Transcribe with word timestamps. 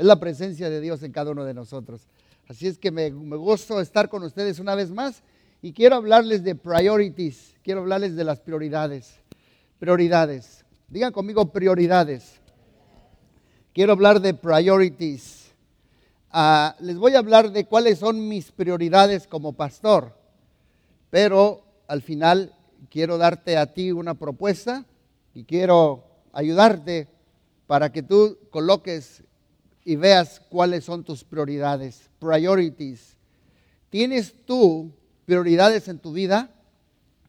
es 0.00 0.06
la 0.06 0.18
presencia 0.18 0.70
de 0.70 0.80
Dios 0.80 1.02
en 1.02 1.12
cada 1.12 1.30
uno 1.30 1.44
de 1.44 1.52
nosotros. 1.52 2.08
Así 2.48 2.66
es 2.66 2.78
que 2.78 2.90
me, 2.90 3.10
me 3.10 3.36
gusto 3.36 3.82
estar 3.82 4.08
con 4.08 4.22
ustedes 4.22 4.58
una 4.58 4.74
vez 4.74 4.90
más 4.90 5.22
y 5.60 5.74
quiero 5.74 5.96
hablarles 5.96 6.42
de 6.42 6.54
priorities, 6.54 7.54
quiero 7.62 7.80
hablarles 7.80 8.16
de 8.16 8.24
las 8.24 8.40
prioridades. 8.40 9.16
Prioridades. 9.78 10.64
Digan 10.88 11.12
conmigo 11.12 11.52
prioridades. 11.52 12.40
Quiero 13.74 13.92
hablar 13.92 14.22
de 14.22 14.32
priorities. 14.32 15.52
Ah, 16.30 16.76
les 16.80 16.96
voy 16.96 17.14
a 17.14 17.18
hablar 17.18 17.52
de 17.52 17.66
cuáles 17.66 17.98
son 17.98 18.26
mis 18.26 18.52
prioridades 18.52 19.26
como 19.26 19.52
pastor, 19.52 20.16
pero 21.10 21.62
al 21.88 22.00
final 22.00 22.54
quiero 22.88 23.18
darte 23.18 23.58
a 23.58 23.74
ti 23.74 23.92
una 23.92 24.14
propuesta 24.14 24.86
y 25.34 25.44
quiero 25.44 26.04
ayudarte 26.32 27.06
para 27.66 27.92
que 27.92 28.02
tú 28.02 28.38
coloques 28.50 29.24
y 29.84 29.96
veas 29.96 30.40
cuáles 30.48 30.84
son 30.84 31.04
tus 31.04 31.24
prioridades. 31.24 32.08
Priorities. 32.18 33.16
¿Tienes 33.88 34.34
tú 34.44 34.92
prioridades 35.26 35.88
en 35.88 35.98
tu 35.98 36.12
vida? 36.12 36.50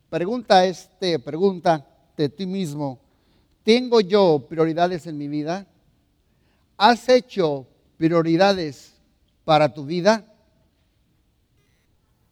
Pregunta 0.10 0.66
este, 0.66 1.20
pregunta 1.20 1.88
de 2.18 2.30
ti 2.30 2.46
mismo. 2.46 3.00
¿Tengo 3.64 4.02
yo 4.02 4.46
prioridades 4.50 5.08
en 5.08 5.18
mi 5.18 5.28
vida? 5.28 5.66
¿Has 6.78 7.08
hecho 7.10 7.68
prioridades 7.98 8.94
para 9.46 9.74
tu 9.74 9.86
vida? 9.86 10.26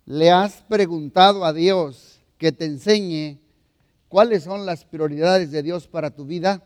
¿Le 0.05 0.31
has 0.31 0.63
preguntado 0.63 1.45
a 1.45 1.53
Dios 1.53 2.19
que 2.37 2.51
te 2.51 2.65
enseñe 2.65 3.39
cuáles 4.07 4.43
son 4.43 4.65
las 4.65 4.83
prioridades 4.83 5.51
de 5.51 5.61
Dios 5.61 5.87
para 5.87 6.09
tu 6.09 6.25
vida? 6.25 6.63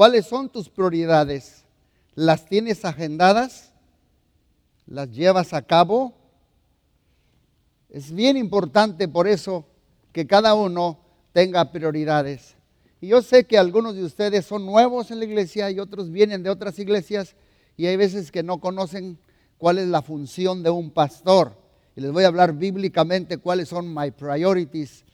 ¿Cuáles 0.00 0.24
son 0.24 0.48
tus 0.48 0.70
prioridades? 0.70 1.66
¿Las 2.14 2.46
tienes 2.46 2.86
agendadas? 2.86 3.74
¿Las 4.86 5.10
llevas 5.10 5.52
a 5.52 5.60
cabo? 5.60 6.14
Es 7.90 8.10
bien 8.10 8.38
importante 8.38 9.08
por 9.08 9.28
eso 9.28 9.66
que 10.10 10.26
cada 10.26 10.54
uno 10.54 11.00
tenga 11.34 11.70
prioridades. 11.70 12.54
Y 13.02 13.08
yo 13.08 13.20
sé 13.20 13.44
que 13.44 13.58
algunos 13.58 13.94
de 13.94 14.04
ustedes 14.04 14.46
son 14.46 14.64
nuevos 14.64 15.10
en 15.10 15.18
la 15.18 15.26
iglesia 15.26 15.70
y 15.70 15.78
otros 15.78 16.10
vienen 16.10 16.42
de 16.42 16.48
otras 16.48 16.78
iglesias 16.78 17.36
y 17.76 17.84
hay 17.84 17.96
veces 17.96 18.32
que 18.32 18.42
no 18.42 18.58
conocen 18.58 19.18
cuál 19.58 19.76
es 19.76 19.88
la 19.88 20.00
función 20.00 20.62
de 20.62 20.70
un 20.70 20.92
pastor. 20.92 21.58
Y 21.94 22.00
les 22.00 22.10
voy 22.10 22.24
a 22.24 22.28
hablar 22.28 22.54
bíblicamente 22.54 23.36
cuáles 23.36 23.68
son 23.68 23.92
my 23.92 24.12
priorities 24.12 25.04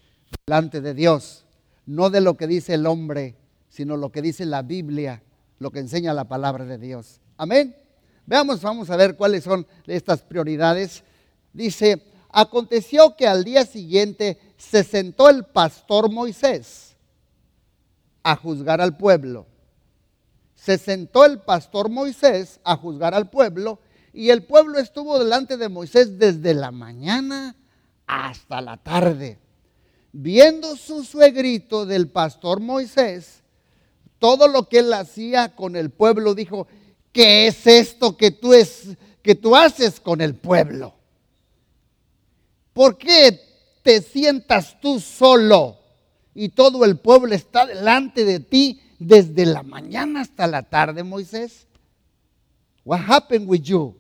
delante 0.46 0.80
de 0.80 0.94
Dios, 0.94 1.44
no 1.86 2.08
de 2.08 2.20
lo 2.20 2.36
que 2.36 2.46
dice 2.46 2.74
el 2.74 2.86
hombre, 2.86 3.34
sino 3.76 3.96
lo 3.96 4.10
que 4.10 4.22
dice 4.22 4.46
la 4.46 4.62
Biblia, 4.62 5.22
lo 5.58 5.70
que 5.70 5.80
enseña 5.80 6.14
la 6.14 6.24
palabra 6.24 6.64
de 6.64 6.78
Dios. 6.78 7.20
Amén. 7.36 7.76
Veamos, 8.24 8.62
vamos 8.62 8.88
a 8.90 8.96
ver 8.96 9.16
cuáles 9.16 9.44
son 9.44 9.66
estas 9.86 10.22
prioridades. 10.22 11.04
Dice, 11.52 12.02
Aconteció 12.38 13.16
que 13.16 13.26
al 13.26 13.44
día 13.44 13.64
siguiente 13.64 14.38
se 14.58 14.84
sentó 14.84 15.30
el 15.30 15.44
pastor 15.44 16.10
Moisés 16.10 16.94
a 18.22 18.36
juzgar 18.36 18.82
al 18.82 18.98
pueblo. 18.98 19.46
Se 20.54 20.76
sentó 20.76 21.24
el 21.24 21.40
pastor 21.40 21.88
Moisés 21.88 22.60
a 22.62 22.76
juzgar 22.76 23.14
al 23.14 23.30
pueblo 23.30 23.78
y 24.12 24.28
el 24.28 24.44
pueblo 24.44 24.78
estuvo 24.78 25.18
delante 25.18 25.56
de 25.56 25.70
Moisés 25.70 26.18
desde 26.18 26.52
la 26.52 26.70
mañana 26.70 27.56
hasta 28.06 28.60
la 28.60 28.76
tarde. 28.76 29.38
Viendo 30.12 30.76
su 30.76 31.04
suegrito 31.04 31.86
del 31.86 32.08
pastor 32.08 32.60
Moisés, 32.60 33.44
todo 34.18 34.48
lo 34.48 34.68
que 34.68 34.78
él 34.78 34.92
hacía 34.92 35.54
con 35.54 35.76
el 35.76 35.90
pueblo, 35.90 36.34
dijo, 36.34 36.66
¿qué 37.12 37.46
es 37.46 37.66
esto 37.66 38.16
que 38.16 38.30
tú, 38.30 38.52
es, 38.52 38.96
que 39.22 39.34
tú 39.34 39.56
haces 39.56 40.00
con 40.00 40.20
el 40.20 40.34
pueblo? 40.34 40.94
¿Por 42.72 42.98
qué 42.98 43.40
te 43.82 44.02
sientas 44.02 44.80
tú 44.80 45.00
solo 45.00 45.78
y 46.34 46.50
todo 46.50 46.84
el 46.84 46.98
pueblo 46.98 47.34
está 47.34 47.66
delante 47.66 48.24
de 48.24 48.40
ti 48.40 48.80
desde 48.98 49.46
la 49.46 49.62
mañana 49.62 50.20
hasta 50.20 50.46
la 50.46 50.62
tarde, 50.62 51.02
Moisés? 51.02 51.66
What 52.84 53.00
happened 53.08 53.48
with 53.48 53.62
you? 53.62 53.94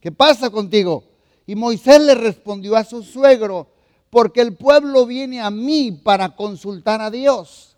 ¿Qué 0.00 0.10
pasa 0.10 0.50
contigo? 0.50 1.04
Y 1.46 1.54
Moisés 1.54 2.00
le 2.00 2.14
respondió 2.14 2.76
a 2.76 2.84
su 2.84 3.02
suegro, 3.02 3.68
porque 4.08 4.40
el 4.40 4.56
pueblo 4.56 5.04
viene 5.06 5.40
a 5.40 5.50
mí 5.50 5.92
para 5.92 6.34
consultar 6.36 7.00
a 7.00 7.10
Dios. 7.10 7.69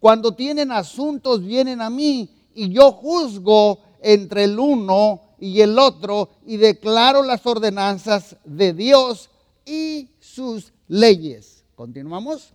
Cuando 0.00 0.32
tienen 0.32 0.72
asuntos 0.72 1.44
vienen 1.44 1.82
a 1.82 1.90
mí 1.90 2.28
y 2.54 2.70
yo 2.70 2.90
juzgo 2.90 3.80
entre 4.02 4.44
el 4.44 4.58
uno 4.58 5.22
y 5.38 5.60
el 5.60 5.78
otro 5.78 6.30
y 6.46 6.56
declaro 6.56 7.22
las 7.22 7.44
ordenanzas 7.44 8.36
de 8.44 8.72
Dios 8.72 9.30
y 9.66 10.08
sus 10.18 10.72
leyes. 10.88 11.64
Continuamos. 11.74 12.54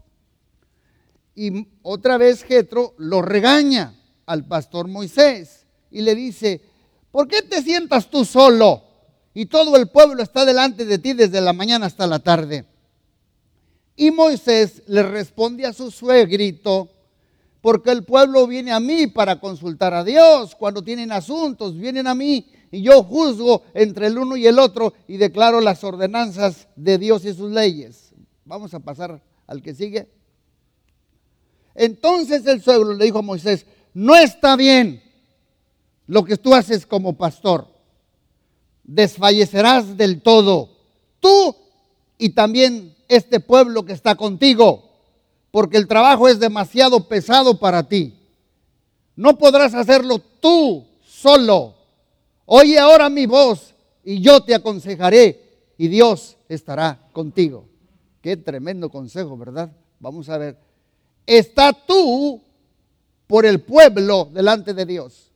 Y 1.35 1.67
otra 1.83 2.17
vez 2.17 2.43
Jetro 2.43 2.95
lo 2.97 3.21
regaña 3.21 3.95
al 4.25 4.45
pastor 4.45 4.87
Moisés 4.87 5.67
y 5.91 6.01
le 6.01 6.15
dice, 6.15 6.61
¿por 7.11 7.27
qué 7.27 7.43
te 7.43 7.61
sientas 7.61 8.09
tú 8.09 8.25
solo 8.25 8.83
y 9.35 9.45
todo 9.45 9.75
el 9.75 9.89
pueblo 9.89 10.23
está 10.23 10.45
delante 10.45 10.85
de 10.85 10.97
ti 10.97 11.13
desde 11.13 11.41
la 11.41 11.53
mañana 11.53 11.85
hasta 11.85 12.07
la 12.07 12.19
tarde? 12.19 12.65
Y 13.95 14.11
Moisés 14.11 14.81
le 14.87 15.03
responde 15.03 15.65
a 15.65 15.73
su 15.73 15.91
suegrito, 15.91 16.89
porque 17.65 17.89
el 17.89 18.03
pueblo 18.03 18.45
viene 18.45 18.71
a 18.71 18.79
mí 18.79 19.07
para 19.07 19.39
consultar 19.39 19.91
a 19.95 20.03
Dios. 20.03 20.53
Cuando 20.53 20.83
tienen 20.83 21.11
asuntos, 21.11 21.75
vienen 21.75 22.05
a 22.05 22.13
mí 22.13 22.47
y 22.69 22.83
yo 22.83 23.01
juzgo 23.01 23.63
entre 23.73 24.05
el 24.05 24.19
uno 24.19 24.37
y 24.37 24.45
el 24.45 24.59
otro 24.59 24.93
y 25.07 25.17
declaro 25.17 25.59
las 25.61 25.83
ordenanzas 25.83 26.67
de 26.75 26.99
Dios 26.99 27.25
y 27.25 27.33
sus 27.33 27.49
leyes. 27.49 28.13
Vamos 28.43 28.75
a 28.75 28.81
pasar 28.81 29.19
al 29.47 29.63
que 29.63 29.73
sigue. 29.73 30.07
Entonces 31.73 32.45
el 32.45 32.61
suegro 32.61 32.93
le 32.93 33.03
dijo 33.03 33.17
a 33.17 33.23
Moisés, 33.23 33.65
no 33.95 34.15
está 34.15 34.55
bien 34.55 35.01
lo 36.05 36.23
que 36.23 36.37
tú 36.37 36.53
haces 36.53 36.85
como 36.85 37.17
pastor. 37.17 37.67
Desfallecerás 38.83 39.97
del 39.97 40.21
todo, 40.21 40.69
tú 41.19 41.55
y 42.19 42.29
también 42.29 42.95
este 43.07 43.39
pueblo 43.39 43.85
que 43.85 43.93
está 43.93 44.13
contigo, 44.13 44.84
porque 45.55 45.77
el 45.77 45.87
trabajo 45.87 46.27
es 46.27 46.37
demasiado 46.37 47.07
pesado 47.07 47.57
para 47.57 47.87
ti. 47.87 48.13
No 49.15 49.37
podrás 49.37 49.73
hacerlo 49.73 50.19
tú 50.19 50.85
solo 51.01 51.75
Oye 52.43 52.77
ahora 52.77 53.09
mi 53.09 53.25
voz 53.25 53.73
y 54.03 54.19
yo 54.19 54.43
te 54.43 54.53
aconsejaré 54.53 55.71
y 55.77 55.87
Dios 55.87 56.35
estará 56.49 57.07
contigo. 57.13 57.69
Qué 58.21 58.35
tremendo 58.35 58.89
consejo, 58.89 59.37
¿verdad? 59.37 59.71
Vamos 59.97 60.27
a 60.27 60.37
ver. 60.37 60.57
Está 61.25 61.71
tú 61.71 62.43
por 63.25 63.45
el 63.45 63.61
pueblo 63.61 64.29
delante 64.33 64.73
de 64.73 64.85
Dios. 64.85 65.31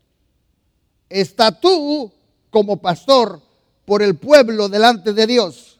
Está 1.07 1.57
tú 1.57 2.11
como 2.49 2.75
pastor 2.81 3.41
por 3.85 4.03
el 4.03 4.17
pueblo 4.17 4.67
delante 4.67 5.13
de 5.13 5.25
Dios. 5.25 5.79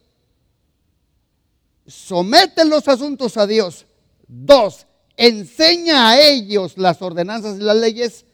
Somete 1.85 2.63
los 2.63 2.87
asuntos 2.87 3.35
a 3.35 3.45
Dios. 3.45 3.85
Dos, 4.29 4.85
enseña 5.17 6.09
a 6.09 6.21
ellos 6.21 6.77
las 6.77 7.01
ordenanzas 7.01 7.57
y 7.57 7.63
las 7.63 7.75
leyes. 7.75 8.25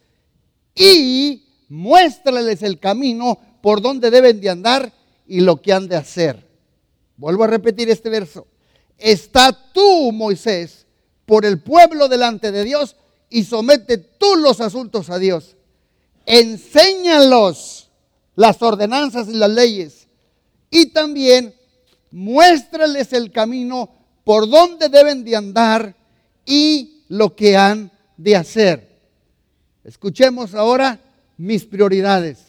Y 0.75 1.47
muéstrales 1.69 2.61
el 2.61 2.79
camino 2.79 3.39
por 3.61 3.81
donde 3.81 4.11
deben 4.11 4.41
de 4.41 4.49
andar 4.49 4.93
y 5.25 5.39
lo 5.39 5.61
que 5.61 5.71
han 5.71 5.87
de 5.87 5.95
hacer. 5.95 6.45
Vuelvo 7.15 7.45
a 7.45 7.47
repetir 7.47 7.89
este 7.89 8.09
verso. 8.09 8.45
Está 8.97 9.71
tú, 9.73 10.11
Moisés, 10.11 10.85
por 11.25 11.45
el 11.45 11.61
pueblo 11.61 12.09
delante 12.09 12.51
de 12.51 12.65
Dios 12.65 12.97
y 13.29 13.45
somete 13.45 13.97
tú 13.97 14.35
los 14.35 14.59
asuntos 14.59 15.09
a 15.09 15.17
Dios. 15.17 15.55
Enséñalos 16.25 17.89
las 18.35 18.61
ordenanzas 18.61 19.29
y 19.29 19.33
las 19.33 19.49
leyes 19.49 20.07
y 20.69 20.87
también 20.87 21.55
muéstrales 22.11 23.13
el 23.13 23.31
camino 23.31 23.94
por 24.25 24.49
donde 24.49 24.89
deben 24.89 25.23
de 25.23 25.35
andar 25.37 25.95
y 26.45 27.05
lo 27.07 27.33
que 27.35 27.55
han 27.55 27.91
de 28.17 28.35
hacer. 28.35 28.99
Escuchemos 29.85 30.53
ahora 30.55 30.99
mis 31.37 31.63
prioridades. 31.63 32.39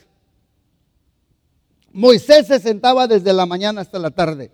Moisés 1.92 2.46
se 2.46 2.58
sentaba 2.58 3.06
desde 3.06 3.32
la 3.32 3.46
mañana 3.46 3.82
hasta 3.82 3.98
la 3.98 4.10
tarde. 4.10 4.50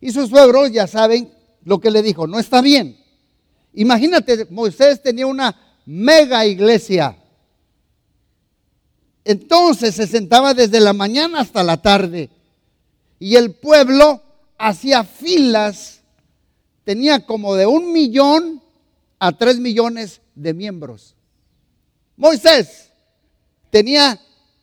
Y 0.00 0.10
sus 0.10 0.30
suegros 0.30 0.72
ya 0.72 0.86
saben 0.88 1.32
lo 1.64 1.80
que 1.80 1.92
le 1.92 2.02
dijo, 2.02 2.26
no 2.26 2.40
está 2.40 2.60
bien. 2.60 2.98
Imagínate, 3.72 4.46
Moisés 4.50 5.00
tenía 5.00 5.28
una 5.28 5.56
mega 5.86 6.44
iglesia. 6.44 7.16
Entonces 9.24 9.94
se 9.94 10.08
sentaba 10.08 10.54
desde 10.54 10.80
la 10.80 10.92
mañana 10.92 11.40
hasta 11.40 11.62
la 11.62 11.80
tarde. 11.80 12.30
Y 13.20 13.36
el 13.36 13.52
pueblo 13.54 14.20
hacía 14.62 15.02
filas, 15.02 16.02
tenía 16.84 17.26
como 17.26 17.56
de 17.56 17.66
un 17.66 17.92
millón 17.92 18.62
a 19.18 19.32
tres 19.32 19.58
millones 19.58 20.20
de 20.36 20.54
miembros. 20.54 21.16
Moisés 22.16 22.92
tenía 23.70 24.20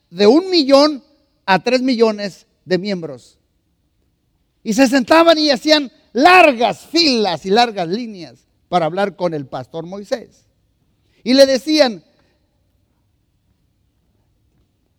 de 0.09 0.25
un 0.25 0.49
millón 0.49 1.03
a 1.45 1.61
tres 1.61 1.81
millones 1.81 2.47
de 2.63 2.77
miembros. 2.77 3.37
Y 4.63 4.73
se 4.73 4.87
sentaban 4.87 5.37
y 5.37 5.49
hacían 5.49 5.91
largas 6.13 6.85
filas 6.85 7.45
y 7.45 7.49
largas 7.49 7.89
líneas 7.89 8.47
para 8.69 8.85
hablar 8.85 9.17
con 9.17 9.33
el 9.33 9.47
pastor 9.47 9.85
Moisés. 9.85 10.45
Y 11.25 11.33
le 11.33 11.45
decían, 11.45 12.05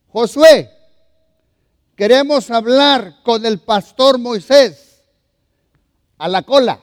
Josué, 0.08 0.70
queremos 1.96 2.50
hablar 2.50 3.22
con 3.22 3.46
el 3.46 3.60
pastor 3.60 4.18
Moisés 4.18 4.89
a 6.20 6.28
la 6.28 6.42
cola, 6.42 6.78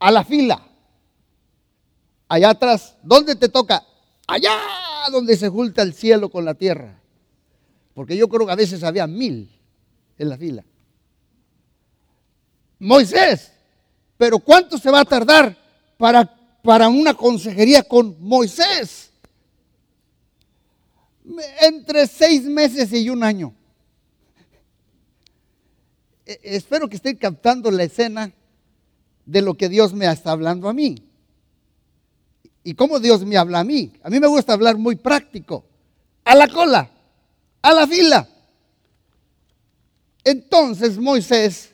a 0.00 0.10
la 0.10 0.24
fila, 0.24 0.60
allá 2.26 2.50
atrás, 2.50 2.96
¿dónde 3.04 3.36
te 3.36 3.48
toca? 3.48 3.86
Allá 4.26 4.58
donde 5.12 5.36
se 5.36 5.48
junta 5.48 5.82
el 5.82 5.94
cielo 5.94 6.30
con 6.30 6.44
la 6.44 6.54
tierra. 6.54 7.00
Porque 7.94 8.16
yo 8.16 8.28
creo 8.28 8.44
que 8.44 8.52
a 8.52 8.56
veces 8.56 8.82
había 8.82 9.06
mil 9.06 9.56
en 10.18 10.28
la 10.28 10.36
fila. 10.36 10.64
Moisés, 12.80 13.52
pero 14.16 14.40
¿cuánto 14.40 14.76
se 14.76 14.90
va 14.90 15.00
a 15.00 15.04
tardar 15.04 15.56
para, 15.96 16.24
para 16.60 16.88
una 16.88 17.14
consejería 17.14 17.84
con 17.84 18.16
Moisés? 18.20 19.12
Entre 21.60 22.08
seis 22.08 22.42
meses 22.42 22.92
y 22.92 23.08
un 23.10 23.22
año. 23.22 23.54
E, 26.30 26.38
espero 26.44 26.88
que 26.88 26.94
estén 26.94 27.16
captando 27.16 27.72
la 27.72 27.82
escena 27.82 28.32
de 29.26 29.42
lo 29.42 29.54
que 29.54 29.68
Dios 29.68 29.92
me 29.92 30.06
está 30.06 30.30
hablando 30.30 30.68
a 30.68 30.72
mí. 30.72 30.94
¿Y 32.62 32.74
cómo 32.74 33.00
Dios 33.00 33.24
me 33.24 33.36
habla 33.36 33.60
a 33.60 33.64
mí? 33.64 33.92
A 34.04 34.10
mí 34.10 34.20
me 34.20 34.28
gusta 34.28 34.52
hablar 34.52 34.78
muy 34.78 34.94
práctico. 34.94 35.64
A 36.24 36.36
la 36.36 36.46
cola, 36.46 36.88
a 37.62 37.72
la 37.72 37.84
fila. 37.84 38.28
Entonces 40.22 40.98
Moisés 40.98 41.70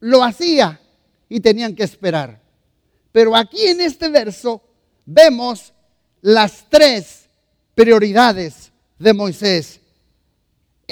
lo 0.00 0.24
hacía 0.24 0.80
y 1.28 1.40
tenían 1.40 1.74
que 1.74 1.82
esperar. 1.82 2.40
Pero 3.10 3.36
aquí 3.36 3.66
en 3.66 3.82
este 3.82 4.08
verso 4.08 4.62
vemos 5.04 5.74
las 6.22 6.64
tres 6.70 7.28
prioridades 7.74 8.72
de 8.98 9.12
Moisés. 9.12 9.81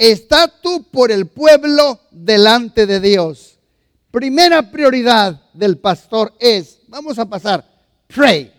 Está 0.01 0.47
tú 0.47 0.81
por 0.89 1.11
el 1.11 1.27
pueblo 1.27 1.99
delante 2.09 2.87
de 2.87 2.99
Dios. 2.99 3.59
Primera 4.09 4.71
prioridad 4.71 5.39
del 5.53 5.77
pastor 5.77 6.33
es, 6.39 6.79
vamos 6.87 7.19
a 7.19 7.25
pasar, 7.27 7.63
pray. 8.07 8.51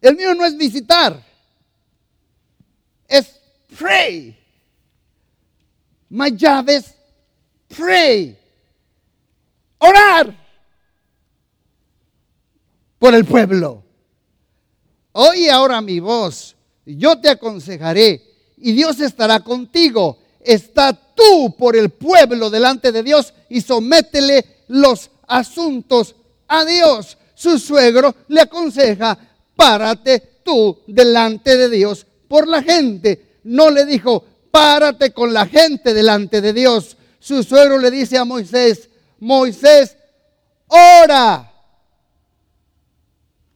El 0.00 0.14
mío 0.14 0.36
no 0.36 0.44
es 0.44 0.56
visitar, 0.56 1.20
es 3.08 3.40
pray. 3.76 4.38
My 6.10 6.30
job 6.30 6.68
is 6.68 6.94
pray. 7.76 8.38
Orar 9.78 10.32
por 13.00 13.16
el 13.16 13.24
pueblo. 13.24 13.82
Oye 15.10 15.50
ahora 15.50 15.80
mi 15.80 15.98
voz, 15.98 16.54
yo 16.86 17.20
te 17.20 17.30
aconsejaré 17.30 18.27
y 18.60 18.72
Dios 18.72 19.00
estará 19.00 19.40
contigo. 19.40 20.18
Está 20.40 20.92
tú 20.92 21.54
por 21.56 21.76
el 21.76 21.90
pueblo 21.90 22.50
delante 22.50 22.92
de 22.92 23.02
Dios 23.02 23.34
y 23.48 23.60
sométele 23.60 24.64
los 24.68 25.10
asuntos 25.26 26.14
a 26.46 26.64
Dios. 26.64 27.18
Su 27.34 27.58
suegro 27.58 28.14
le 28.28 28.40
aconseja, 28.40 29.16
párate 29.54 30.40
tú 30.44 30.78
delante 30.86 31.56
de 31.56 31.68
Dios 31.68 32.06
por 32.26 32.48
la 32.48 32.62
gente. 32.62 33.40
No 33.44 33.70
le 33.70 33.84
dijo, 33.84 34.24
párate 34.50 35.12
con 35.12 35.32
la 35.32 35.46
gente 35.46 35.94
delante 35.94 36.40
de 36.40 36.52
Dios. 36.52 36.96
Su 37.18 37.42
suegro 37.42 37.78
le 37.78 37.90
dice 37.90 38.18
a 38.18 38.24
Moisés, 38.24 38.88
Moisés, 39.20 39.96
ora. 40.68 41.52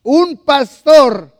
Un 0.04 0.38
pastor 0.38 1.32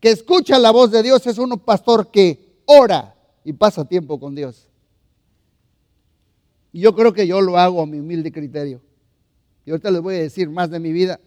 que 0.00 0.10
escucha 0.10 0.58
la 0.58 0.70
voz 0.70 0.90
de 0.90 1.02
Dios 1.02 1.26
es 1.26 1.38
un 1.38 1.58
pastor 1.60 2.10
que 2.10 2.47
ora 2.68 3.14
y 3.44 3.52
pasa 3.54 3.84
tiempo 3.86 4.20
con 4.20 4.34
Dios. 4.34 4.68
Y 6.70 6.80
yo 6.80 6.94
creo 6.94 7.14
que 7.14 7.26
yo 7.26 7.40
lo 7.40 7.56
hago 7.56 7.80
a 7.80 7.86
mi 7.86 7.98
humilde 7.98 8.30
criterio. 8.30 8.82
Y 9.64 9.70
ahorita 9.70 9.90
les 9.90 10.02
voy 10.02 10.16
a 10.16 10.18
decir 10.18 10.50
más 10.50 10.70
de 10.70 10.78
mi 10.78 10.92
vida. 10.92 11.18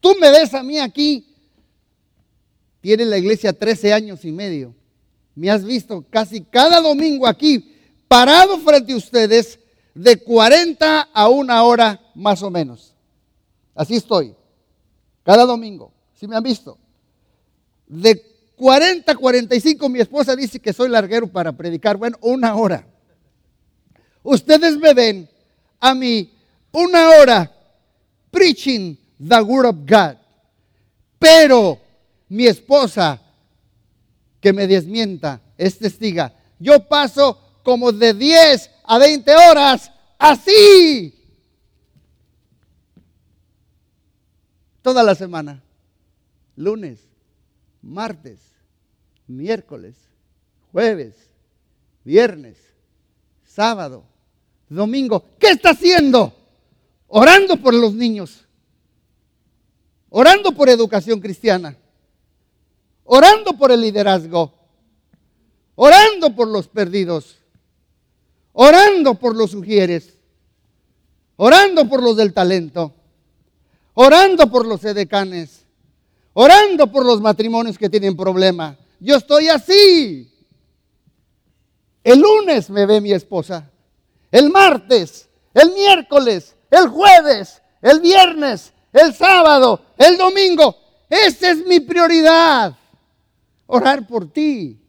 Tú 0.00 0.14
me 0.18 0.30
ves 0.30 0.54
a 0.54 0.62
mí 0.62 0.78
aquí. 0.78 1.28
Tiene 2.80 3.04
la 3.04 3.18
iglesia 3.18 3.52
13 3.52 3.92
años 3.92 4.24
y 4.24 4.32
medio. 4.32 4.74
Me 5.34 5.50
has 5.50 5.64
visto 5.64 6.04
casi 6.10 6.42
cada 6.42 6.80
domingo 6.80 7.26
aquí, 7.26 7.76
parado 8.08 8.58
frente 8.58 8.92
a 8.92 8.96
ustedes, 8.96 9.60
de 9.94 10.16
40 10.16 11.00
a 11.12 11.28
una 11.28 11.62
hora 11.62 12.00
más 12.14 12.42
o 12.42 12.50
menos. 12.50 12.94
Así 13.74 13.96
estoy. 13.96 14.34
Cada 15.22 15.44
domingo. 15.44 15.92
Si 16.14 16.26
me 16.26 16.36
han 16.36 16.42
visto. 16.42 16.78
De 17.86 18.31
40 18.56 19.10
a 19.10 19.14
45, 19.14 19.88
mi 19.88 20.00
esposa 20.00 20.36
dice 20.36 20.60
que 20.60 20.72
soy 20.72 20.88
larguero 20.88 21.26
para 21.26 21.52
predicar. 21.52 21.96
Bueno, 21.96 22.18
una 22.20 22.54
hora. 22.54 22.86
Ustedes 24.22 24.76
me 24.76 24.94
ven 24.94 25.28
a 25.80 25.94
mí 25.94 26.32
una 26.70 27.10
hora 27.10 27.50
preaching 28.30 28.96
the 29.18 29.40
word 29.40 29.66
of 29.66 29.76
God. 29.86 30.16
Pero 31.18 31.80
mi 32.28 32.46
esposa, 32.46 33.20
que 34.40 34.52
me 34.52 34.66
desmienta, 34.66 35.40
es 35.56 35.78
testiga. 35.78 36.34
Yo 36.58 36.88
paso 36.88 37.38
como 37.62 37.92
de 37.92 38.14
10 38.14 38.70
a 38.84 38.98
20 38.98 39.34
horas 39.34 39.90
así. 40.18 41.14
Toda 44.82 45.02
la 45.02 45.14
semana. 45.14 45.62
Lunes, 46.56 46.98
martes, 47.82 48.40
miércoles, 49.26 49.96
jueves, 50.70 51.14
viernes, 52.04 52.56
sábado, 53.44 54.04
domingo. 54.68 55.24
¿Qué 55.38 55.50
está 55.50 55.70
haciendo? 55.70 56.32
Orando 57.08 57.56
por 57.58 57.74
los 57.74 57.94
niños. 57.94 58.46
Orando 60.08 60.52
por 60.52 60.68
educación 60.68 61.20
cristiana. 61.20 61.76
Orando 63.04 63.52
por 63.54 63.70
el 63.72 63.80
liderazgo. 63.80 64.54
Orando 65.74 66.34
por 66.34 66.48
los 66.48 66.68
perdidos. 66.68 67.38
Orando 68.52 69.14
por 69.14 69.36
los 69.36 69.50
sugieres. 69.50 70.18
Orando 71.36 71.88
por 71.88 72.02
los 72.02 72.16
del 72.16 72.32
talento. 72.32 72.94
Orando 73.94 74.50
por 74.50 74.66
los 74.66 74.84
edecanes. 74.84 75.61
Orando 76.34 76.90
por 76.90 77.04
los 77.04 77.20
matrimonios 77.20 77.76
que 77.76 77.90
tienen 77.90 78.16
problema. 78.16 78.76
Yo 79.00 79.16
estoy 79.16 79.48
así. 79.48 80.32
El 82.02 82.20
lunes 82.20 82.70
me 82.70 82.86
ve 82.86 83.00
mi 83.00 83.12
esposa 83.12 83.68
el 84.32 84.50
martes, 84.50 85.28
el 85.52 85.72
miércoles, 85.72 86.56
el 86.70 86.88
jueves, 86.88 87.62
el 87.82 88.00
viernes, 88.00 88.72
el 88.92 89.14
sábado, 89.14 89.84
el 89.98 90.16
domingo. 90.16 90.74
Esa 91.08 91.50
es 91.50 91.64
mi 91.66 91.78
prioridad. 91.78 92.74
Orar 93.66 94.06
por 94.06 94.32
ti. 94.32 94.80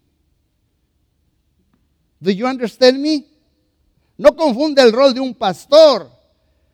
Do 2.20 2.32
you 2.32 2.48
understand 2.48 3.00
me? 3.00 3.26
No 4.18 4.34
confunde 4.34 4.82
el 4.82 4.94
rol 4.94 5.14
de 5.14 5.20
un 5.20 5.36
pastor. 5.36 6.10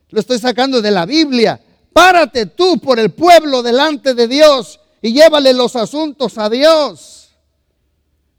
Lo 0.10 0.20
estoy 0.20 0.38
sacando 0.38 0.80
de 0.80 0.92
la 0.92 1.08
Biblia. 1.08 1.60
Párate 1.94 2.46
tú 2.46 2.80
por 2.80 3.00
el 3.00 3.12
pueblo 3.12 3.62
delante 3.64 4.14
de 4.14 4.28
Dios 4.28 4.80
y 5.02 5.14
llévale 5.14 5.54
los 5.54 5.76
asuntos 5.76 6.38
a 6.38 6.50
Dios. 6.50 7.30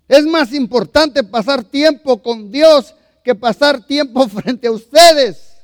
Es 0.09 0.25
más 0.26 0.52
importante 0.52 1.23
pasar 1.23 1.64
tiempo 1.64 2.23
con 2.23 2.50
Dios 2.50 2.95
que 3.23 3.35
pasar 3.35 3.87
tiempo 3.87 4.28
frente 4.28 4.69
a 4.69 4.73
ustedes. 4.73 5.57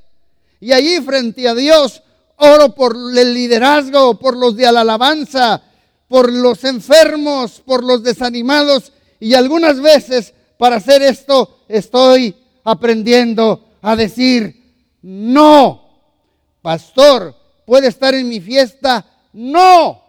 Y 0.60 0.72
allí 0.72 1.00
frente 1.00 1.48
a 1.48 1.54
Dios 1.54 2.02
oro 2.36 2.74
por 2.74 2.94
el 2.94 3.34
liderazgo, 3.34 4.18
por 4.18 4.36
los 4.36 4.56
de 4.56 4.70
la 4.70 4.82
alabanza, 4.82 5.62
por 6.08 6.32
los 6.32 6.64
enfermos, 6.64 7.62
por 7.64 7.82
los 7.82 8.02
desanimados. 8.02 8.92
Y 9.20 9.34
algunas 9.34 9.80
veces 9.80 10.34
para 10.58 10.76
hacer 10.76 11.02
esto 11.02 11.60
estoy 11.68 12.36
aprendiendo 12.64 13.68
a 13.82 13.96
decir, 13.96 14.98
no, 15.02 15.88
pastor, 16.62 17.34
puede 17.66 17.88
estar 17.88 18.14
en 18.14 18.28
mi 18.28 18.40
fiesta, 18.40 19.04
no, 19.34 20.02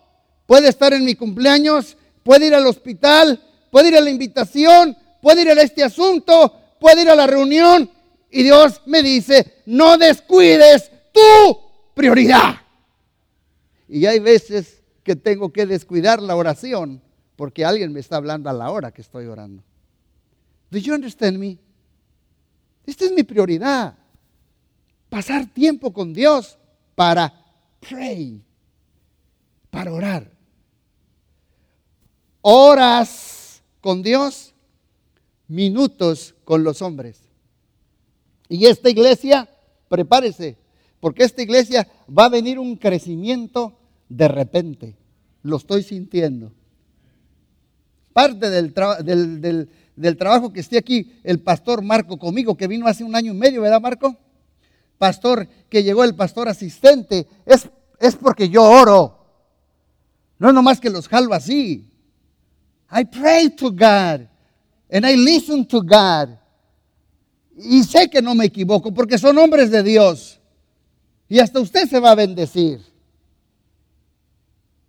puede 0.46 0.70
estar 0.70 0.94
en 0.94 1.04
mi 1.04 1.16
cumpleaños, 1.16 1.98
puede 2.24 2.48
ir 2.48 2.56
al 2.56 2.66
hospital, 2.66 3.44
puede 3.70 3.90
ir 3.90 3.98
a 3.98 4.02
la 4.02 4.10
invitación, 4.10 4.96
puede 5.22 5.42
ir 5.42 5.50
a 5.50 5.62
este 5.62 5.84
asunto, 5.84 6.54
puede 6.80 7.02
ir 7.02 7.10
a 7.10 7.16
la 7.16 7.28
reunión 7.28 7.92
y 8.32 8.44
Dios 8.44 8.82
me 8.86 9.04
dice, 9.04 9.62
no 9.66 9.98
descuides 9.98 10.92
tu 11.12 11.58
prioridad. 11.94 12.62
Y 13.90 14.06
hay 14.06 14.20
veces 14.20 14.84
que 15.04 15.16
tengo 15.16 15.52
que 15.52 15.66
descuidar 15.66 16.22
la 16.22 16.36
oración 16.36 17.02
porque 17.36 17.66
alguien 17.66 17.94
me 17.94 18.00
está 18.00 18.18
hablando 18.18 18.50
a 18.50 18.54
la 18.54 18.70
hora 18.70 18.92
que 18.92 19.02
estoy 19.02 19.26
orando. 19.26 19.64
Do 20.70 20.78
you 20.80 20.94
understand 20.94 21.38
me? 21.38 21.58
Esta 22.86 23.06
es 23.06 23.12
mi 23.12 23.24
prioridad. 23.24 23.96
Pasar 25.10 25.46
tiempo 25.46 25.94
con 25.94 26.14
Dios 26.14 26.58
para 26.96 27.47
pray, 27.79 28.41
para 29.69 29.91
orar. 29.93 30.31
Horas 32.41 33.62
con 33.81 34.01
Dios, 34.01 34.53
minutos 35.48 36.36
con 36.43 36.63
los 36.63 36.81
hombres. 36.81 37.22
Y 38.50 38.65
esta 38.65 38.89
iglesia, 38.89 39.50
prepárese, 39.89 40.57
porque 41.00 41.24
esta 41.24 41.41
iglesia 41.41 41.88
va 42.07 42.25
a 42.25 42.29
venir 42.29 42.60
un 42.60 42.75
crecimiento 42.75 43.77
de 44.10 44.27
repente. 44.27 44.96
Lo 45.43 45.57
estoy 45.57 45.84
sintiendo. 45.84 46.51
Parte 48.13 48.50
del, 48.50 48.74
del, 49.96 50.17
trabajo 50.17 50.51
que 50.51 50.62
esté 50.62 50.77
aquí 50.77 51.19
el 51.24 51.39
pastor 51.39 51.84
Marco 51.84 52.17
conmigo, 52.17 52.57
que 52.57 52.67
vino 52.67 52.88
hace 52.88 53.03
un 53.03 53.15
año 53.15 53.34
y 53.34 53.38
medio, 53.38 53.62
¿verdad 53.62 53.81
Marco? 53.81 54.17
Pastor, 54.98 55.48
que 55.70 55.84
llegó 55.84 56.04
el 56.04 56.16
pastor 56.16 56.48
asistente, 56.48 57.27
es, 57.46 57.70
es 58.00 58.16
porque 58.16 58.50
yo 58.50 58.63
oro. 58.63 59.18
No 60.39 60.50
es 60.50 60.54
nomás 60.54 60.80
que 60.80 60.89
los 60.89 61.08
jalo 61.08 61.34
así. 61.34 61.89
I 62.92 63.06
pray 63.06 63.50
to 63.50 63.70
God 63.70 64.27
and 64.89 65.06
I 65.06 65.16
listen 65.16 65.66
to 65.68 65.82
God. 65.82 66.30
Y 67.58 67.84
sé 67.84 68.10
que 68.10 68.22
no 68.22 68.36
me 68.36 68.46
equivoco 68.46 68.94
porque 68.94 69.18
son 69.18 69.38
hombres 69.38 69.72
de 69.72 69.84
Dios. 69.84 70.39
Y 71.27 71.39
hasta 71.39 71.60
usted 71.60 71.89
se 71.89 72.00
va 72.00 72.12
a 72.12 72.16
bendecir. 72.16 72.82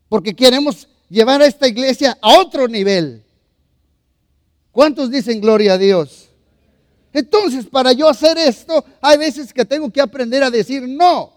Porque 0.08 0.34
queremos 0.34 0.88
llevar 1.08 1.42
a 1.42 1.46
esta 1.46 1.66
iglesia 1.66 2.16
a 2.20 2.38
otro 2.38 2.68
nivel. 2.68 3.24
¿Cuántos 4.70 5.10
dicen 5.10 5.40
gloria 5.40 5.74
a 5.74 5.78
Dios? 5.78 6.27
Entonces, 7.12 7.66
para 7.66 7.92
yo 7.92 8.08
hacer 8.08 8.36
esto, 8.38 8.84
hay 9.00 9.18
veces 9.18 9.52
que 9.52 9.64
tengo 9.64 9.90
que 9.90 10.00
aprender 10.00 10.42
a 10.42 10.50
decir 10.50 10.86
no. 10.86 11.32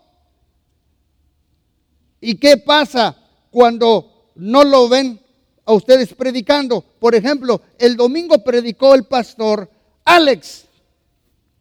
¿Y 2.20 2.36
qué 2.36 2.58
pasa 2.58 3.18
cuando 3.50 4.32
no 4.36 4.63
lo 4.63 4.88
ven 4.88 5.20
a 5.66 5.74
ustedes 5.74 6.13
predicando? 6.13 6.82
Por 6.82 7.16
ejemplo, 7.16 7.62
el 7.80 7.96
domingo 7.96 8.44
predicó 8.44 8.94
el 8.94 9.06
pastor 9.06 9.70
Alex. 10.06 10.66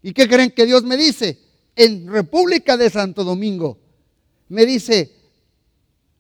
¿Y 0.02 0.12
qué 0.12 0.29
creen 0.29 0.50
que 0.50 0.67
Dios 0.67 0.83
me 0.83 0.97
dice? 0.97 1.38
En 1.76 2.07
República 2.09 2.76
de 2.76 2.90
Santo 2.90 3.25
Domingo. 3.25 3.79
Me 4.49 4.67
dice, 4.67 5.14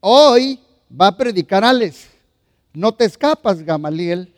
hoy 0.00 0.60
va 0.98 1.08
a 1.08 1.16
predicar 1.16 1.64
Alex. 1.64 2.06
No 2.72 2.94
te 2.94 3.04
escapas, 3.04 3.62
Gamaliel. 3.62 4.32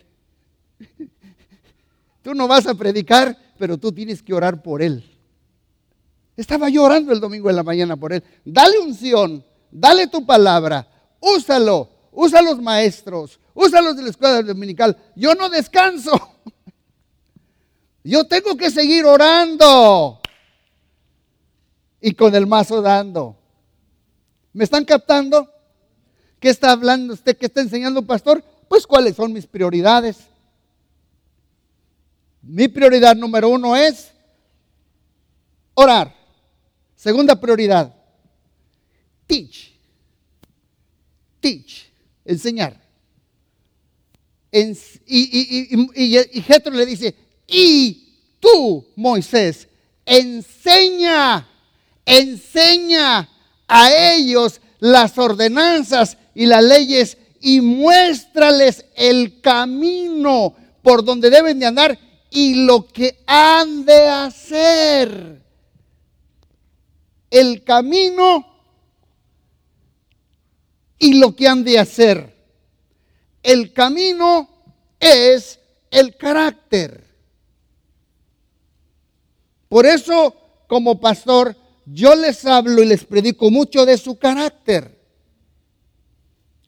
Tú 2.22 2.34
no 2.34 2.46
vas 2.48 2.66
a 2.66 2.74
predicar, 2.74 3.36
pero 3.58 3.76
tú 3.76 3.92
tienes 3.92 4.22
que 4.22 4.32
orar 4.32 4.62
por 4.62 4.80
él. 4.80 5.04
Estaba 6.36 6.68
yo 6.68 6.84
orando 6.84 7.12
el 7.12 7.20
domingo 7.20 7.50
en 7.50 7.56
la 7.56 7.62
mañana 7.62 7.96
por 7.96 8.12
él. 8.12 8.22
Dale 8.44 8.78
unción, 8.78 9.44
dale 9.70 10.06
tu 10.06 10.24
palabra, 10.24 10.88
úsalo, 11.20 11.90
usa 12.12 12.40
los 12.40 12.60
maestros, 12.60 13.38
úsalos 13.54 13.96
de 13.96 14.02
la 14.02 14.10
escuela 14.10 14.42
dominical. 14.42 14.96
Yo 15.14 15.34
no 15.34 15.48
descanso. 15.50 16.12
Yo 18.04 18.26
tengo 18.26 18.56
que 18.56 18.70
seguir 18.70 19.04
orando 19.04 20.20
y 22.00 22.12
con 22.14 22.34
el 22.34 22.46
mazo 22.46 22.82
dando. 22.82 23.36
¿Me 24.52 24.64
están 24.64 24.84
captando? 24.84 25.48
¿Qué 26.40 26.50
está 26.50 26.72
hablando 26.72 27.14
usted? 27.14 27.36
¿Qué 27.36 27.46
está 27.46 27.60
enseñando, 27.60 28.02
pastor? 28.02 28.42
Pues 28.68 28.86
cuáles 28.86 29.16
son 29.16 29.32
mis 29.32 29.46
prioridades. 29.46 30.31
Mi 32.42 32.68
prioridad 32.68 33.14
número 33.14 33.48
uno 33.48 33.76
es 33.76 34.10
orar. 35.74 36.14
Segunda 36.96 37.40
prioridad, 37.40 37.94
teach. 39.26 39.72
Teach, 41.40 41.90
enseñar. 42.24 42.80
y, 44.52 44.68
y, 45.06 46.70
le 46.70 46.86
dice, 46.86 47.14
y 47.48 48.18
tú, 48.38 48.86
Moisés, 48.94 49.66
enseña, 50.04 51.48
enseña 52.04 53.28
a 53.66 54.12
ellos 54.14 54.60
las 54.78 55.16
ordenanzas 55.18 56.18
y 56.34 56.46
las 56.46 56.62
leyes 56.62 57.18
y 57.40 57.60
muéstrales 57.60 58.84
el 58.94 59.40
camino 59.40 60.54
por 60.82 61.04
donde 61.04 61.30
deben 61.30 61.58
de 61.58 61.66
andar 61.66 61.98
y 62.32 62.64
lo 62.64 62.88
que 62.88 63.22
han 63.26 63.84
de 63.84 64.08
hacer. 64.08 65.42
El 67.30 67.62
camino 67.62 68.46
y 70.98 71.14
lo 71.14 71.36
que 71.36 71.46
han 71.46 71.62
de 71.62 71.78
hacer. 71.78 72.34
El 73.42 73.72
camino 73.72 74.48
es 74.98 75.58
el 75.90 76.16
carácter. 76.16 77.04
Por 79.68 79.84
eso, 79.84 80.34
como 80.68 81.00
pastor, 81.00 81.54
yo 81.84 82.14
les 82.14 82.46
hablo 82.46 82.82
y 82.82 82.86
les 82.86 83.04
predico 83.04 83.50
mucho 83.50 83.84
de 83.84 83.98
su 83.98 84.18
carácter. 84.18 84.98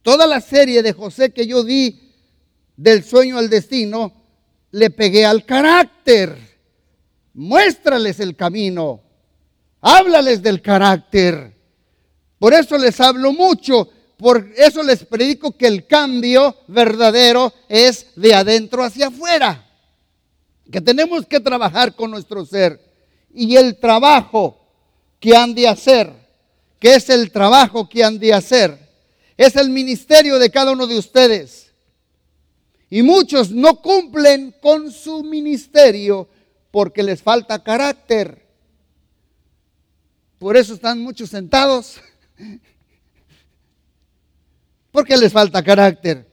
Toda 0.02 0.26
la 0.26 0.42
serie 0.42 0.83
de 0.83 0.92
José 0.92 1.33
que 1.33 1.47
yo 1.47 1.64
di 1.64 2.12
del 2.76 3.02
sueño 3.02 3.38
al 3.38 3.49
destino, 3.49 4.24
le 4.75 4.90
pegué 4.90 5.25
al 5.25 5.45
carácter. 5.45 6.37
Muéstrales 7.35 8.19
el 8.19 8.35
camino. 8.35 9.00
Háblales 9.81 10.43
del 10.43 10.61
carácter. 10.61 11.54
Por 12.40 12.52
eso 12.54 12.76
les 12.76 13.00
hablo 13.00 13.33
mucho. 13.33 13.88
Por 14.16 14.50
eso 14.57 14.83
les 14.83 15.04
predico 15.04 15.57
que 15.57 15.69
el 15.69 15.87
cambio 15.87 16.57
verdadero 16.66 17.52
es 17.69 18.07
de 18.16 18.35
adentro 18.35 18.83
hacia 18.83 19.09
afuera. 19.09 19.64
Que 20.71 20.81
tenemos 20.81 21.25
que 21.26 21.38
trabajar 21.38 21.95
con 21.95 22.11
nuestro 22.11 22.45
ser. 22.45 22.81
Y 23.33 23.54
el 23.54 23.78
trabajo 23.78 24.59
que 25.21 25.37
han 25.37 25.54
de 25.54 25.69
hacer, 25.69 26.12
que 26.81 26.95
es 26.95 27.11
el 27.11 27.31
trabajo 27.31 27.88
que 27.88 28.02
han 28.02 28.19
de 28.19 28.35
hacer, 28.35 28.76
es 29.37 29.54
el 29.54 29.71
ministerio 29.71 30.37
de 30.40 30.50
cada 30.50 30.73
uno 30.73 30.88
de 30.88 30.99
ustedes. 30.99 31.63
Y 32.95 33.03
muchos 33.03 33.51
no 33.51 33.83
cumplen 33.83 34.55
con 34.63 34.89
su 34.89 35.25
ministerio 35.25 36.29
porque 36.71 37.03
les 37.03 37.21
falta 37.21 37.61
carácter. 37.61 38.47
Por 40.39 40.57
eso 40.57 40.75
están 40.75 41.01
muchos 41.01 41.29
sentados. 41.29 42.01
Porque 44.93 45.17
les 45.17 45.33
falta 45.33 45.61
carácter. 45.61 46.25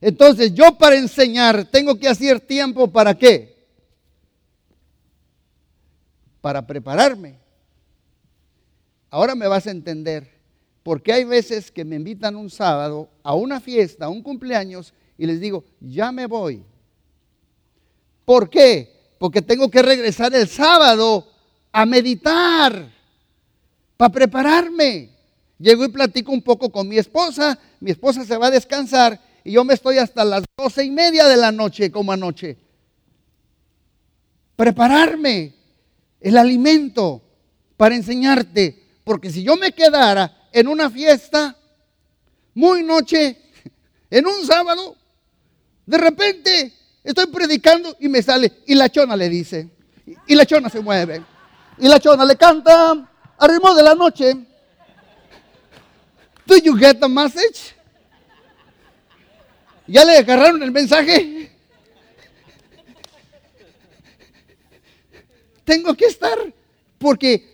Entonces 0.00 0.52
yo 0.54 0.76
para 0.76 0.96
enseñar 0.96 1.66
tengo 1.66 1.96
que 2.00 2.08
hacer 2.08 2.40
tiempo 2.40 2.90
para 2.90 3.14
qué? 3.14 3.64
Para 6.40 6.66
prepararme. 6.66 7.38
Ahora 9.08 9.36
me 9.36 9.46
vas 9.46 9.68
a 9.68 9.70
entender 9.70 10.28
porque 10.82 11.12
hay 11.12 11.22
veces 11.22 11.70
que 11.70 11.84
me 11.84 11.94
invitan 11.94 12.34
un 12.34 12.50
sábado 12.50 13.08
a 13.22 13.36
una 13.36 13.60
fiesta, 13.60 14.06
a 14.06 14.08
un 14.08 14.20
cumpleaños, 14.20 14.92
y 15.18 15.26
les 15.26 15.40
digo, 15.40 15.64
ya 15.80 16.12
me 16.12 16.26
voy. 16.26 16.64
¿Por 18.24 18.48
qué? 18.48 19.14
Porque 19.18 19.42
tengo 19.42 19.70
que 19.70 19.82
regresar 19.82 20.34
el 20.34 20.48
sábado 20.48 21.28
a 21.70 21.86
meditar, 21.86 22.90
para 23.96 24.12
prepararme. 24.12 25.10
Llego 25.58 25.84
y 25.84 25.88
platico 25.88 26.32
un 26.32 26.42
poco 26.42 26.70
con 26.70 26.88
mi 26.88 26.98
esposa, 26.98 27.58
mi 27.78 27.92
esposa 27.92 28.24
se 28.24 28.36
va 28.36 28.48
a 28.48 28.50
descansar 28.50 29.20
y 29.44 29.52
yo 29.52 29.64
me 29.64 29.74
estoy 29.74 29.98
hasta 29.98 30.24
las 30.24 30.44
doce 30.56 30.84
y 30.84 30.90
media 30.90 31.28
de 31.28 31.36
la 31.36 31.52
noche 31.52 31.90
como 31.90 32.12
anoche. 32.12 32.56
Prepararme 34.56 35.54
el 36.20 36.36
alimento 36.36 37.22
para 37.76 37.94
enseñarte, 37.94 38.82
porque 39.04 39.30
si 39.30 39.42
yo 39.42 39.56
me 39.56 39.72
quedara 39.72 40.48
en 40.52 40.68
una 40.68 40.90
fiesta, 40.90 41.56
muy 42.54 42.82
noche, 42.82 43.38
en 44.10 44.26
un 44.26 44.44
sábado, 44.46 44.96
de 45.86 45.98
repente 45.98 46.72
estoy 47.02 47.26
predicando 47.26 47.96
y 48.00 48.08
me 48.08 48.22
sale, 48.22 48.52
y 48.66 48.74
la 48.74 48.88
chona 48.88 49.16
le 49.16 49.28
dice, 49.28 49.68
y 50.26 50.34
la 50.34 50.46
chona 50.46 50.68
se 50.68 50.80
mueve, 50.80 51.22
y 51.78 51.88
la 51.88 51.98
chona 51.98 52.24
le 52.24 52.36
canta 52.36 53.08
al 53.38 53.60
de 53.76 53.82
la 53.82 53.94
noche. 53.94 54.36
Do 56.46 56.56
you 56.56 56.76
get 56.76 56.98
the 57.00 57.08
message? 57.08 57.74
¿Ya 59.86 60.04
le 60.04 60.16
agarraron 60.16 60.62
el 60.62 60.70
mensaje? 60.70 61.50
Tengo 65.64 65.94
que 65.94 66.06
estar 66.06 66.38
porque 66.98 67.52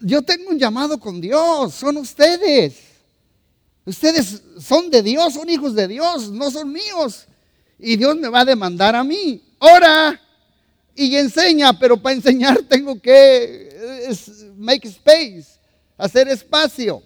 yo 0.00 0.22
tengo 0.22 0.50
un 0.50 0.58
llamado 0.58 0.98
con 0.98 1.20
Dios, 1.20 1.74
son 1.74 1.98
ustedes. 1.98 2.78
Ustedes 3.84 4.42
son 4.58 4.90
de 4.90 5.02
Dios, 5.02 5.34
son 5.34 5.48
hijos 5.48 5.74
de 5.74 5.88
Dios, 5.88 6.30
no 6.30 6.50
son 6.50 6.72
míos. 6.72 7.26
Y 7.82 7.96
Dios 7.96 8.16
me 8.16 8.28
va 8.28 8.40
a 8.40 8.44
demandar 8.44 8.94
a 8.94 9.04
mí. 9.04 9.42
Ora 9.58 10.20
y 10.94 11.16
enseña, 11.16 11.78
pero 11.78 11.96
para 11.96 12.14
enseñar 12.14 12.58
tengo 12.68 13.00
que 13.00 13.68
make 14.56 14.88
space, 14.88 15.58
hacer 15.96 16.28
espacio. 16.28 17.02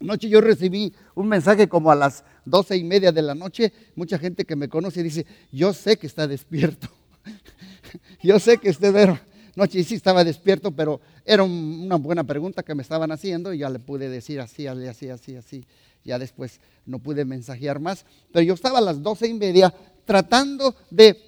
Anoche 0.00 0.28
yo 0.28 0.40
recibí 0.40 0.92
un 1.14 1.28
mensaje 1.28 1.68
como 1.68 1.90
a 1.90 1.94
las 1.94 2.24
doce 2.44 2.76
y 2.76 2.84
media 2.84 3.12
de 3.12 3.22
la 3.22 3.34
noche. 3.34 3.72
Mucha 3.94 4.18
gente 4.18 4.44
que 4.44 4.56
me 4.56 4.68
conoce 4.68 5.02
dice, 5.02 5.26
yo 5.52 5.72
sé 5.72 5.96
que 5.96 6.06
está 6.06 6.26
despierto. 6.26 6.88
yo 8.22 8.38
sé 8.38 8.58
que 8.58 8.70
usted 8.70 8.94
era 8.94 9.22
noche 9.56 9.82
sí 9.84 9.94
estaba 9.94 10.24
despierto, 10.24 10.72
pero 10.72 11.00
era 11.24 11.42
una 11.42 11.96
buena 11.96 12.24
pregunta 12.24 12.62
que 12.62 12.74
me 12.74 12.82
estaban 12.82 13.12
haciendo 13.12 13.52
y 13.52 13.58
ya 13.58 13.70
le 13.70 13.78
pude 13.78 14.08
decir 14.08 14.40
así, 14.40 14.66
así, 14.66 15.08
así, 15.08 15.36
así. 15.36 15.64
Ya 16.04 16.18
después 16.18 16.60
no 16.84 16.98
pude 16.98 17.24
mensajear 17.24 17.80
más, 17.80 18.04
pero 18.30 18.44
yo 18.44 18.54
estaba 18.54 18.78
a 18.78 18.82
las 18.82 19.02
doce 19.02 19.26
y 19.26 19.34
media 19.34 19.74
tratando 20.04 20.76
de 20.90 21.20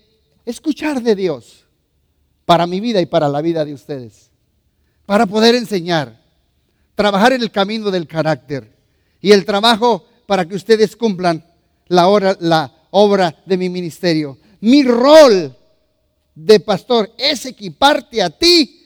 escuchar 0.44 1.02
de 1.02 1.14
Dios 1.14 1.64
para 2.44 2.66
mi 2.66 2.78
vida 2.80 3.00
y 3.00 3.06
para 3.06 3.28
la 3.28 3.40
vida 3.40 3.64
de 3.64 3.72
ustedes, 3.72 4.30
para 5.06 5.26
poder 5.26 5.54
enseñar, 5.54 6.22
trabajar 6.94 7.32
en 7.32 7.42
el 7.42 7.50
camino 7.50 7.90
del 7.90 8.06
carácter 8.06 8.70
y 9.20 9.32
el 9.32 9.44
trabajo 9.44 10.06
para 10.26 10.44
que 10.46 10.54
ustedes 10.54 10.94
cumplan 10.94 11.44
la, 11.88 12.36
la 12.40 12.72
obra 12.90 13.34
de 13.46 13.56
mi 13.56 13.68
ministerio. 13.68 14.38
Mi 14.60 14.82
rol 14.82 15.56
de 16.34 16.60
pastor 16.60 17.10
es 17.16 17.46
equiparte 17.46 18.22
a 18.22 18.30
ti 18.30 18.85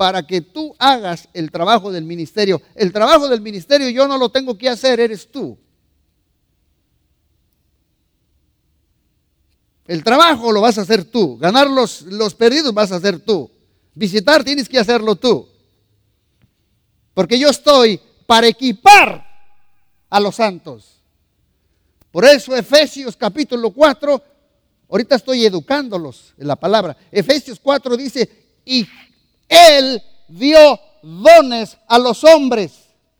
para 0.00 0.26
que 0.26 0.40
tú 0.40 0.74
hagas 0.78 1.28
el 1.34 1.50
trabajo 1.50 1.92
del 1.92 2.06
ministerio. 2.06 2.62
El 2.74 2.90
trabajo 2.90 3.28
del 3.28 3.42
ministerio 3.42 3.90
yo 3.90 4.08
no 4.08 4.16
lo 4.16 4.30
tengo 4.30 4.56
que 4.56 4.66
hacer, 4.66 4.98
eres 4.98 5.30
tú. 5.30 5.58
El 9.86 10.02
trabajo 10.02 10.52
lo 10.52 10.62
vas 10.62 10.78
a 10.78 10.80
hacer 10.80 11.04
tú. 11.04 11.36
Ganar 11.36 11.68
los, 11.68 12.00
los 12.00 12.34
perdidos 12.34 12.72
vas 12.72 12.90
a 12.92 12.96
hacer 12.96 13.18
tú. 13.20 13.50
Visitar 13.92 14.42
tienes 14.42 14.70
que 14.70 14.78
hacerlo 14.78 15.16
tú. 15.16 15.46
Porque 17.12 17.38
yo 17.38 17.50
estoy 17.50 18.00
para 18.26 18.46
equipar 18.46 19.22
a 20.08 20.18
los 20.18 20.36
santos. 20.36 21.02
Por 22.10 22.24
eso 22.24 22.56
Efesios 22.56 23.18
capítulo 23.18 23.70
4 23.70 24.22
Ahorita 24.88 25.16
estoy 25.16 25.44
educándolos 25.44 26.32
en 26.38 26.48
la 26.48 26.56
palabra. 26.56 26.96
Efesios 27.12 27.60
4 27.62 27.96
dice, 27.96 28.28
y 28.64 28.88
Él 29.50 30.00
dio 30.28 30.80
dones 31.02 31.76
a 31.88 31.98
los 31.98 32.22
hombres. 32.24 32.72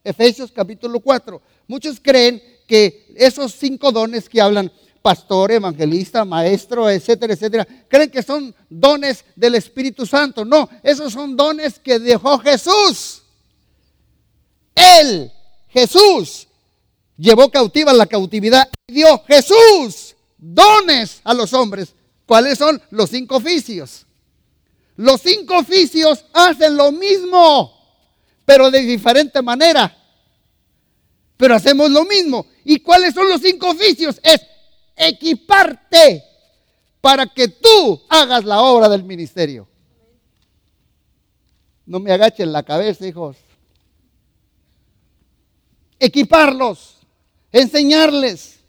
Efesios 0.04 0.52
capítulo 0.52 1.00
4. 1.00 1.42
Muchos 1.66 1.98
creen 2.00 2.42
que 2.66 3.12
esos 3.16 3.52
cinco 3.52 3.90
dones 3.90 4.28
que 4.28 4.40
hablan, 4.40 4.72
pastor, 5.02 5.50
evangelista, 5.50 6.24
maestro, 6.24 6.88
etcétera, 6.88 7.34
etcétera, 7.34 7.66
creen 7.88 8.10
que 8.10 8.22
son 8.22 8.54
dones 8.68 9.24
del 9.34 9.56
Espíritu 9.56 10.06
Santo. 10.06 10.44
No, 10.44 10.68
esos 10.82 11.12
son 11.12 11.36
dones 11.36 11.80
que 11.80 11.98
dejó 11.98 12.38
Jesús. 12.38 13.22
Él, 14.74 15.32
Jesús, 15.68 16.46
llevó 17.16 17.50
cautiva 17.50 17.92
la 17.92 18.06
cautividad 18.06 18.68
y 18.86 18.94
dio 18.94 19.22
Jesús 19.26 20.14
dones 20.38 21.20
a 21.24 21.34
los 21.34 21.52
hombres. 21.52 21.92
¿Cuáles 22.24 22.58
son? 22.58 22.80
Los 22.90 23.10
cinco 23.10 23.36
oficios. 23.36 24.06
Los 25.00 25.22
cinco 25.22 25.56
oficios 25.56 26.26
hacen 26.34 26.76
lo 26.76 26.92
mismo, 26.92 27.72
pero 28.44 28.70
de 28.70 28.80
diferente 28.80 29.40
manera. 29.40 29.96
Pero 31.38 31.54
hacemos 31.54 31.90
lo 31.90 32.04
mismo. 32.04 32.44
¿Y 32.66 32.80
cuáles 32.80 33.14
son 33.14 33.26
los 33.30 33.40
cinco 33.40 33.70
oficios? 33.70 34.20
Es 34.22 34.42
equiparte 34.94 36.22
para 37.00 37.24
que 37.24 37.48
tú 37.48 38.02
hagas 38.10 38.44
la 38.44 38.60
obra 38.60 38.90
del 38.90 39.02
ministerio. 39.02 39.66
No 41.86 41.98
me 41.98 42.12
agachen 42.12 42.52
la 42.52 42.62
cabeza, 42.62 43.06
hijos. 43.06 43.38
Equiparlos, 45.98 46.98
enseñarles, 47.52 48.60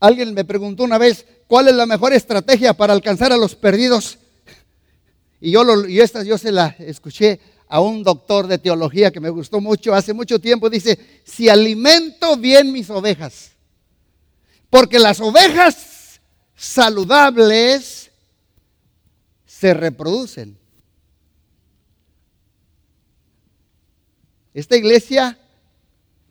Alguien 0.00 0.32
me 0.32 0.46
preguntó 0.46 0.82
una 0.82 0.96
vez, 0.96 1.26
¿cuál 1.46 1.68
es 1.68 1.74
la 1.74 1.84
mejor 1.84 2.14
estrategia 2.14 2.72
para 2.72 2.94
alcanzar 2.94 3.32
a 3.32 3.36
los 3.36 3.54
perdidos? 3.54 4.18
Y 5.40 5.50
yo, 5.52 5.64
lo, 5.64 5.86
yo 5.86 6.38
se 6.38 6.52
la 6.52 6.76
escuché 6.78 7.40
a 7.66 7.80
un 7.80 8.02
doctor 8.02 8.46
de 8.46 8.58
teología 8.58 9.10
que 9.10 9.20
me 9.20 9.30
gustó 9.30 9.60
mucho 9.60 9.94
hace 9.94 10.12
mucho 10.12 10.38
tiempo. 10.38 10.68
Dice, 10.68 10.98
si 11.24 11.48
alimento 11.48 12.36
bien 12.36 12.72
mis 12.72 12.90
ovejas, 12.90 13.52
porque 14.68 14.98
las 14.98 15.20
ovejas 15.20 16.20
saludables 16.56 18.10
se 19.46 19.74
reproducen. 19.74 20.58
Esta 24.52 24.76
iglesia 24.76 25.38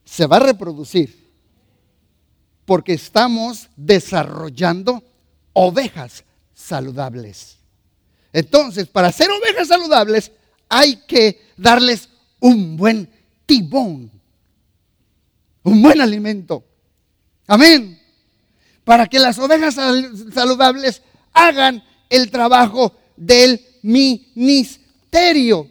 se 0.03 0.25
va 0.25 0.37
a 0.37 0.41
reproducir 0.41 1.19
porque 2.65 2.93
estamos 2.93 3.69
desarrollando 3.75 5.03
ovejas 5.53 6.23
saludables. 6.53 7.58
Entonces, 8.31 8.87
para 8.87 9.11
ser 9.11 9.29
ovejas 9.31 9.67
saludables 9.67 10.31
hay 10.67 10.97
que 11.07 11.41
darles 11.57 12.09
un 12.39 12.77
buen 12.77 13.09
tibón, 13.45 14.11
un 15.63 15.81
buen 15.81 15.99
alimento. 15.99 16.63
Amén. 17.47 17.99
Para 18.83 19.07
que 19.07 19.19
las 19.19 19.37
ovejas 19.39 19.75
saludables 20.33 21.01
hagan 21.33 21.83
el 22.09 22.29
trabajo 22.29 22.95
del 23.15 23.59
ministerio. 23.81 25.67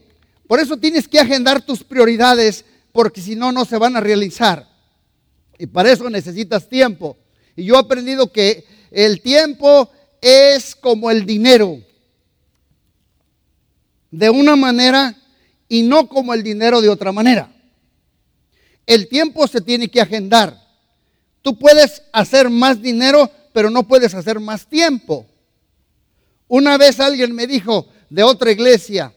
Por 0.47 0.61
eso 0.61 0.77
tienes 0.77 1.07
que 1.07 1.21
agendar 1.21 1.65
tus 1.65 1.85
prioridades, 1.85 2.65
porque 2.93 3.21
si 3.21 3.37
no, 3.37 3.53
no 3.53 3.65
se 3.65 3.79
van 3.79 3.97
a 3.97 4.01
realizar. 4.01 4.69
Y 5.59 5.67
para 5.67 5.93
eso 5.93 6.09
necesitas 6.09 6.69
tiempo. 6.69 7.17
Y 7.55 7.65
yo 7.65 7.75
he 7.75 7.79
aprendido 7.79 8.33
que 8.33 8.65
el 8.91 9.21
tiempo 9.21 9.91
es 10.21 10.75
como 10.75 11.11
el 11.11 11.27
dinero. 11.27 11.81
De 14.11 14.31
una 14.31 14.57
manera 14.57 15.15
y 15.69 15.83
no 15.83 16.09
como 16.09 16.35
el 16.35 16.43
dinero 16.43 16.81
de 16.81 16.89
otra 16.89 17.13
manera. 17.13 17.53
El 18.87 19.09
tiempo 19.09 19.47
se 19.47 19.61
tiene 19.61 19.89
que 19.89 20.01
agendar. 20.01 20.59
Tú 21.43 21.59
puedes 21.59 22.03
hacer 22.13 22.49
más 22.49 22.81
dinero, 22.81 23.31
pero 23.53 23.71
no 23.71 23.87
puedes 23.87 24.15
hacer 24.15 24.41
más 24.41 24.67
tiempo. 24.67 25.27
Una 26.47 26.79
vez 26.79 26.99
alguien 26.99 27.35
me 27.35 27.47
dijo 27.47 27.87
de 28.09 28.23
otra 28.23 28.51
iglesia, 28.51 29.13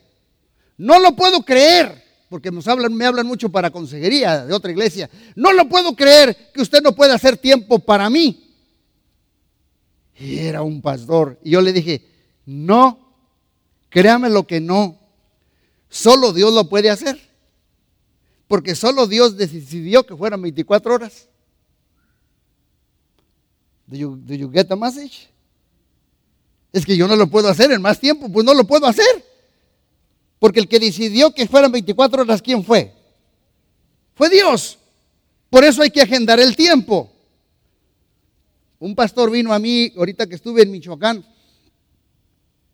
no 0.77 0.99
lo 0.99 1.15
puedo 1.15 1.43
creer 1.43 2.01
porque 2.31 2.49
me 2.49 3.05
hablan 3.05 3.27
mucho 3.27 3.49
para 3.49 3.71
consejería 3.71 4.45
de 4.45 4.53
otra 4.53 4.71
iglesia. 4.71 5.09
No 5.35 5.51
lo 5.51 5.67
puedo 5.67 5.93
creer 5.97 6.51
que 6.53 6.61
usted 6.61 6.81
no 6.81 6.95
pueda 6.95 7.15
hacer 7.15 7.35
tiempo 7.35 7.79
para 7.79 8.09
mí. 8.09 8.55
Y 10.17 10.37
era 10.37 10.61
un 10.61 10.81
pastor. 10.81 11.37
Y 11.43 11.51
yo 11.51 11.61
le 11.61 11.73
dije, 11.73 12.07
no, 12.45 13.10
créame 13.91 14.31
lo 14.31 14.47
que 14.47 14.59
no. 14.59 14.97
Solo 15.89 16.33
Dios 16.33 16.51
lo 16.51 16.67
puede 16.67 16.89
hacer. 16.89 17.19
Porque 18.47 18.73
solo 18.73 19.05
Dios 19.05 19.37
decidió 19.37 20.05
que 20.05 20.15
fueran 20.15 20.41
24 20.41 20.95
horas. 20.95 21.27
Do 23.85 23.97
you, 24.35 24.51
get 24.51 24.67
the 24.67 24.75
message? 24.75 25.29
Es 26.71 26.85
que 26.85 26.95
yo 26.95 27.07
no 27.07 27.15
lo 27.15 27.27
puedo 27.27 27.49
hacer 27.49 27.71
en 27.71 27.81
más 27.81 27.99
tiempo, 27.99 28.31
pues 28.31 28.45
no 28.45 28.53
lo 28.53 28.65
puedo 28.65 28.87
hacer. 28.87 29.25
Porque 30.39 30.61
el 30.61 30.67
que 30.67 30.79
decidió 30.79 31.33
que 31.33 31.47
fueran 31.47 31.71
24 31.71 32.23
horas, 32.23 32.41
¿quién 32.41 32.63
fue? 32.63 32.93
Fue 34.15 34.29
Dios. 34.29 34.79
Por 35.49 35.65
eso 35.65 35.81
hay 35.81 35.91
que 35.91 36.01
agendar 36.01 36.39
el 36.39 36.55
tiempo. 36.55 37.11
Un 38.79 38.95
pastor 38.95 39.29
vino 39.29 39.53
a 39.53 39.59
mí 39.59 39.93
ahorita 39.95 40.27
que 40.27 40.35
estuve 40.35 40.63
en 40.63 40.71
Michoacán 40.71 41.25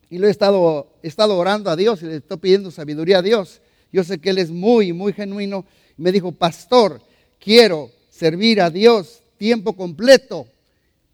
y 0.10 0.18
lo 0.18 0.28
he 0.28 0.32
estado, 0.32 0.94
he 1.02 1.08
estado 1.08 1.38
orando 1.38 1.70
a 1.70 1.76
Dios 1.76 2.02
y 2.02 2.06
le 2.06 2.18
estoy 2.18 2.38
pidiendo 2.38 2.72
sabiduría 2.72 3.20
a 3.20 3.22
Dios. 3.22 3.62
Yo 3.92 4.04
sé 4.04 4.20
que 4.20 4.30
él 4.30 4.38
es 4.38 4.50
muy, 4.50 4.94
muy 4.94 5.14
genuino. 5.14 5.66
Me 5.98 6.12
dijo, 6.12 6.32
pastor, 6.32 7.02
quiero 7.40 7.92
servir 8.10 8.62
a 8.62 8.70
Dios 8.70 9.24
tiempo 9.38 9.76
completo. 9.76 10.48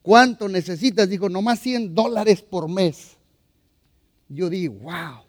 ¿Cuánto 0.02 0.48
necesitas? 0.50 1.10
Dijo, 1.10 1.30
nomás 1.30 1.60
100 1.60 1.96
dólares 1.96 2.42
por 2.42 2.70
mes. 2.70 3.18
Yo 4.28 4.50
digo, 4.50 4.76
wow. 4.76 5.24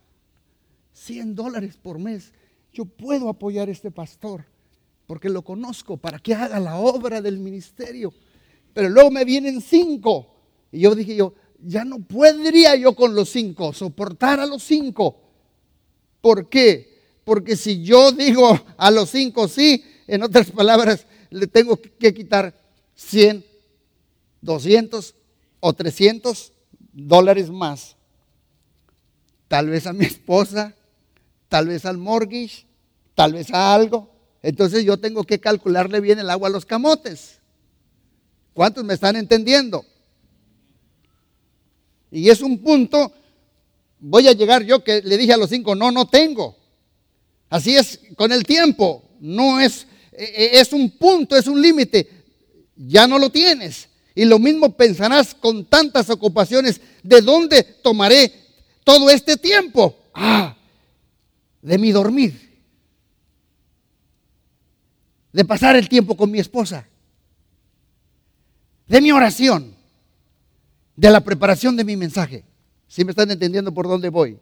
100 0.92 1.35
dólares 1.35 1.77
por 1.77 1.98
mes, 1.98 2.33
yo 2.72 2.85
puedo 2.85 3.29
apoyar 3.29 3.68
a 3.68 3.72
este 3.72 3.90
pastor 3.90 4.44
porque 5.07 5.29
lo 5.29 5.42
conozco 5.42 5.96
para 5.96 6.18
que 6.18 6.35
haga 6.35 6.59
la 6.61 6.77
obra 6.77 7.20
del 7.20 7.38
ministerio. 7.38 8.12
Pero 8.72 8.88
luego 8.88 9.11
me 9.11 9.24
vienen 9.24 9.61
cinco. 9.61 10.35
Y 10.72 10.81
yo 10.81 10.94
dije 10.94 11.14
yo, 11.14 11.35
ya 11.66 11.85
no 11.85 12.00
podría 12.00 12.77
yo 12.77 12.94
con 12.94 13.14
los 13.14 13.31
cinco, 13.31 13.72
soportar 13.72 14.40
a 14.40 14.46
los 14.46 14.62
cinco. 14.62 15.20
¿Por 16.20 16.48
qué? 16.48 16.94
Porque 17.24 17.57
si 17.57 17.83
yo 17.83 18.12
digo 18.12 18.59
a 18.77 18.90
los 18.90 19.11
cinco 19.11 19.48
sí, 19.48 19.85
en 20.07 20.22
otras 20.22 20.50
palabras, 20.50 21.07
le 21.31 21.46
tengo 21.46 21.77
que 21.77 22.12
quitar 22.12 22.55
100, 22.94 23.44
200 24.42 25.14
o 25.61 25.72
300 25.72 26.53
dólares 26.92 27.50
más. 27.50 27.96
Tal 29.48 29.68
vez 29.68 29.87
a 29.87 29.92
mi 29.92 30.05
esposa, 30.05 30.74
tal 31.48 31.68
vez 31.68 31.85
al 31.87 31.98
mortgage, 31.98 32.66
tal 33.14 33.33
vez 33.33 33.50
a 33.53 33.74
algo. 33.74 34.11
Entonces 34.42 34.85
yo 34.85 34.98
tengo 34.98 35.24
que 35.24 35.40
calcularle 35.40 36.00
bien 36.00 36.18
el 36.18 36.29
agua 36.29 36.48
a 36.48 36.53
los 36.53 36.66
camotes. 36.66 37.40
¿Cuántos 38.53 38.85
me 38.85 38.94
están 38.94 39.16
entendiendo? 39.16 39.85
Y 42.14 42.31
es 42.31 42.42
un 42.42 42.59
punto, 42.59 43.12
voy 43.98 44.29
a 44.29 44.33
llegar 44.33 44.62
yo 44.62 44.85
que 44.85 45.03
le 45.03 45.18
dije 45.18 45.33
a 45.33 45.37
los 45.37 45.50
cinco, 45.50 45.74
no, 45.74 45.90
no 45.90 46.07
tengo. 46.07 46.57
Así 47.50 47.74
es 47.74 47.98
con 48.16 48.31
el 48.31 48.44
tiempo, 48.44 49.03
no 49.18 49.59
es, 49.59 49.88
e, 50.12 50.22
e, 50.22 50.61
es 50.61 50.72
un 50.72 50.92
punto, 50.92 51.37
es 51.37 51.48
un 51.48 51.61
límite, 51.61 52.09
ya 52.77 53.09
no 53.09 53.18
lo 53.18 53.31
tienes. 53.31 53.88
Y 54.14 54.27
lo 54.27 54.38
mismo 54.38 54.77
pensarás 54.77 55.35
con 55.35 55.64
tantas 55.64 56.09
ocupaciones, 56.09 56.81
¿de 57.03 57.20
dónde 57.20 57.64
tomaré 57.83 58.33
todo 58.85 59.11
este 59.11 59.37
tiempo? 59.37 59.98
Ah, 60.14 60.57
de 61.62 61.79
mi 61.79 61.90
dormir, 61.90 62.61
de 65.33 65.44
pasar 65.44 65.74
el 65.74 65.88
tiempo 65.88 66.16
con 66.16 66.31
mi 66.31 66.38
esposa, 66.38 66.87
de 68.87 69.00
mi 69.00 69.11
oración, 69.11 69.74
de 70.97 71.11
la 71.11 71.21
preparación 71.21 71.77
de 71.77 71.85
mi 71.85 71.97
mensaje. 71.97 72.45
Si 72.87 73.05
me 73.05 73.11
están 73.11 73.31
entendiendo 73.31 73.73
por 73.73 73.89
dónde 73.89 74.09
voy? 74.09 74.39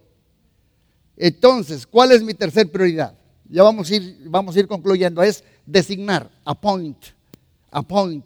Entonces, 1.16 1.86
¿cuál 1.86 2.12
es 2.12 2.22
mi 2.22 2.34
tercer 2.34 2.70
prioridad? 2.70 3.14
Ya 3.48 3.62
vamos 3.62 3.90
a 3.90 3.94
ir, 3.94 4.18
vamos 4.24 4.56
a 4.56 4.60
ir 4.60 4.66
concluyendo. 4.66 5.22
Es 5.22 5.44
designar, 5.66 6.30
appoint, 6.44 6.98
appoint, 7.70 8.24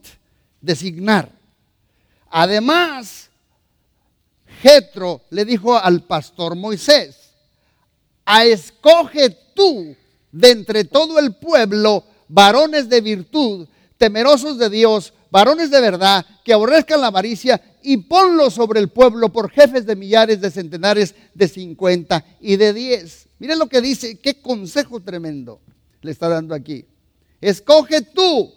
designar. 0.61 1.31
Además, 2.31 3.29
Jetro 4.62 5.23
le 5.31 5.45
dijo 5.45 5.77
al 5.77 6.03
pastor 6.03 6.57
Moisés, 6.57 7.31
a 8.25 8.45
escoge 8.45 9.31
tú 9.55 9.97
de 10.33 10.51
entre 10.51 10.85
todo 10.85 11.19
el 11.19 11.35
pueblo 11.35 12.05
varones 12.29 12.89
de 12.89 13.01
virtud, 13.01 13.69
temerosos 13.97 14.59
de 14.59 14.69
Dios, 14.69 15.12
varones 15.37 15.70
de 15.70 15.83
verdad, 15.83 16.25
que 16.42 16.55
aborrezcan 16.55 16.99
la 16.99 17.09
avaricia 17.09 17.61
y 17.83 17.99
ponlos 17.99 18.55
sobre 18.55 18.81
el 18.81 18.88
pueblo 18.88 19.31
por 19.31 19.51
jefes 19.51 19.85
de 19.85 19.94
millares, 19.94 20.40
de 20.40 20.51
centenares, 20.51 21.14
de 21.35 21.46
cincuenta 21.46 22.25
y 22.40 22.57
de 22.57 22.72
diez. 22.72 23.29
Miren 23.38 23.59
lo 23.59 23.66
que 23.66 23.83
dice, 23.83 24.18
qué 24.18 24.40
consejo 24.40 24.99
tremendo 25.01 25.61
le 26.01 26.11
está 26.11 26.31
dando 26.31 26.55
aquí. 26.55 26.87
Escoge 27.38 28.01
tú, 28.01 28.51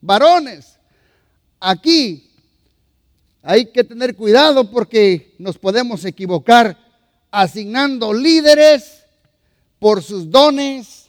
varones. 0.00 0.80
Aquí 1.60 2.28
hay 3.40 3.66
que 3.66 3.84
tener 3.84 4.16
cuidado 4.16 4.68
porque 4.72 5.36
nos 5.38 5.56
podemos 5.56 6.04
equivocar 6.04 6.76
asignando 7.30 8.12
líderes 8.12 9.04
por 9.78 10.02
sus 10.02 10.28
dones, 10.28 11.06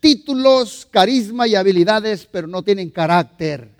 títulos, 0.00 0.88
carisma 0.90 1.46
y 1.46 1.54
habilidades, 1.54 2.26
pero 2.32 2.46
no 2.46 2.62
tienen 2.62 2.88
carácter. 2.88 3.76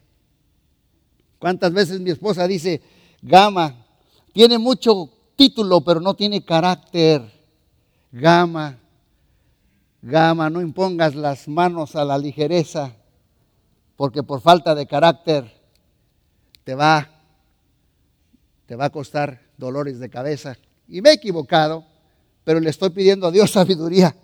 ¿Cuántas 1.38 1.72
veces 1.72 2.00
mi 2.00 2.10
esposa 2.10 2.46
dice, 2.46 2.82
Gama, 3.22 3.86
tiene 4.32 4.58
mucho 4.58 5.10
título, 5.36 5.80
pero 5.80 6.00
no 6.00 6.14
tiene 6.14 6.44
carácter? 6.44 7.22
Gama, 8.10 8.78
Gama, 10.02 10.50
no 10.50 10.60
impongas 10.60 11.14
las 11.14 11.48
manos 11.48 11.96
a 11.96 12.04
la 12.04 12.18
ligereza, 12.18 12.94
porque 13.96 14.22
por 14.22 14.40
falta 14.40 14.74
de 14.74 14.86
carácter 14.86 15.52
te 16.64 16.74
va, 16.74 17.08
te 18.66 18.76
va 18.76 18.86
a 18.86 18.90
costar 18.90 19.40
dolores 19.56 19.98
de 19.98 20.08
cabeza. 20.08 20.56
Y 20.88 21.00
me 21.00 21.10
he 21.10 21.14
equivocado, 21.14 21.84
pero 22.44 22.60
le 22.60 22.70
estoy 22.70 22.90
pidiendo 22.90 23.26
a 23.26 23.30
Dios 23.30 23.50
sabiduría 23.52 24.14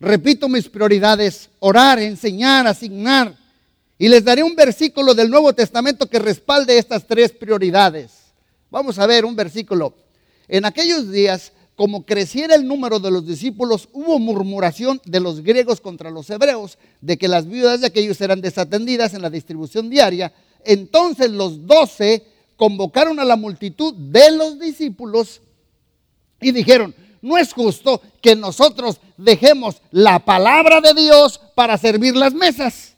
Repito 0.00 0.48
mis 0.48 0.68
prioridades, 0.68 1.48
orar, 1.60 1.98
enseñar, 1.98 2.66
asignar. 2.66 3.34
Y 3.98 4.08
les 4.08 4.24
daré 4.24 4.42
un 4.42 4.56
versículo 4.56 5.14
del 5.14 5.30
Nuevo 5.30 5.52
Testamento 5.52 6.08
que 6.08 6.18
respalde 6.18 6.78
estas 6.78 7.06
tres 7.06 7.32
prioridades. 7.32 8.12
Vamos 8.70 8.98
a 8.98 9.06
ver 9.06 9.24
un 9.24 9.36
versículo. 9.36 9.94
En 10.48 10.64
aquellos 10.64 11.10
días, 11.12 11.52
como 11.76 12.04
creciera 12.04 12.54
el 12.54 12.66
número 12.66 12.98
de 12.98 13.10
los 13.10 13.26
discípulos, 13.26 13.88
hubo 13.92 14.18
murmuración 14.18 15.00
de 15.04 15.20
los 15.20 15.42
griegos 15.42 15.80
contra 15.80 16.10
los 16.10 16.28
hebreos, 16.30 16.78
de 17.00 17.16
que 17.16 17.28
las 17.28 17.46
viudas 17.46 17.80
de 17.80 17.86
aquellos 17.86 18.20
eran 18.20 18.40
desatendidas 18.40 19.14
en 19.14 19.22
la 19.22 19.30
distribución 19.30 19.88
diaria. 19.90 20.32
Entonces 20.64 21.30
los 21.30 21.66
doce 21.66 22.26
convocaron 22.56 23.20
a 23.20 23.24
la 23.24 23.36
multitud 23.36 23.94
de 23.94 24.30
los 24.32 24.58
discípulos 24.58 25.40
y 26.40 26.52
dijeron, 26.52 26.94
no 27.22 27.38
es 27.38 27.52
justo 27.52 28.02
que 28.20 28.36
nosotros 28.36 29.00
dejemos 29.16 29.80
la 29.90 30.18
palabra 30.24 30.80
de 30.80 30.94
Dios 30.94 31.40
para 31.54 31.78
servir 31.78 32.14
las 32.16 32.34
mesas. 32.34 32.93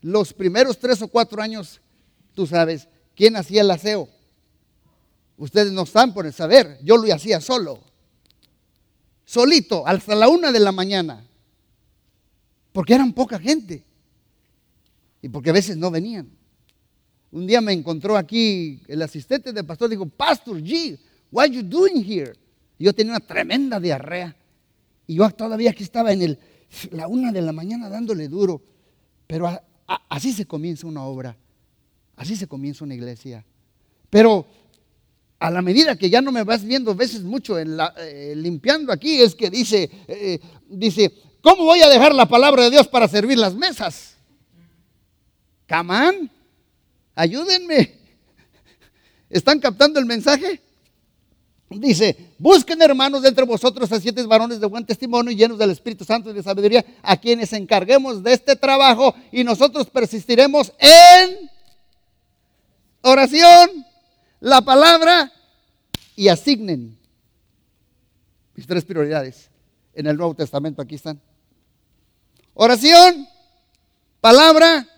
Los 0.00 0.32
primeros 0.32 0.78
tres 0.78 1.02
o 1.02 1.08
cuatro 1.08 1.42
años, 1.42 1.80
tú 2.34 2.46
sabes, 2.46 2.88
¿quién 3.14 3.36
hacía 3.36 3.62
el 3.62 3.70
aseo? 3.70 4.08
Ustedes 5.36 5.72
no 5.72 5.82
están 5.82 6.12
por 6.14 6.30
saber, 6.32 6.78
yo 6.82 6.96
lo 6.96 7.12
hacía 7.12 7.40
solo, 7.40 7.80
solito, 9.24 9.86
hasta 9.86 10.14
la 10.14 10.28
una 10.28 10.50
de 10.50 10.60
la 10.60 10.72
mañana, 10.72 11.24
porque 12.72 12.94
eran 12.94 13.12
poca 13.12 13.38
gente 13.38 13.84
y 15.22 15.28
porque 15.28 15.50
a 15.50 15.52
veces 15.54 15.76
no 15.76 15.90
venían. 15.90 16.28
Un 17.30 17.46
día 17.46 17.60
me 17.60 17.72
encontró 17.72 18.16
aquí 18.16 18.82
el 18.88 19.02
asistente 19.02 19.52
del 19.52 19.66
pastor, 19.66 19.90
dijo, 19.90 20.06
Pastor 20.06 20.58
G, 20.60 20.98
What 21.30 21.44
are 21.44 21.54
you 21.54 21.62
doing 21.62 22.02
here? 22.02 22.34
Yo 22.78 22.92
tenía 22.92 23.12
una 23.12 23.20
tremenda 23.20 23.80
diarrea. 23.80 24.34
Y 25.06 25.16
yo 25.16 25.30
todavía 25.30 25.70
aquí 25.70 25.82
estaba 25.82 26.12
en 26.12 26.22
el, 26.22 26.38
la 26.90 27.08
una 27.08 27.32
de 27.32 27.42
la 27.42 27.52
mañana 27.52 27.88
dándole 27.88 28.28
duro. 28.28 28.62
Pero 29.26 29.60
así 30.08 30.32
se 30.32 30.46
comienza 30.46 30.86
una 30.86 31.04
obra. 31.04 31.36
Así 32.16 32.36
se 32.36 32.46
comienza 32.46 32.84
una 32.84 32.94
iglesia. 32.94 33.44
Pero 34.10 34.46
a 35.38 35.50
la 35.50 35.62
medida 35.62 35.96
que 35.96 36.10
ya 36.10 36.20
no 36.20 36.32
me 36.32 36.42
vas 36.42 36.64
viendo 36.64 36.94
veces 36.94 37.22
mucho 37.22 37.58
en 37.58 37.76
la, 37.76 37.94
eh, 37.98 38.34
limpiando 38.36 38.92
aquí, 38.92 39.20
es 39.20 39.34
que 39.34 39.50
dice, 39.50 39.90
eh, 40.08 40.40
dice, 40.68 41.12
¿cómo 41.40 41.64
voy 41.64 41.80
a 41.80 41.88
dejar 41.88 42.14
la 42.14 42.26
palabra 42.26 42.64
de 42.64 42.70
Dios 42.70 42.88
para 42.88 43.06
servir 43.08 43.38
las 43.38 43.54
mesas? 43.54 44.16
Camán, 45.66 46.30
ayúdenme. 47.14 47.94
¿Están 49.30 49.60
captando 49.60 50.00
el 50.00 50.06
mensaje? 50.06 50.60
Dice, 51.70 52.16
busquen 52.38 52.80
hermanos 52.80 53.20
de 53.20 53.28
entre 53.28 53.44
vosotros 53.44 53.92
a 53.92 54.00
siete 54.00 54.22
varones 54.24 54.58
de 54.58 54.66
buen 54.66 54.86
testimonio 54.86 55.30
y 55.30 55.36
llenos 55.36 55.58
del 55.58 55.70
Espíritu 55.70 56.02
Santo 56.02 56.30
y 56.30 56.32
de 56.32 56.42
sabiduría, 56.42 56.84
a 57.02 57.16
quienes 57.18 57.52
encarguemos 57.52 58.22
de 58.22 58.32
este 58.32 58.56
trabajo 58.56 59.14
y 59.30 59.44
nosotros 59.44 59.90
persistiremos 59.90 60.72
en 60.78 61.50
oración, 63.02 63.84
la 64.40 64.62
palabra 64.62 65.30
y 66.16 66.28
asignen 66.28 66.96
mis 68.54 68.66
tres 68.66 68.84
prioridades 68.84 69.50
en 69.94 70.06
el 70.06 70.16
Nuevo 70.16 70.34
Testamento. 70.34 70.80
Aquí 70.80 70.94
están. 70.94 71.20
Oración, 72.54 73.28
palabra 74.22 74.88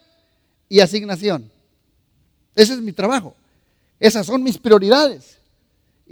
y 0.68 0.78
asignación. 0.78 1.50
Ese 2.54 2.74
es 2.74 2.80
mi 2.80 2.92
trabajo. 2.92 3.35
Esas 3.98 4.24
son 4.24 4.42
mis 4.42 4.56
prioridades. 4.56 5.39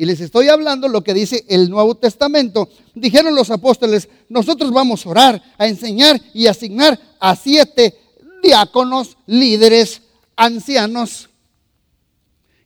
Y 0.00 0.06
les 0.06 0.20
estoy 0.20 0.46
hablando 0.46 0.86
lo 0.86 1.02
que 1.02 1.12
dice 1.12 1.44
el 1.48 1.68
Nuevo 1.68 1.96
Testamento. 1.96 2.68
Dijeron 2.94 3.34
los 3.34 3.50
apóstoles, 3.50 4.08
nosotros 4.28 4.70
vamos 4.70 5.04
a 5.04 5.08
orar, 5.08 5.42
a 5.58 5.66
enseñar 5.66 6.20
y 6.32 6.46
asignar 6.46 6.96
a 7.18 7.34
siete 7.34 7.98
diáconos, 8.40 9.16
líderes, 9.26 10.02
ancianos. 10.36 11.28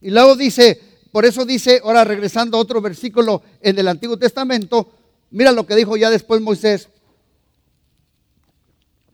Y 0.02 0.10
luego 0.10 0.36
dice, 0.36 0.78
por 1.10 1.24
eso 1.24 1.46
dice, 1.46 1.80
ahora 1.82 2.04
regresando 2.04 2.58
a 2.58 2.60
otro 2.60 2.82
versículo 2.82 3.40
en 3.62 3.78
el 3.78 3.88
Antiguo 3.88 4.18
Testamento, 4.18 4.90
mira 5.30 5.52
lo 5.52 5.64
que 5.64 5.74
dijo 5.74 5.96
ya 5.96 6.10
después 6.10 6.42
Moisés. 6.42 6.90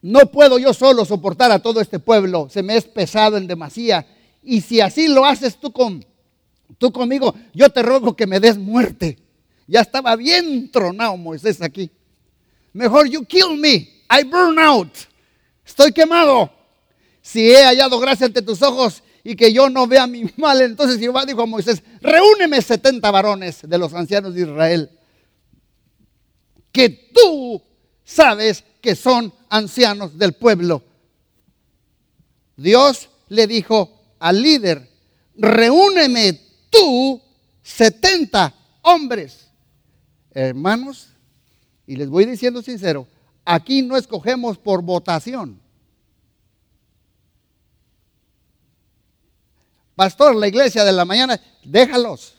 No 0.02 0.26
puedo 0.32 0.58
yo 0.58 0.74
solo 0.74 1.04
soportar 1.04 1.52
a 1.52 1.60
todo 1.60 1.80
este 1.80 2.00
pueblo, 2.00 2.48
se 2.50 2.64
me 2.64 2.76
es 2.76 2.84
pesado 2.84 3.36
en 3.36 3.46
demasía. 3.46 4.04
Y 4.42 4.62
si 4.62 4.80
así 4.80 5.06
lo 5.06 5.24
haces 5.24 5.56
tú 5.60 5.70
con 5.72 6.04
tú 6.76 6.92
conmigo, 6.92 7.34
yo 7.54 7.70
te 7.70 7.82
ruego 7.82 8.14
que 8.14 8.26
me 8.26 8.40
des 8.40 8.58
muerte. 8.58 9.18
Ya 9.66 9.80
estaba 9.80 10.16
bien 10.16 10.70
tronado 10.70 11.16
Moisés 11.16 11.62
aquí. 11.62 11.90
Mejor 12.72 13.06
you 13.06 13.24
kill 13.24 13.56
me, 13.56 13.88
I 14.10 14.24
burn 14.24 14.58
out. 14.58 14.92
Estoy 15.66 15.92
quemado. 15.92 16.50
Si 17.22 17.50
he 17.50 17.64
hallado 17.64 17.98
gracia 18.00 18.26
ante 18.26 18.42
tus 18.42 18.62
ojos 18.62 19.02
y 19.22 19.36
que 19.36 19.52
yo 19.52 19.68
no 19.68 19.86
vea 19.86 20.06
mi 20.06 20.24
mal, 20.36 20.60
entonces 20.62 20.98
Jehová 20.98 21.24
dijo 21.26 21.42
a 21.42 21.46
Moisés, 21.46 21.82
reúneme 22.00 22.62
70 22.62 23.10
varones 23.10 23.60
de 23.62 23.78
los 23.78 23.92
ancianos 23.94 24.34
de 24.34 24.42
Israel. 24.42 24.90
que 26.72 27.10
tú 27.12 27.62
sabes 28.04 28.64
que 28.80 28.94
son 28.94 29.32
ancianos 29.48 30.16
del 30.16 30.34
pueblo. 30.34 30.82
Dios 32.56 33.10
le 33.28 33.46
dijo 33.46 34.14
al 34.18 34.40
líder, 34.40 34.88
reúneme 35.36 36.40
tú 36.70 37.20
70 37.62 38.54
hombres. 38.82 39.48
Hermanos, 40.30 41.08
y 41.86 41.96
les 41.96 42.08
voy 42.08 42.24
diciendo 42.24 42.62
sincero, 42.62 43.06
aquí 43.44 43.82
no 43.82 43.96
escogemos 43.96 44.58
por 44.58 44.82
votación. 44.82 45.60
Pastor, 49.94 50.36
la 50.36 50.46
iglesia 50.46 50.84
de 50.84 50.92
la 50.92 51.04
mañana, 51.04 51.40
déjalos. 51.64 52.34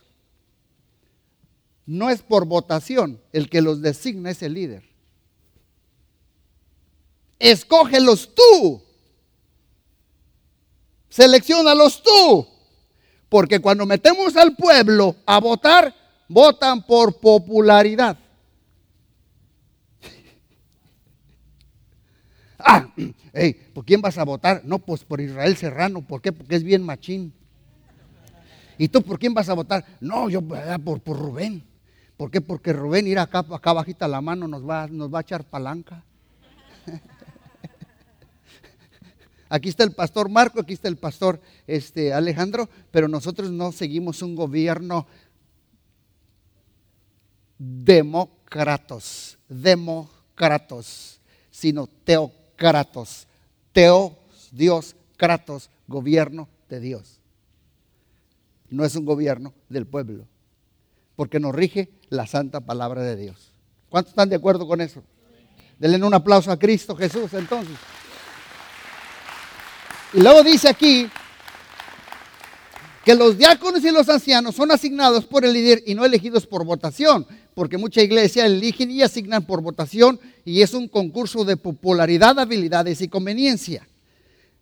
No 1.85 2.09
es 2.09 2.21
por 2.21 2.45
votación, 2.45 3.21
el 3.33 3.49
que 3.49 3.61
los 3.61 3.81
designa 3.81 4.29
es 4.31 4.41
el 4.43 4.53
líder. 4.53 4.83
Escógelos 7.39 8.33
tú. 8.35 8.81
Seleccionalos 11.09 12.03
tú. 12.03 12.47
Porque 13.29 13.59
cuando 13.59 13.85
metemos 13.85 14.35
al 14.35 14.55
pueblo 14.55 15.15
a 15.25 15.39
votar, 15.39 15.93
votan 16.27 16.85
por 16.85 17.19
popularidad. 17.19 18.17
Ah, 22.61 22.85
¿por 23.73 23.85
quién 23.85 24.01
vas 24.01 24.17
a 24.17 24.25
votar? 24.25 24.63
No, 24.65 24.79
pues 24.79 25.05
por 25.05 25.21
Israel 25.21 25.55
Serrano. 25.55 26.01
¿Por 26.01 26.21
qué? 26.21 26.33
Porque 26.33 26.57
es 26.57 26.63
bien 26.63 26.83
machín. 26.83 27.33
¿Y 28.77 28.89
tú 28.89 29.01
por 29.01 29.17
quién 29.17 29.33
vas 29.33 29.47
a 29.47 29.53
votar? 29.53 29.85
No, 30.01 30.29
yo 30.29 30.41
por, 30.41 30.99
por 30.99 31.17
Rubén. 31.17 31.63
¿Por 32.17 32.29
qué? 32.29 32.41
Porque 32.41 32.73
Rubén 32.73 33.07
ir 33.07 33.17
acá, 33.17 33.45
acá 33.49 33.71
bajita 33.71 34.09
la 34.09 34.19
mano 34.19 34.45
nos 34.45 34.67
va, 34.67 34.87
nos 34.87 35.13
va 35.13 35.19
a 35.19 35.21
echar 35.21 35.45
palanca. 35.45 36.03
Aquí 39.49 39.69
está 39.69 39.83
el 39.83 39.93
pastor 39.93 40.29
Marco, 40.29 40.61
aquí 40.61 40.73
está 40.73 40.87
el 40.87 40.97
pastor 40.97 41.41
este, 41.65 42.13
Alejandro, 42.13 42.69
pero 42.91 43.07
nosotros 43.07 43.51
no 43.51 43.71
seguimos 43.71 44.21
un 44.21 44.35
gobierno 44.35 45.07
demócratos, 47.57 49.37
demócratos, 49.49 51.19
sino 51.51 51.87
teocratos. 51.87 53.27
Teo, 53.73 54.17
Dios, 54.51 54.95
kratos, 55.17 55.69
gobierno 55.87 56.47
de 56.69 56.79
Dios. 56.79 57.19
No 58.69 58.85
es 58.85 58.95
un 58.95 59.05
gobierno 59.05 59.53
del 59.67 59.87
pueblo 59.87 60.25
porque 61.19 61.37
nos 61.37 61.53
rige 61.53 61.89
la 62.07 62.27
santa 62.27 62.61
palabra 62.61 63.03
de 63.03 63.17
Dios. 63.17 63.51
¿Cuántos 63.89 64.11
están 64.11 64.29
de 64.29 64.37
acuerdo 64.37 64.65
con 64.65 64.79
eso? 64.79 65.03
Denle 65.77 66.01
un 66.05 66.13
aplauso 66.13 66.49
a 66.49 66.57
Cristo 66.57 66.95
Jesús 66.95 67.33
entonces. 67.33 67.75
Y 70.13 70.21
luego 70.21 70.43
dice 70.43 70.69
aquí 70.69 71.07
que 73.05 73.15
los 73.15 73.37
diáconos 73.37 73.83
y 73.83 73.91
los 73.91 74.09
ancianos 74.09 74.55
son 74.55 74.71
asignados 74.71 75.25
por 75.25 75.45
el 75.45 75.53
líder 75.53 75.83
y 75.85 75.95
no 75.95 76.05
elegidos 76.05 76.45
por 76.45 76.65
votación, 76.65 77.25
porque 77.53 77.77
mucha 77.77 78.01
iglesia 78.01 78.45
eligen 78.45 78.91
y 78.91 79.01
asignan 79.01 79.45
por 79.45 79.61
votación 79.61 80.19
y 80.45 80.61
es 80.61 80.73
un 80.73 80.87
concurso 80.87 81.45
de 81.45 81.57
popularidad, 81.57 82.39
habilidades 82.39 83.01
y 83.01 83.07
conveniencia. 83.07 83.87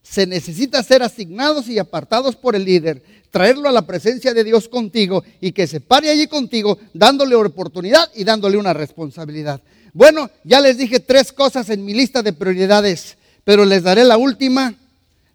Se 0.03 0.25
necesita 0.25 0.81
ser 0.83 1.03
asignados 1.03 1.67
y 1.67 1.79
apartados 1.79 2.35
por 2.35 2.55
el 2.55 2.63
líder 2.63 3.03
traerlo 3.29 3.69
a 3.69 3.71
la 3.71 3.85
presencia 3.85 4.33
de 4.33 4.43
Dios 4.43 4.67
contigo 4.67 5.23
y 5.41 5.51
que 5.51 5.67
se 5.67 5.81
pare 5.81 6.09
allí 6.09 6.27
contigo, 6.27 6.77
dándole 6.93 7.35
oportunidad 7.35 8.09
y 8.15 8.23
dándole 8.23 8.57
una 8.57 8.73
responsabilidad. 8.73 9.61
Bueno, 9.93 10.29
ya 10.43 10.61
les 10.61 10.77
dije 10.77 10.99
tres 10.99 11.31
cosas 11.31 11.69
en 11.69 11.83
mi 11.83 11.93
lista 11.93 12.21
de 12.21 12.33
prioridades, 12.33 13.17
pero 13.43 13.65
les 13.65 13.83
daré 13.83 14.03
la 14.03 14.17
última, 14.17 14.73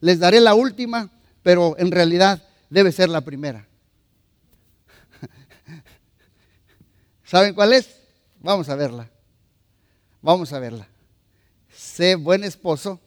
les 0.03 0.19
daré 0.19 0.41
la 0.41 0.55
última, 0.55 1.11
pero 1.43 1.77
en 1.79 1.93
realidad 1.93 2.43
debe 2.69 2.91
ser 2.91 3.09
la 3.09 3.21
primera. 3.21 3.69
¿Saben 7.25 7.55
cuál 7.55 7.73
es? 7.73 7.88
Vamos 8.41 8.69
a 8.69 8.75
verla. 8.75 9.09
Vamos 10.21 10.53
a 10.53 10.59
verla. 10.59 10.88
Sé 11.73 12.17
buen 12.17 12.43
esposo, 12.43 13.01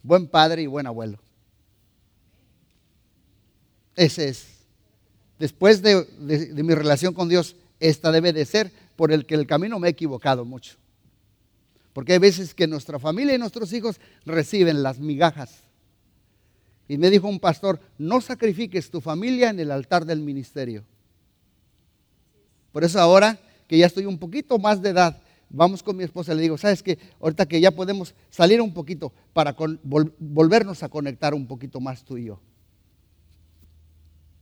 buen 0.00 0.28
padre 0.28 0.62
y 0.62 0.66
buen 0.66 0.86
abuelo. 0.86 1.18
Ese 3.96 4.28
es. 4.28 4.46
Después 5.40 5.82
de, 5.82 6.06
mi 6.20 6.72
relación 6.72 7.14
con 7.14 7.28
Dios, 7.28 7.56
esta 7.80 8.12
debe 8.12 8.32
de 8.32 8.44
ser 8.44 8.70
por 8.94 9.10
el 9.10 9.26
que 9.26 9.34
el 9.34 9.48
camino 9.48 9.80
me 9.80 9.88
he 9.88 9.90
equivocado 9.90 10.44
mucho. 10.44 10.76
Porque 11.92 12.12
hay 12.12 12.20
veces 12.20 12.54
que 12.54 12.68
nuestra 12.68 13.00
familia 13.00 13.34
y 13.34 13.38
nuestros 13.38 13.72
hijos 13.72 13.98
reciben 14.24 14.84
las 14.84 15.00
migajas. 15.00 15.62
Y 16.92 16.98
me 16.98 17.08
dijo 17.08 17.26
un 17.26 17.40
pastor, 17.40 17.80
no 17.96 18.20
sacrifiques 18.20 18.90
tu 18.90 19.00
familia 19.00 19.48
en 19.48 19.58
el 19.58 19.70
altar 19.70 20.04
del 20.04 20.20
ministerio. 20.20 20.84
Por 22.70 22.84
eso 22.84 23.00
ahora 23.00 23.38
que 23.66 23.78
ya 23.78 23.86
estoy 23.86 24.04
un 24.04 24.18
poquito 24.18 24.58
más 24.58 24.82
de 24.82 24.90
edad, 24.90 25.18
vamos 25.48 25.82
con 25.82 25.96
mi 25.96 26.04
esposa 26.04 26.34
le 26.34 26.42
digo, 26.42 26.58
¿sabes 26.58 26.82
qué? 26.82 26.98
Ahorita 27.18 27.46
que 27.46 27.62
ya 27.62 27.70
podemos 27.70 28.14
salir 28.28 28.60
un 28.60 28.74
poquito 28.74 29.10
para 29.32 29.56
volvernos 30.18 30.82
a 30.82 30.90
conectar 30.90 31.32
un 31.32 31.46
poquito 31.46 31.80
más 31.80 32.04
tú 32.04 32.18
y 32.18 32.24
yo. 32.26 32.40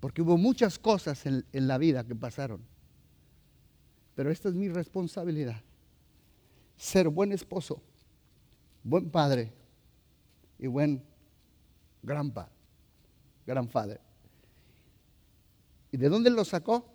Porque 0.01 0.21
hubo 0.21 0.37
muchas 0.37 0.77
cosas 0.77 1.25
en, 1.27 1.45
la 1.53 1.79
vida 1.79 2.03
que 2.03 2.17
pasaron. 2.17 2.61
Pero 4.17 4.29
esta 4.33 4.49
es 4.49 4.57
mi 4.57 4.69
responsabilidad. 4.69 5.63
Ser 6.77 7.11
buen 7.11 7.31
esposo, 7.31 7.81
buen 8.83 9.09
padre 9.09 9.53
y 10.59 10.67
buen 10.67 11.09
granpa, 12.03 12.49
gran 13.47 13.67
padre. 13.67 14.01
¿Y 15.93 15.97
de 15.97 16.09
dónde 16.09 16.31
lo 16.31 16.45
sacó? 16.45 16.93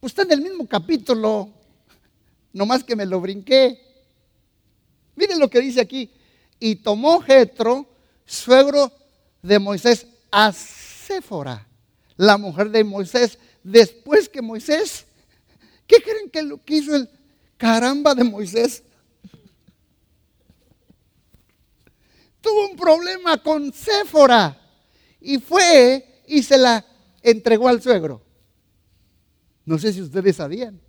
Pues 0.00 0.12
está 0.12 0.22
en 0.22 0.32
el 0.32 0.40
mismo 0.40 0.66
capítulo, 0.66 1.50
nomás 2.54 2.82
que 2.82 2.96
me 2.96 3.04
lo 3.04 3.20
brinqué. 3.20 3.78
Miren 5.14 5.38
lo 5.38 5.50
que 5.50 5.60
dice 5.60 5.78
aquí. 5.82 6.10
Y 6.58 6.76
tomó 6.76 7.20
Jetro, 7.20 7.86
suegro 8.24 8.90
de 9.42 9.58
Moisés, 9.58 10.06
a 10.30 10.52
Séfora 10.52 11.66
la 12.20 12.36
mujer 12.36 12.68
de 12.68 12.84
Moisés, 12.84 13.38
después 13.64 14.28
que 14.28 14.42
Moisés, 14.42 15.06
¿qué 15.86 16.02
creen 16.02 16.28
que 16.28 16.42
lo 16.42 16.62
que 16.62 16.76
hizo 16.76 16.94
el 16.94 17.08
caramba 17.56 18.14
de 18.14 18.24
Moisés? 18.24 18.82
Tuvo 22.40 22.70
un 22.70 22.76
problema 22.76 23.42
con 23.42 23.72
Séfora 23.72 24.58
y 25.20 25.38
fue 25.38 26.22
y 26.26 26.42
se 26.42 26.56
la 26.56 26.84
entregó 27.22 27.68
al 27.68 27.82
suegro. 27.82 28.22
No 29.64 29.78
sé 29.78 29.92
si 29.92 30.00
ustedes 30.00 30.36
sabían. 30.36 30.80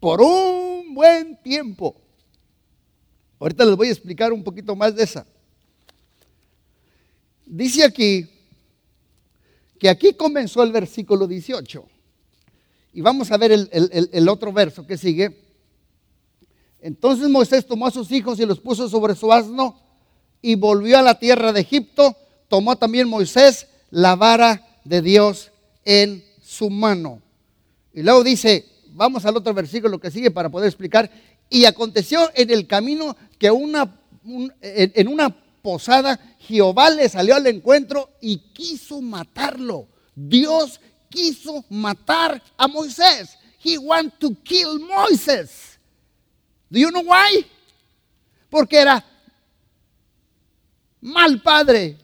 Por 0.00 0.20
un 0.20 0.94
buen 0.94 1.40
tiempo. 1.42 1.96
Ahorita 3.38 3.64
les 3.64 3.76
voy 3.76 3.88
a 3.88 3.92
explicar 3.92 4.32
un 4.32 4.42
poquito 4.42 4.74
más 4.74 4.94
de 4.94 5.04
esa. 5.04 5.26
Dice 7.46 7.84
aquí 7.84 8.28
que 9.78 9.88
aquí 9.88 10.14
comenzó 10.14 10.62
el 10.62 10.72
versículo 10.72 11.26
18. 11.26 11.84
Y 12.94 13.00
vamos 13.00 13.30
a 13.30 13.36
ver 13.36 13.52
el, 13.52 14.28
otro 14.28 14.52
verso 14.52 14.86
que 14.86 14.96
sigue. 14.96 15.40
Entonces 16.80 17.28
Moisés 17.28 17.66
tomó 17.66 17.86
a 17.86 17.90
sus 17.90 18.10
hijos 18.12 18.38
y 18.38 18.46
los 18.46 18.60
puso 18.60 18.88
sobre 18.88 19.14
su 19.14 19.32
asno 19.32 19.80
y 20.42 20.56
volvió 20.56 20.98
a 20.98 21.02
la 21.02 21.18
tierra 21.18 21.52
de 21.52 21.60
Egipto. 21.60 22.16
Tomó 22.48 22.76
también 22.76 23.08
Moisés 23.08 23.68
la 23.90 24.16
vara 24.16 24.66
de 24.84 25.00
Dios 25.00 25.52
en 25.84 26.24
su 26.42 26.68
mano. 26.68 27.22
Y 27.94 28.02
luego 28.02 28.24
dice, 28.24 28.66
vamos 28.88 29.24
al 29.24 29.36
otro 29.36 29.54
versículo 29.54 29.98
que 30.00 30.10
sigue 30.10 30.30
para 30.30 30.50
poder 30.50 30.68
explicar. 30.68 31.10
Y 31.48 31.64
aconteció 31.64 32.30
en 32.34 32.50
el 32.50 32.66
camino 32.66 33.16
que 33.38 33.50
una, 33.50 33.94
en 34.60 35.08
una 35.08 35.34
posada, 35.62 36.18
Jehová 36.40 36.90
le 36.90 37.08
salió 37.08 37.36
al 37.36 37.46
encuentro 37.46 38.10
y 38.20 38.38
quiso 38.52 39.00
matarlo. 39.00 39.86
Dios 40.14 40.80
quiso 41.08 41.64
matar 41.70 42.42
a 42.56 42.66
Moisés. 42.66 43.38
He 43.62 43.78
wanted 43.78 44.18
to 44.18 44.34
kill 44.42 44.80
Moses. 44.80 45.78
Do 46.68 46.80
you 46.80 46.90
know 46.90 47.02
why? 47.02 47.46
Porque 48.50 48.78
era 48.78 49.04
mal 51.02 51.42
padre. 51.42 51.98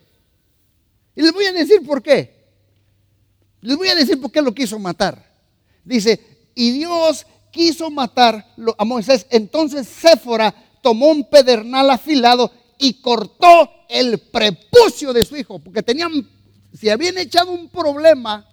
Y 1.16 1.22
les 1.22 1.32
voy 1.32 1.46
a 1.46 1.52
decir 1.52 1.84
por 1.86 2.02
qué. 2.02 2.36
Les 3.62 3.76
voy 3.76 3.88
a 3.88 3.94
decir 3.94 4.20
por 4.20 4.30
qué 4.30 4.42
lo 4.42 4.54
quiso 4.54 4.78
matar. 4.78 5.24
Dice, 5.84 6.50
y 6.54 6.70
Dios 6.72 7.26
quiso 7.50 7.90
matar 7.90 8.54
a 8.76 8.84
Moisés. 8.84 9.26
Entonces 9.30 9.88
Séfora 9.88 10.54
tomó 10.82 11.06
un 11.06 11.28
pedernal 11.28 11.90
afilado 11.90 12.52
y 12.78 13.00
cortó 13.00 13.70
el 13.88 14.18
prepucio 14.18 15.12
de 15.12 15.24
su 15.24 15.36
hijo, 15.36 15.58
porque 15.58 15.82
tenían, 15.82 16.12
si 16.72 16.90
habían 16.90 17.18
echado 17.18 17.50
un 17.50 17.68
problema 17.68 18.46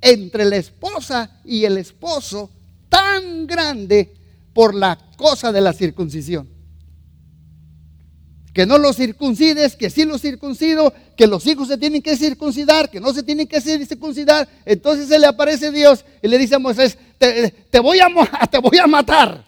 entre 0.00 0.44
la 0.44 0.56
esposa 0.56 1.40
y 1.44 1.64
el 1.64 1.78
esposo 1.78 2.50
tan 2.88 3.46
grande, 3.46 4.12
por 4.56 4.74
la 4.74 4.98
cosa 5.18 5.52
de 5.52 5.60
la 5.60 5.74
circuncisión. 5.74 6.48
Que 8.56 8.64
no 8.64 8.78
los 8.78 8.96
circuncides, 8.96 9.76
que 9.76 9.90
sí 9.90 10.06
los 10.06 10.22
circuncido, 10.22 10.90
que 11.14 11.26
los 11.26 11.46
hijos 11.46 11.68
se 11.68 11.76
tienen 11.76 12.00
que 12.00 12.16
circuncidar, 12.16 12.88
que 12.88 13.00
no 13.00 13.12
se 13.12 13.22
tienen 13.22 13.46
que 13.46 13.60
circuncidar. 13.60 14.48
Entonces 14.64 15.08
se 15.08 15.18
le 15.18 15.26
aparece 15.26 15.70
Dios 15.70 16.06
y 16.22 16.28
le 16.28 16.38
dice 16.38 16.54
a 16.54 16.58
Moisés, 16.58 16.96
te, 17.18 17.80
voy, 17.80 17.98
a, 18.00 18.06
te 18.50 18.56
voy 18.56 18.78
a 18.78 18.86
matar. 18.86 19.44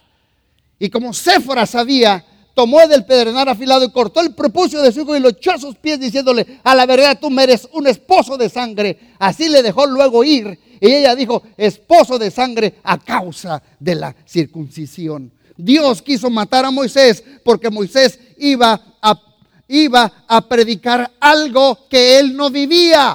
Y 0.78 0.90
como 0.90 1.14
Séfora 1.14 1.64
sabía, 1.64 2.22
tomó 2.52 2.86
del 2.86 3.06
pedrenar 3.06 3.48
afilado 3.48 3.86
y 3.86 3.92
cortó 3.92 4.20
el 4.20 4.34
prepucio 4.34 4.82
de 4.82 4.92
su 4.92 5.00
hijo 5.00 5.16
y 5.16 5.20
lo 5.20 5.30
echó 5.30 5.52
a 5.52 5.58
sus 5.58 5.76
pies 5.76 5.98
diciéndole, 5.98 6.60
a 6.62 6.74
la 6.74 6.84
verdad 6.84 7.18
tú 7.18 7.30
me 7.30 7.44
eres 7.44 7.66
un 7.72 7.86
esposo 7.86 8.36
de 8.36 8.50
sangre. 8.50 9.14
Así 9.18 9.48
le 9.48 9.62
dejó 9.62 9.86
luego 9.86 10.22
ir 10.22 10.58
y 10.82 10.92
ella 10.92 11.14
dijo, 11.14 11.42
esposo 11.56 12.18
de 12.18 12.30
sangre 12.30 12.74
a 12.82 12.98
causa 12.98 13.62
de 13.80 13.94
la 13.94 14.14
circuncisión. 14.26 15.32
Dios 15.58 16.02
quiso 16.02 16.30
matar 16.30 16.64
a 16.64 16.70
Moisés 16.70 17.22
porque 17.42 17.68
Moisés 17.68 18.20
iba 18.38 18.98
a, 19.00 19.20
iba 19.68 20.24
a 20.26 20.48
predicar 20.48 21.10
algo 21.20 21.88
que 21.88 22.18
él 22.18 22.36
no 22.36 22.50
vivía. 22.50 23.12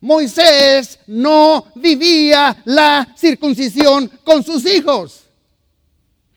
Moisés 0.00 0.98
no 1.06 1.66
vivía 1.74 2.62
la 2.64 3.14
circuncisión 3.16 4.10
con 4.24 4.42
sus 4.42 4.64
hijos. 4.66 5.24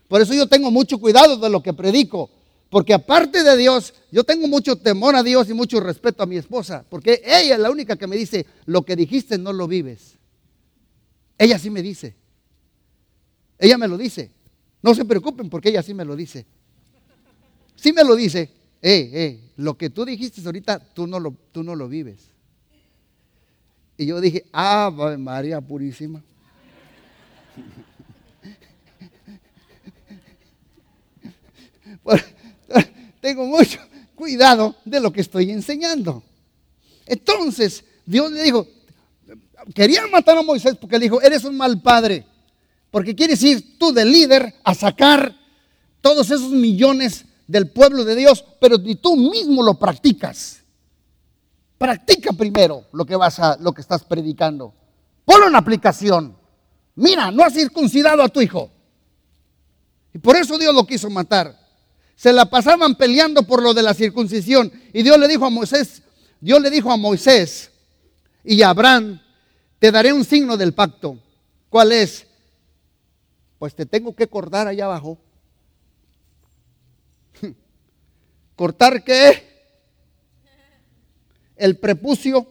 Por 0.07 0.21
eso 0.21 0.33
yo 0.33 0.47
tengo 0.47 0.69
mucho 0.69 0.99
cuidado 0.99 1.37
de 1.37 1.49
lo 1.49 1.63
que 1.63 1.73
predico. 1.73 2.29
Porque 2.69 2.93
aparte 2.93 3.43
de 3.43 3.55
Dios, 3.55 3.93
yo 4.11 4.23
tengo 4.23 4.47
mucho 4.47 4.75
temor 4.75 5.15
a 5.15 5.21
Dios 5.21 5.47
y 5.47 5.53
mucho 5.53 5.79
respeto 5.79 6.23
a 6.23 6.25
mi 6.25 6.37
esposa. 6.37 6.83
Porque 6.89 7.21
ella 7.23 7.53
es 7.53 7.59
la 7.59 7.69
única 7.69 7.95
que 7.95 8.07
me 8.07 8.15
dice, 8.15 8.47
lo 8.65 8.81
que 8.81 8.95
dijiste 8.95 9.37
no 9.37 9.53
lo 9.53 9.67
vives. 9.67 10.17
Ella 11.37 11.59
sí 11.59 11.69
me 11.69 11.81
dice. 11.81 12.15
Ella 13.59 13.77
me 13.77 13.87
lo 13.87 13.97
dice. 13.97 14.31
No 14.81 14.93
se 14.93 15.05
preocupen 15.05 15.49
porque 15.49 15.69
ella 15.69 15.83
sí 15.83 15.93
me 15.93 16.03
lo 16.03 16.15
dice. 16.15 16.45
Sí 17.83 17.91
me 17.91 18.05
lo 18.05 18.15
dice. 18.15 18.49
Eh, 18.81 19.09
eh, 19.13 19.51
lo 19.57 19.77
que 19.77 19.89
tú 19.89 20.05
dijiste 20.05 20.41
ahorita, 20.45 20.79
tú 20.79 21.05
no 21.05 21.19
lo, 21.19 21.35
tú 21.51 21.63
no 21.63 21.75
lo 21.75 21.89
vives. 21.89 22.29
Y 23.97 24.05
yo 24.05 24.21
dije, 24.21 24.45
ah, 24.53 24.89
María 25.19 25.59
Purísima. 25.59 26.23
tengo 33.19 33.45
mucho 33.45 33.79
cuidado 34.15 34.77
de 34.85 35.01
lo 35.01 35.11
que 35.11 35.19
estoy 35.19 35.51
enseñando. 35.51 36.23
Entonces, 37.05 37.83
Dios 38.05 38.31
le 38.31 38.43
dijo, 38.43 38.65
quería 39.75 40.07
matar 40.07 40.37
a 40.37 40.41
Moisés 40.41 40.77
porque 40.79 40.97
le 40.97 41.03
dijo, 41.03 41.21
eres 41.21 41.43
un 41.43 41.57
mal 41.57 41.81
padre, 41.81 42.25
porque 42.91 43.13
quieres 43.13 43.43
ir 43.43 43.77
tú 43.77 43.91
de 43.91 44.05
líder 44.05 44.55
a 44.63 44.73
sacar 44.73 45.35
todos 45.99 46.31
esos 46.31 46.51
millones 46.51 47.25
del 47.47 47.69
pueblo 47.69 48.05
de 48.05 48.15
Dios, 48.15 48.43
pero 48.59 48.77
ni 48.77 48.95
tú 48.95 49.15
mismo 49.15 49.63
lo 49.63 49.79
practicas. 49.79 50.61
Practica 51.77 52.31
primero 52.33 52.85
lo 52.93 53.05
que 53.05 53.15
vas 53.15 53.39
a, 53.39 53.57
lo 53.57 53.73
que 53.73 53.81
estás 53.81 54.03
predicando. 54.03 54.73
Ponlo 55.25 55.47
en 55.47 55.55
aplicación. 55.55 56.37
Mira, 56.95 57.31
no 57.31 57.43
has 57.43 57.53
circuncidado 57.53 58.21
a 58.21 58.29
tu 58.29 58.41
hijo. 58.41 58.69
Y 60.13 60.19
por 60.19 60.35
eso 60.35 60.57
Dios 60.57 60.73
lo 60.73 60.85
quiso 60.85 61.09
matar 61.09 61.63
se 62.15 62.31
la 62.31 62.45
pasaban 62.45 62.95
peleando 62.95 63.43
por 63.43 63.61
lo 63.61 63.73
de 63.73 63.83
la 63.83 63.93
circuncisión. 63.93 64.71
Y 64.93 65.03
Dios 65.03 65.17
le 65.19 65.27
dijo 65.27 65.45
a 65.45 65.49
Moisés, 65.49 66.03
Dios 66.39 66.61
le 66.61 66.69
dijo 66.69 66.91
a 66.91 66.97
Moisés 66.97 67.71
y 68.43 68.61
a 68.61 68.69
Abraham, 68.69 69.21
te 69.79 69.91
daré 69.91 70.13
un 70.13 70.23
signo 70.23 70.55
del 70.55 70.73
pacto. 70.73 71.17
¿Cuál 71.69 71.91
es? 71.91 72.25
Pues 73.59 73.75
te 73.75 73.85
tengo 73.85 74.15
que 74.15 74.27
cortar 74.27 74.67
allá 74.67 74.85
abajo. 74.85 75.17
¿Cortar 78.55 79.03
qué? 79.03 79.51
El 81.55 81.77
prepucio. 81.77 82.47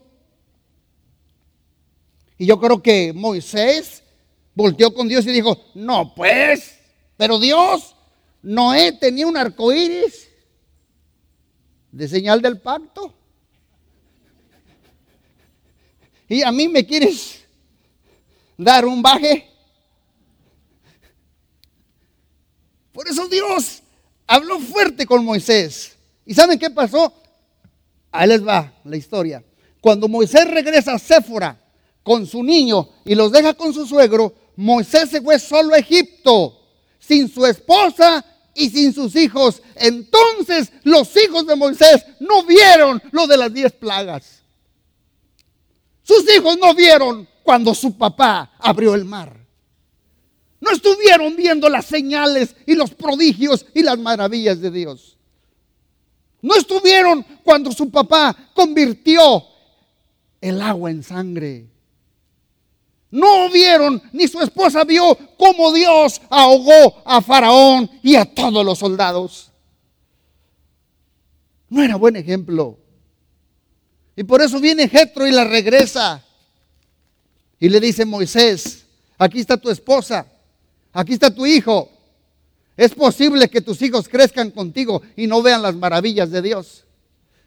Y 2.38 2.46
yo 2.46 2.58
creo 2.58 2.82
que 2.82 3.12
Moisés 3.12 4.02
volteó 4.54 4.92
con 4.92 5.08
Dios 5.08 5.26
y 5.26 5.32
dijo, 5.32 5.56
no 5.74 6.14
pues, 6.14 6.78
pero 7.16 7.38
Dios, 7.38 7.94
Noé 8.42 8.92
tenía 8.92 9.26
un 9.26 9.36
arco 9.36 9.72
iris 9.72 10.28
de 11.92 12.08
señal 12.08 12.42
del 12.42 12.60
pacto. 12.60 13.14
Y 16.28 16.42
a 16.42 16.50
mí 16.50 16.66
me 16.66 16.84
quieres 16.84 17.44
dar 18.56 18.86
un 18.86 19.02
baje. 19.02 19.48
Por 22.92 23.06
eso 23.06 23.28
Dios 23.28 23.81
habló 24.32 24.58
fuerte 24.58 25.04
con 25.04 25.24
Moisés. 25.26 25.92
¿Y 26.24 26.32
saben 26.32 26.58
qué 26.58 26.70
pasó? 26.70 27.12
Ahí 28.10 28.26
les 28.28 28.46
va 28.46 28.72
la 28.84 28.96
historia. 28.96 29.44
Cuando 29.78 30.08
Moisés 30.08 30.50
regresa 30.50 30.94
a 30.94 30.98
Séfora 30.98 31.60
con 32.02 32.26
su 32.26 32.42
niño 32.42 32.88
y 33.04 33.14
los 33.14 33.30
deja 33.30 33.52
con 33.52 33.74
su 33.74 33.86
suegro, 33.86 34.34
Moisés 34.56 35.10
se 35.10 35.20
fue 35.20 35.38
solo 35.38 35.74
a 35.74 35.78
Egipto, 35.78 36.58
sin 36.98 37.28
su 37.28 37.44
esposa 37.44 38.24
y 38.54 38.70
sin 38.70 38.94
sus 38.94 39.14
hijos. 39.16 39.60
Entonces 39.74 40.72
los 40.82 41.14
hijos 41.14 41.46
de 41.46 41.54
Moisés 41.54 42.02
no 42.18 42.42
vieron 42.44 43.02
lo 43.10 43.26
de 43.26 43.36
las 43.36 43.52
diez 43.52 43.72
plagas. 43.72 44.40
Sus 46.02 46.24
hijos 46.34 46.56
no 46.58 46.74
vieron 46.74 47.28
cuando 47.42 47.74
su 47.74 47.98
papá 47.98 48.52
abrió 48.58 48.94
el 48.94 49.04
mar. 49.04 49.41
No 50.62 50.70
estuvieron 50.70 51.34
viendo 51.34 51.68
las 51.68 51.86
señales 51.86 52.54
y 52.66 52.76
los 52.76 52.94
prodigios 52.94 53.66
y 53.74 53.82
las 53.82 53.98
maravillas 53.98 54.60
de 54.60 54.70
Dios. 54.70 55.18
No 56.40 56.54
estuvieron 56.54 57.26
cuando 57.42 57.72
su 57.72 57.90
papá 57.90 58.32
convirtió 58.54 59.44
el 60.40 60.62
agua 60.62 60.92
en 60.92 61.02
sangre. 61.02 61.66
No 63.10 63.50
vieron, 63.50 64.00
ni 64.12 64.28
su 64.28 64.40
esposa 64.40 64.84
vio 64.84 65.18
cómo 65.36 65.72
Dios 65.72 66.22
ahogó 66.30 67.02
a 67.04 67.20
Faraón 67.20 67.90
y 68.00 68.14
a 68.14 68.24
todos 68.24 68.64
los 68.64 68.78
soldados. 68.78 69.50
No 71.68 71.82
era 71.82 71.96
buen 71.96 72.14
ejemplo. 72.14 72.78
Y 74.14 74.22
por 74.22 74.40
eso 74.40 74.60
viene 74.60 74.88
Jetro 74.88 75.26
y 75.26 75.32
la 75.32 75.42
regresa. 75.42 76.24
Y 77.58 77.68
le 77.68 77.80
dice 77.80 78.04
Moisés, 78.04 78.86
aquí 79.18 79.40
está 79.40 79.56
tu 79.56 79.68
esposa, 79.68 80.24
aquí 80.92 81.14
está 81.14 81.34
tu 81.34 81.46
hijo. 81.46 81.90
Es 82.76 82.94
posible 82.94 83.48
que 83.48 83.60
tus 83.60 83.80
hijos 83.82 84.08
crezcan 84.08 84.50
contigo 84.50 85.02
y 85.16 85.26
no 85.26 85.42
vean 85.42 85.62
las 85.62 85.74
maravillas 85.74 86.30
de 86.30 86.42
Dios. 86.42 86.84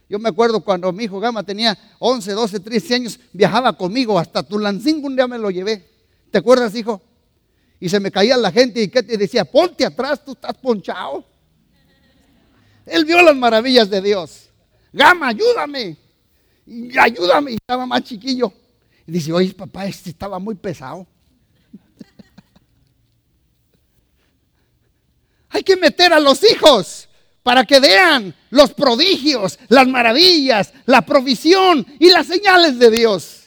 Yo 0.07 0.19
me 0.19 0.29
acuerdo 0.29 0.61
cuando 0.61 0.91
mi 0.91 1.05
hijo 1.05 1.19
Gama 1.19 1.43
tenía 1.43 1.77
11, 1.99 2.31
12, 2.33 2.59
13 2.59 2.95
años, 2.95 3.19
viajaba 3.33 3.73
conmigo 3.73 4.19
hasta 4.19 4.43
Tulancingo, 4.43 5.07
un 5.07 5.15
día 5.15 5.27
me 5.27 5.37
lo 5.37 5.49
llevé. 5.49 5.83
¿Te 6.29 6.37
acuerdas, 6.37 6.75
hijo? 6.75 7.01
Y 7.79 7.89
se 7.89 7.99
me 7.99 8.11
caía 8.11 8.37
la 8.37 8.51
gente 8.51 8.81
y 8.81 8.87
que 8.87 9.01
te 9.01 9.17
decía, 9.17 9.45
ponte 9.45 9.85
atrás, 9.85 10.23
tú 10.23 10.33
estás 10.33 10.53
ponchado. 10.55 11.25
Él 12.85 13.03
vio 13.03 13.21
las 13.21 13.35
maravillas 13.35 13.89
de 13.89 14.01
Dios. 14.01 14.49
Gama, 14.93 15.29
ayúdame. 15.29 15.97
Ayúdame. 16.99 17.51
Y 17.51 17.55
estaba 17.55 17.85
más 17.85 18.03
chiquillo. 18.03 18.53
Y 19.07 19.11
dice, 19.11 19.33
oye, 19.33 19.53
papá, 19.53 19.87
este 19.87 20.11
estaba 20.11 20.37
muy 20.39 20.55
pesado. 20.55 21.07
Hay 25.55 25.63
que 25.63 25.77
meter 25.77 26.11
a 26.11 26.19
los 26.19 26.43
hijos 26.43 27.07
para 27.41 27.63
que 27.63 27.79
vean 27.79 28.35
los 28.49 28.73
prodigios, 28.73 29.57
las 29.69 29.87
maravillas, 29.87 30.73
la 30.85 31.05
provisión 31.05 31.87
y 31.97 32.09
las 32.09 32.27
señales 32.27 32.77
de 32.77 32.91
Dios. 32.91 33.43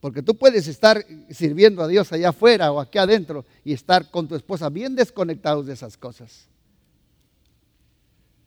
Porque 0.00 0.22
tú 0.22 0.34
puedes 0.36 0.68
estar 0.68 1.04
sirviendo 1.28 1.82
a 1.82 1.86
Dios 1.86 2.10
allá 2.12 2.30
afuera 2.30 2.72
o 2.72 2.80
aquí 2.80 2.96
adentro 2.96 3.44
y 3.62 3.74
estar 3.74 4.10
con 4.10 4.26
tu 4.26 4.36
esposa 4.36 4.70
bien 4.70 4.94
desconectados 4.96 5.66
de 5.66 5.74
esas 5.74 5.98
cosas. 5.98 6.48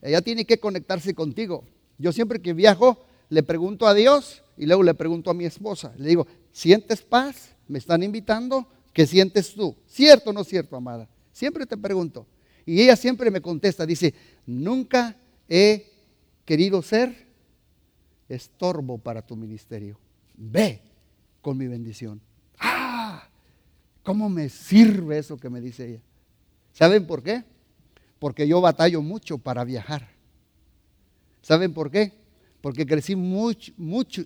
Ella 0.01 0.23
tiene 0.23 0.45
que 0.45 0.59
conectarse 0.59 1.13
contigo. 1.13 1.65
Yo 1.99 2.11
siempre 2.11 2.41
que 2.41 2.53
viajo 2.53 3.05
le 3.29 3.43
pregunto 3.43 3.85
a 3.85 3.93
Dios 3.93 4.41
y 4.57 4.65
luego 4.65 4.81
le 4.81 4.95
pregunto 4.95 5.29
a 5.29 5.35
mi 5.35 5.45
esposa. 5.45 5.93
Le 5.97 6.07
digo, 6.07 6.25
¿sientes 6.51 7.03
paz? 7.03 7.55
¿Me 7.67 7.77
están 7.77 8.01
invitando? 8.01 8.67
¿Qué 8.91 9.05
sientes 9.07 9.53
tú? 9.53 9.75
¿Cierto 9.85 10.31
o 10.31 10.33
no 10.33 10.43
cierto, 10.43 10.75
amada? 10.75 11.07
Siempre 11.31 11.65
te 11.65 11.77
pregunto. 11.77 12.25
Y 12.65 12.81
ella 12.81 12.95
siempre 12.95 13.31
me 13.31 13.41
contesta, 13.41 13.85
dice, 13.85 14.13
nunca 14.45 15.17
he 15.49 15.91
querido 16.45 16.81
ser 16.81 17.27
estorbo 18.29 18.97
para 18.97 19.21
tu 19.21 19.35
ministerio. 19.35 19.99
Ve 20.35 20.81
con 21.41 21.57
mi 21.57 21.67
bendición. 21.67 22.21
¡Ah! 22.59 23.27
¿Cómo 24.03 24.29
me 24.29 24.49
sirve 24.49 25.17
eso 25.17 25.37
que 25.37 25.49
me 25.49 25.61
dice 25.61 25.87
ella? 25.87 26.01
¿Saben 26.73 27.05
por 27.05 27.21
qué? 27.21 27.43
Porque 28.19 28.47
yo 28.47 28.61
batallo 28.61 29.01
mucho 29.01 29.37
para 29.37 29.63
viajar. 29.63 30.09
¿Saben 31.41 31.73
por 31.73 31.91
qué? 31.91 32.13
Porque 32.61 32.85
crecí 32.85 33.15
mucho, 33.15 33.73
mucho 33.77 34.23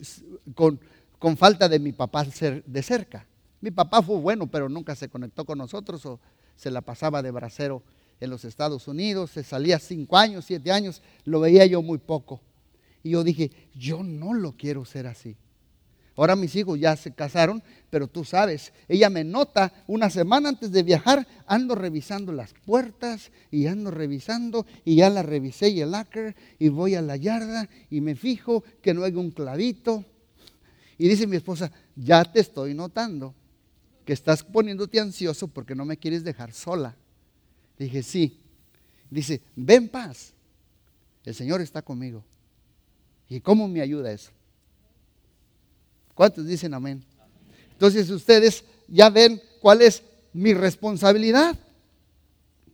con, 0.53 0.79
con 1.17 1.37
falta 1.37 1.67
de 1.67 1.79
mi 1.79 1.93
papá 1.93 2.25
de 2.25 2.83
cerca. 2.83 3.25
Mi 3.61 3.71
papá 3.71 4.01
fue 4.01 4.19
bueno, 4.19 4.47
pero 4.47 4.69
nunca 4.69 4.95
se 4.95 5.09
conectó 5.09 5.45
con 5.45 5.57
nosotros 5.57 6.05
o 6.05 6.19
se 6.55 6.71
la 6.71 6.81
pasaba 6.81 7.21
de 7.21 7.31
bracero 7.31 7.83
en 8.19 8.29
los 8.29 8.45
Estados 8.45 8.87
Unidos, 8.87 9.31
se 9.31 9.43
salía 9.43 9.79
cinco 9.79 10.17
años, 10.17 10.45
siete 10.45 10.71
años, 10.71 11.01
lo 11.25 11.39
veía 11.39 11.65
yo 11.65 11.81
muy 11.81 11.97
poco. 11.97 12.41
Y 13.03 13.11
yo 13.11 13.23
dije, 13.23 13.51
yo 13.75 14.03
no 14.03 14.33
lo 14.33 14.53
quiero 14.53 14.85
ser 14.85 15.07
así. 15.07 15.35
Ahora 16.17 16.37
mis 16.37 16.55
hijos 16.55 16.79
ya 16.79 16.95
se 16.95 17.13
casaron, 17.13 17.61
pero 17.89 18.07
tú 18.07 18.23
sabes, 18.23 18.71
ella 18.87 19.09
me 19.09 19.25
nota 19.25 19.73
una 19.85 20.09
semana 20.09 20.47
antes 20.47 20.71
de 20.71 20.81
viajar, 20.81 21.27
ando 21.45 21.75
revisando 21.75 22.31
las 22.31 22.53
puertas 22.53 23.31
y 23.51 23.67
ando 23.67 23.91
revisando 23.91 24.65
y 24.85 24.95
ya 24.95 25.09
la 25.09 25.23
revisé 25.23 25.69
y 25.69 25.81
el 25.81 25.91
lacquer 25.91 26.35
y 26.57 26.69
voy 26.69 26.95
a 26.95 27.01
la 27.01 27.17
yarda 27.17 27.67
y 27.89 27.99
me 27.99 28.15
fijo 28.15 28.63
que 28.81 28.93
no 28.93 29.03
hay 29.03 29.13
un 29.13 29.31
clavito. 29.31 30.05
Y 30.97 31.09
dice 31.09 31.27
mi 31.27 31.35
esposa, 31.35 31.69
ya 31.97 32.23
te 32.23 32.39
estoy 32.39 32.73
notando 32.73 33.35
que 34.05 34.13
estás 34.13 34.43
poniéndote 34.43 34.99
ansioso 34.99 35.47
porque 35.47 35.75
no 35.75 35.83
me 35.83 35.97
quieres 35.97 36.23
dejar 36.23 36.53
sola. 36.53 36.95
Dije, 37.77 38.03
sí. 38.03 38.39
Dice, 39.09 39.41
ven 39.55 39.89
paz. 39.89 40.33
El 41.23 41.33
Señor 41.33 41.61
está 41.61 41.81
conmigo. 41.81 42.23
¿Y 43.27 43.39
cómo 43.39 43.67
me 43.67 43.81
ayuda 43.81 44.11
eso? 44.11 44.31
¿Cuántos 46.13 46.45
dicen 46.45 46.73
amén? 46.73 47.03
Entonces 47.71 48.09
ustedes 48.09 48.63
ya 48.87 49.09
ven 49.09 49.41
cuál 49.59 49.81
es 49.81 50.03
mi 50.33 50.53
responsabilidad. 50.53 51.57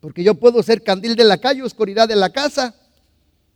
Porque 0.02 0.24
yo 0.24 0.36
puedo 0.36 0.62
ser 0.64 0.84
candil 0.84 1.16
de 1.16 1.24
la 1.24 1.38
calle, 1.38 1.64
oscuridad 1.64 2.08
de 2.08 2.16
la 2.16 2.32
casa. 2.32 2.76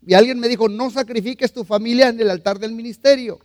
Y 0.05 0.13
alguien 0.13 0.39
me 0.39 0.47
dijo, 0.47 0.69
no 0.69 0.89
sacrifiques 0.91 1.51
tu 1.51 1.65
familia 1.65 2.09
en 2.09 2.19
el 2.19 2.30
altar 2.30 2.59
del 2.59 2.71
ministerio. 2.71 3.39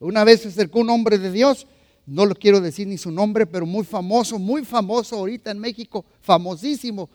Una 0.00 0.24
vez 0.24 0.42
se 0.42 0.48
acercó 0.48 0.80
un 0.80 0.90
hombre 0.90 1.18
de 1.18 1.30
Dios, 1.30 1.66
no 2.08 2.24
lo 2.24 2.34
quiero 2.34 2.60
decir 2.60 2.86
ni 2.86 2.96
su 2.96 3.10
nombre, 3.10 3.46
pero 3.46 3.66
muy 3.66 3.84
famoso, 3.84 4.38
muy 4.38 4.64
famoso 4.64 5.16
ahorita 5.16 5.50
en 5.50 5.58
México, 5.58 6.06
famosísimo. 6.22 7.10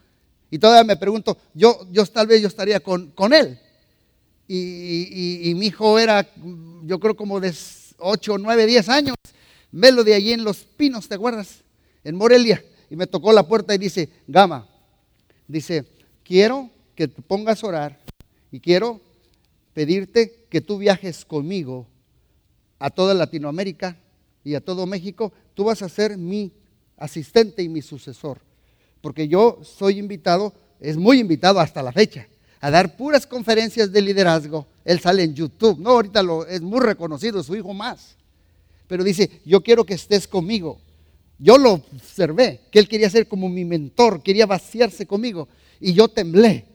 Y 0.52 0.60
todavía 0.60 0.84
me 0.84 0.96
pregunto, 0.96 1.36
yo, 1.56 1.88
yo 1.91 2.06
tal 2.06 2.28
vez 2.28 2.41
yo 2.41 2.48
estaría 2.48 2.80
con, 2.80 3.10
con 3.12 3.34
él. 3.34 3.60
Y, 4.48 5.50
y 5.50 5.56
mi 5.56 5.68
hijo 5.68 5.98
era, 5.98 6.30
yo 6.84 7.00
creo 7.00 7.16
como 7.16 7.39
de 7.39 7.52
8, 7.98 8.38
9, 8.38 8.66
10 8.68 8.89
años. 8.89 9.16
Velo 9.72 10.04
de 10.04 10.14
allí 10.14 10.32
en 10.32 10.44
Los 10.44 10.58
Pinos, 10.58 11.08
¿te 11.08 11.16
acuerdas? 11.16 11.64
En 12.04 12.16
Morelia. 12.16 12.64
Y 12.91 12.96
me 12.96 13.08
tocó 13.08 13.34
la 13.34 13.48
puerta 13.48 13.74
y 13.74 13.80
dice, 13.80 14.10
Gama, 14.28 14.68
dice, 15.48 15.86
quiero 16.24 16.70
que 16.94 17.08
te 17.08 17.24
pongas 17.24 17.64
a 17.64 17.68
orar 17.68 18.00
y 18.52 18.60
quiero 18.60 19.02
pedirte 19.74 20.46
que 20.52 20.62
tú 20.62 20.78
viajes 20.78 21.26
conmigo 21.26 21.88
a 22.78 22.91
toda 22.91 23.16
Latinoamérica 23.16 23.98
y 24.44 24.56
a 24.56 24.62
todo 24.62 24.86
México. 24.86 25.32
Tú 25.54 25.66
vas 25.66 25.82
a 25.82 25.89
ser 25.89 26.18
mi 26.18 26.52
asistente 26.98 27.64
y 27.64 27.70
mi 27.70 27.82
sucesor. 27.82 28.39
Porque 29.02 29.28
yo 29.28 29.60
soy 29.64 30.00
invitado, 30.00 30.54
es 30.80 30.98
muy 30.98 31.20
invitado 31.20 31.60
hasta 31.60 31.84
la 31.84 31.91
fecha, 31.91 32.28
a 32.62 32.72
dar 32.72 32.96
puras 32.96 33.28
conferencias 33.28 33.91
de 33.91 34.02
liderazgo 34.02 34.68
él 34.86 35.00
sale 35.00 35.24
en 35.24 35.34
YouTube. 35.34 35.80
No, 35.80 35.91
ahorita 35.91 36.24
lo, 36.24 36.46
es 36.46 36.62
muy 36.62 36.80
reconocido, 36.80 37.44
su 37.44 37.56
hijo 37.56 37.74
más. 37.74 38.16
Pero 38.88 39.04
dice, 39.04 39.41
yo 39.46 39.62
quiero 39.62 39.86
que 39.86 39.94
estés 39.94 40.28
conmigo. 40.28 40.80
Yo 41.39 41.58
lo 41.58 41.74
observé, 41.74 42.62
que 42.72 42.80
él 42.80 42.88
quería 42.88 43.10
ser 43.10 43.28
como 43.28 43.50
mi 43.50 43.66
mentor, 43.66 44.22
quería 44.22 44.46
vaciarse 44.46 45.06
conmigo. 45.06 45.48
Y 45.80 45.94
yo 45.94 46.08
temblé. 46.08 46.66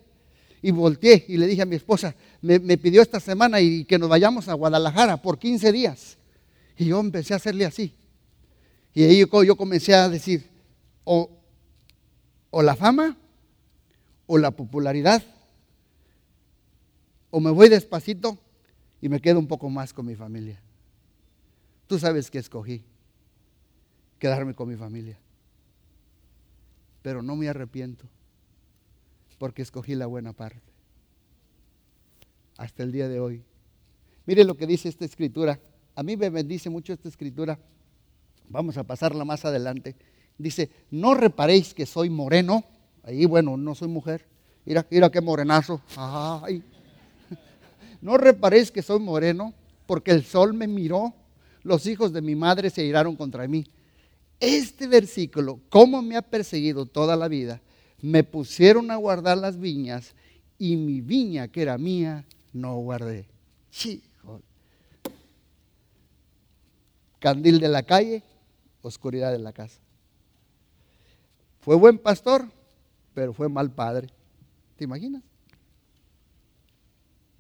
Y 0.60 0.72
volteé 0.72 1.24
y 1.28 1.36
le 1.36 1.46
dije 1.46 1.62
a 1.62 1.66
mi 1.66 1.76
esposa, 1.76 2.16
me, 2.42 2.58
pidió 2.78 3.00
esta 3.00 3.20
semana 3.20 3.60
y 3.60 3.84
que 3.84 3.98
nos 3.98 4.08
vayamos 4.08 4.48
a 4.48 4.54
Guadalajara 4.54 5.22
por 5.22 5.38
15 5.38 5.70
días. 5.70 6.17
Y 6.78 6.86
yo 6.86 7.00
empecé 7.00 7.34
a 7.34 7.36
hacerle 7.38 7.66
así. 7.66 7.92
Y 8.94 9.02
ahí 9.02 9.18
yo, 9.18 9.56
comencé 9.56 9.94
a 9.94 10.08
decir, 10.08 10.48
o, 11.04 11.28
la 12.52 12.76
fama 12.76 13.16
o 14.26 14.38
la 14.38 14.50
popularidad 14.50 15.22
o 17.30 17.40
me 17.40 17.50
voy 17.50 17.68
despacito 17.68 18.38
y 19.00 19.08
me 19.08 19.20
quedo 19.20 19.38
un 19.38 19.46
poco 19.46 19.68
más 19.68 19.92
con 19.92 20.06
mi 20.06 20.14
familia. 20.14 20.60
Tú 21.86 21.98
sabes 21.98 22.30
que 22.30 22.38
escogí 22.38 22.84
quedarme 24.18 24.54
con 24.54 24.68
mi 24.68 24.76
familia. 24.76 25.18
Pero 27.02 27.22
no 27.22 27.36
me 27.36 27.48
arrepiento 27.48 28.06
porque 29.38 29.62
escogí 29.62 29.94
la 29.94 30.06
buena 30.06 30.32
parte. 30.32 30.72
Hasta 32.56 32.82
el 32.82 32.92
día 32.92 33.08
de 33.08 33.20
hoy. 33.20 33.44
Mire 34.26 34.44
lo 34.44 34.56
que 34.56 34.66
dice 34.66 34.88
esta 34.88 35.04
escritura. 35.04 35.60
A 35.98 36.04
mí 36.04 36.16
me 36.16 36.30
bendice 36.30 36.70
mucho 36.70 36.92
esta 36.92 37.08
escritura. 37.08 37.58
Vamos 38.48 38.76
a 38.76 38.84
pasarla 38.84 39.24
más 39.24 39.44
adelante. 39.44 39.96
Dice, 40.38 40.70
no 40.92 41.12
reparéis 41.12 41.74
que 41.74 41.86
soy 41.86 42.08
moreno. 42.08 42.62
Ahí, 43.02 43.24
bueno, 43.24 43.56
no 43.56 43.74
soy 43.74 43.88
mujer. 43.88 44.24
Mira, 44.64 44.86
mira 44.88 45.10
qué 45.10 45.20
morenazo. 45.20 45.82
Ay, 45.96 46.62
no 48.00 48.16
reparéis 48.16 48.70
que 48.70 48.80
soy 48.80 49.00
moreno, 49.00 49.52
porque 49.86 50.12
el 50.12 50.22
sol 50.22 50.54
me 50.54 50.68
miró, 50.68 51.14
los 51.64 51.84
hijos 51.88 52.12
de 52.12 52.22
mi 52.22 52.36
madre 52.36 52.70
se 52.70 52.84
iraron 52.84 53.16
contra 53.16 53.48
mí. 53.48 53.64
Este 54.38 54.86
versículo, 54.86 55.58
como 55.68 56.00
me 56.00 56.16
ha 56.16 56.22
perseguido 56.22 56.86
toda 56.86 57.16
la 57.16 57.26
vida, 57.26 57.60
me 58.00 58.22
pusieron 58.22 58.92
a 58.92 58.96
guardar 58.96 59.38
las 59.38 59.58
viñas 59.58 60.14
y 60.58 60.76
mi 60.76 61.00
viña 61.00 61.48
que 61.48 61.62
era 61.62 61.76
mía 61.76 62.24
no 62.52 62.76
guardé. 62.76 63.26
Chico. 63.72 64.07
Candil 67.18 67.60
de 67.60 67.68
la 67.68 67.82
calle, 67.82 68.22
oscuridad 68.82 69.32
de 69.32 69.38
la 69.38 69.52
casa. 69.52 69.80
Fue 71.60 71.76
buen 71.76 71.98
pastor, 71.98 72.46
pero 73.14 73.32
fue 73.32 73.48
mal 73.48 73.70
padre. 73.70 74.08
¿Te 74.76 74.84
imaginas? 74.84 75.22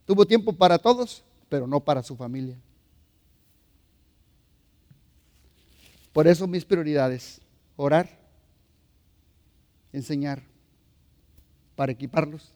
Tuvo 0.04 0.26
tiempo 0.26 0.52
para 0.52 0.78
todos, 0.78 1.22
pero 1.48 1.66
no 1.66 1.80
para 1.80 2.02
su 2.02 2.16
familia. 2.16 2.58
Por 6.12 6.26
eso 6.26 6.46
mis 6.46 6.64
prioridades, 6.64 7.40
orar, 7.76 8.08
enseñar, 9.92 10.42
para 11.76 11.92
equiparlos, 11.92 12.52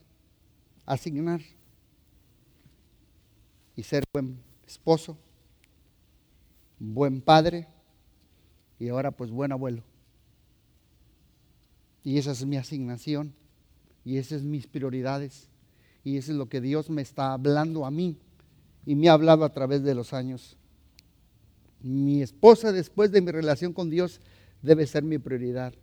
asignar 0.85 1.41
y 3.75 3.83
ser 3.83 4.03
buen 4.13 4.37
esposo, 4.67 5.17
buen 6.79 7.21
padre 7.21 7.67
y 8.79 8.89
ahora 8.89 9.11
pues 9.11 9.31
buen 9.31 9.51
abuelo. 9.51 9.83
Y 12.03 12.17
esa 12.17 12.31
es 12.31 12.45
mi 12.45 12.57
asignación 12.57 13.33
y 14.03 14.17
esas 14.17 14.41
son 14.41 14.51
mis 14.51 14.67
prioridades. 14.67 15.49
Y 16.03 16.17
eso 16.17 16.31
es 16.31 16.37
lo 16.37 16.49
que 16.49 16.59
Dios 16.59 16.89
me 16.89 17.01
está 17.01 17.33
hablando 17.33 17.85
a 17.85 17.91
mí 17.91 18.17
y 18.85 18.95
me 18.95 19.09
ha 19.09 19.13
hablado 19.13 19.45
a 19.45 19.53
través 19.53 19.83
de 19.83 19.95
los 19.95 20.13
años. 20.13 20.57
Mi 21.81 22.21
esposa 22.21 22.71
después 22.71 23.11
de 23.11 23.21
mi 23.21 23.31
relación 23.31 23.73
con 23.73 23.89
Dios 23.89 24.19
debe 24.61 24.85
ser 24.85 25.03
mi 25.03 25.17
prioridad. 25.17 25.73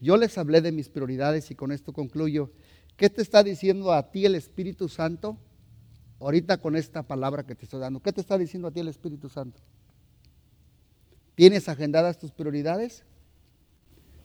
Yo 0.00 0.16
les 0.16 0.38
hablé 0.38 0.62
de 0.62 0.72
mis 0.72 0.88
prioridades 0.88 1.50
y 1.50 1.54
con 1.54 1.72
esto 1.72 1.92
concluyo. 1.92 2.50
¿Qué 2.96 3.10
te 3.10 3.20
está 3.20 3.42
diciendo 3.42 3.92
a 3.92 4.10
ti 4.10 4.24
el 4.24 4.34
Espíritu 4.34 4.88
Santo 4.88 5.36
ahorita 6.18 6.58
con 6.58 6.76
esta 6.76 7.02
palabra 7.02 7.44
que 7.44 7.54
te 7.54 7.64
estoy 7.64 7.80
dando? 7.80 8.00
¿Qué 8.00 8.12
te 8.12 8.22
está 8.22 8.38
diciendo 8.38 8.68
a 8.68 8.70
ti 8.70 8.80
el 8.80 8.88
Espíritu 8.88 9.28
Santo? 9.28 9.60
¿Tienes 11.40 11.70
agendadas 11.70 12.18
tus 12.18 12.32
prioridades? 12.32 13.02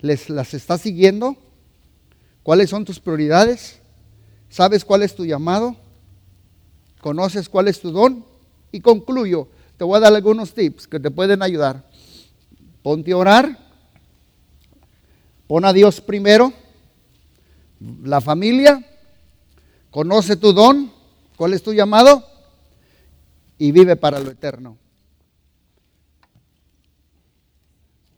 ¿Les, 0.01 0.29
¿Las 0.29 0.53
estás 0.53 0.81
siguiendo? 0.81 1.37
¿Cuáles 2.43 2.69
son 2.69 2.83
tus 2.83 2.99
prioridades? 2.99 3.79
¿Sabes 4.49 4.83
cuál 4.83 5.01
es 5.01 5.15
tu 5.15 5.23
llamado? 5.23 5.77
¿Conoces 6.99 7.47
cuál 7.47 7.69
es 7.69 7.79
tu 7.79 7.91
don? 7.91 8.25
Y 8.73 8.81
concluyo, 8.81 9.47
te 9.77 9.85
voy 9.85 9.95
a 9.95 10.01
dar 10.01 10.13
algunos 10.13 10.53
tips 10.53 10.89
que 10.89 10.99
te 10.99 11.09
pueden 11.09 11.41
ayudar. 11.41 11.89
Ponte 12.83 13.13
a 13.13 13.15
orar, 13.15 13.59
pon 15.47 15.63
a 15.63 15.71
Dios 15.71 16.01
primero, 16.01 16.51
la 18.03 18.19
familia, 18.19 18.85
conoce 19.89 20.35
tu 20.35 20.51
don, 20.51 20.91
cuál 21.37 21.53
es 21.53 21.63
tu 21.63 21.71
llamado 21.71 22.27
y 23.57 23.71
vive 23.71 23.95
para 23.95 24.19
lo 24.19 24.31
eterno. 24.31 24.77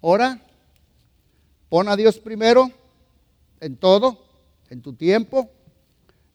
Ora, 0.02 0.42
pon 1.70 1.88
a 1.90 1.96
Dios 1.96 2.20
primero 2.20 2.72
en 3.60 3.76
todo, 3.78 4.24
en 4.70 4.82
tu 4.82 4.94
tiempo, 4.94 5.50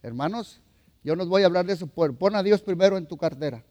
Hermanos, 0.03 0.61
yo 1.05 1.15
no 1.15 1.25
voy 1.27 1.43
a 1.43 1.47
hablar 1.47 1.65
de 1.65 1.75
eso, 1.75 1.87
pon 1.87 2.35
a 2.35 2.43
Dios 2.43 2.61
primero 2.61 2.99
en 2.99 3.07
tu 3.07 3.17
cartera. 3.17 3.65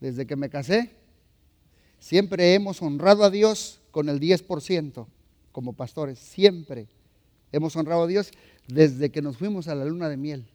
Desde 0.00 0.26
que 0.26 0.36
me 0.36 0.50
casé, 0.50 0.90
siempre 1.98 2.54
hemos 2.54 2.82
honrado 2.82 3.24
a 3.24 3.30
Dios 3.30 3.80
con 3.90 4.08
el 4.10 4.20
10% 4.20 5.06
como 5.50 5.72
pastores, 5.72 6.18
siempre 6.18 6.88
hemos 7.52 7.74
honrado 7.74 8.02
a 8.02 8.06
Dios 8.06 8.30
desde 8.68 9.10
que 9.10 9.22
nos 9.22 9.38
fuimos 9.38 9.66
a 9.66 9.74
la 9.74 9.86
luna 9.86 10.10
de 10.10 10.18
miel. 10.18 10.46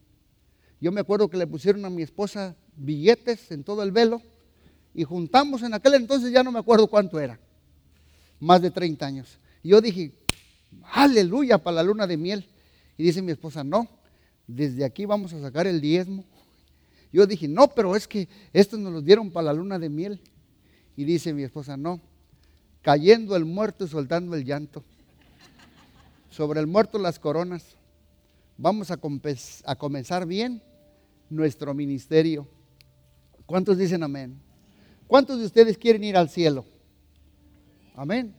Yo 0.80 0.92
me 0.92 1.00
acuerdo 1.00 1.28
que 1.28 1.36
le 1.36 1.46
pusieron 1.46 1.84
a 1.84 1.90
mi 1.90 2.02
esposa 2.02 2.54
billetes 2.76 3.50
en 3.50 3.64
todo 3.64 3.82
el 3.82 3.90
velo 3.90 4.22
y 4.94 5.02
juntamos 5.02 5.62
en 5.62 5.74
aquel 5.74 5.94
entonces, 5.94 6.30
ya 6.30 6.42
no 6.44 6.52
me 6.52 6.60
acuerdo 6.60 6.86
cuánto 6.86 7.18
era, 7.18 7.38
más 8.38 8.62
de 8.62 8.70
30 8.70 9.04
años. 9.04 9.38
Y 9.62 9.70
yo 9.70 9.80
dije, 9.80 10.12
aleluya 10.92 11.58
para 11.58 11.76
la 11.76 11.82
luna 11.82 12.06
de 12.06 12.16
miel. 12.16 12.48
Y 12.96 13.02
dice 13.02 13.20
mi 13.20 13.32
esposa, 13.32 13.64
no, 13.64 13.88
desde 14.46 14.84
aquí 14.84 15.04
vamos 15.04 15.32
a 15.32 15.40
sacar 15.40 15.66
el 15.66 15.80
diezmo. 15.80 16.24
Yo 17.12 17.26
dije, 17.26 17.48
no, 17.48 17.68
pero 17.68 17.96
es 17.96 18.06
que 18.06 18.28
estos 18.52 18.78
nos 18.78 18.92
los 18.92 19.04
dieron 19.04 19.30
para 19.30 19.46
la 19.46 19.52
luna 19.52 19.78
de 19.78 19.88
miel. 19.88 20.20
Y 20.96 21.04
dice 21.04 21.32
mi 21.32 21.42
esposa, 21.42 21.76
no, 21.76 22.00
cayendo 22.82 23.34
el 23.34 23.44
muerto 23.44 23.84
y 23.84 23.88
soltando 23.88 24.36
el 24.36 24.44
llanto. 24.44 24.84
Sobre 26.30 26.60
el 26.60 26.66
muerto 26.68 26.98
las 26.98 27.18
coronas. 27.18 27.64
Vamos 28.56 28.92
a, 28.92 28.98
a 29.64 29.76
comenzar 29.76 30.26
bien 30.26 30.62
nuestro 31.30 31.74
ministerio. 31.74 32.46
¿Cuántos 33.46 33.76
dicen 33.76 34.02
amén? 34.04 34.40
¿Cuántos 35.06 35.38
de 35.38 35.46
ustedes 35.46 35.78
quieren 35.78 36.04
ir 36.04 36.16
al 36.16 36.28
cielo? 36.28 36.64
Amén. 37.94 38.34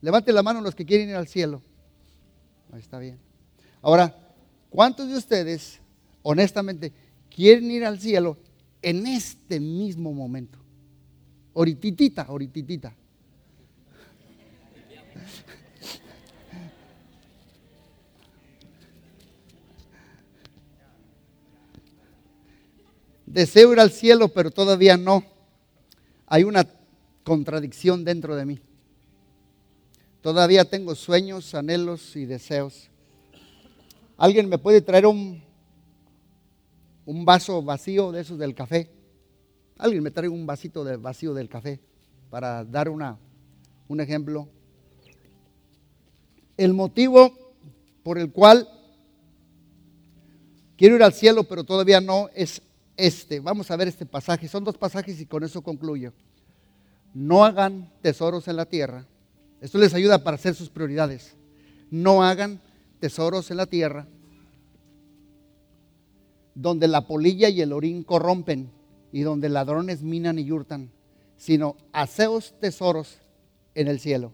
Levante 0.00 0.32
la 0.32 0.42
mano 0.42 0.60
los 0.60 0.74
que 0.74 0.86
quieren 0.86 1.08
ir 1.08 1.16
al 1.16 1.26
cielo. 1.26 1.62
Ahí 2.72 2.80
está 2.80 2.98
bien. 2.98 3.18
Ahora, 3.82 4.16
¿cuántos 4.70 5.08
de 5.08 5.16
ustedes, 5.16 5.80
honestamente, 6.22 6.92
quieren 7.28 7.70
ir 7.70 7.84
al 7.84 7.98
cielo 8.00 8.38
en 8.82 9.06
este 9.06 9.60
mismo 9.60 10.12
momento? 10.12 10.58
Orititita, 11.52 12.26
orititita. 12.28 12.94
Deseo 23.26 23.72
ir 23.72 23.80
al 23.80 23.90
cielo, 23.90 24.28
pero 24.28 24.50
todavía 24.50 24.96
no. 24.96 25.35
Hay 26.26 26.42
una 26.44 26.66
contradicción 27.22 28.04
dentro 28.04 28.34
de 28.34 28.44
mí. 28.44 28.60
Todavía 30.20 30.64
tengo 30.64 30.94
sueños, 30.94 31.54
anhelos 31.54 32.16
y 32.16 32.24
deseos. 32.24 32.90
¿Alguien 34.16 34.48
me 34.48 34.58
puede 34.58 34.80
traer 34.80 35.06
un, 35.06 35.42
un 37.04 37.24
vaso 37.24 37.62
vacío 37.62 38.10
de 38.10 38.22
esos 38.22 38.38
del 38.38 38.54
café? 38.54 38.90
Alguien 39.78 40.02
me 40.02 40.10
trae 40.10 40.28
un 40.28 40.46
vasito 40.46 40.84
de 40.84 40.96
vacío 40.96 41.32
del 41.32 41.48
café 41.48 41.80
para 42.30 42.64
dar 42.64 42.88
una, 42.88 43.18
un 43.86 44.00
ejemplo. 44.00 44.48
El 46.56 46.74
motivo 46.74 47.54
por 48.02 48.18
el 48.18 48.32
cual 48.32 48.68
quiero 50.76 50.96
ir 50.96 51.02
al 51.02 51.12
cielo, 51.12 51.44
pero 51.44 51.62
todavía 51.62 52.00
no, 52.00 52.30
es 52.34 52.62
este. 52.96 53.40
Vamos 53.40 53.70
a 53.70 53.76
ver 53.76 53.88
este 53.88 54.06
pasaje. 54.06 54.48
Son 54.48 54.64
dos 54.64 54.76
pasajes 54.76 55.20
y 55.20 55.26
con 55.26 55.44
eso 55.44 55.62
concluyo. 55.62 56.12
No 57.14 57.44
hagan 57.44 57.90
tesoros 58.02 58.48
en 58.48 58.56
la 58.56 58.66
tierra. 58.66 59.06
Esto 59.60 59.78
les 59.78 59.94
ayuda 59.94 60.22
para 60.22 60.36
hacer 60.36 60.54
sus 60.54 60.68
prioridades. 60.68 61.36
No 61.90 62.22
hagan 62.22 62.60
tesoros 63.00 63.50
en 63.50 63.56
la 63.58 63.66
tierra 63.66 64.06
donde 66.56 66.88
la 66.88 67.06
polilla 67.06 67.50
y 67.50 67.60
el 67.60 67.72
orín 67.72 68.02
corrompen 68.02 68.70
y 69.12 69.20
donde 69.20 69.50
ladrones 69.50 70.02
minan 70.02 70.38
y 70.38 70.50
hurtan, 70.50 70.90
sino 71.36 71.76
haceos 71.92 72.54
tesoros 72.58 73.18
en 73.74 73.88
el 73.88 74.00
cielo, 74.00 74.32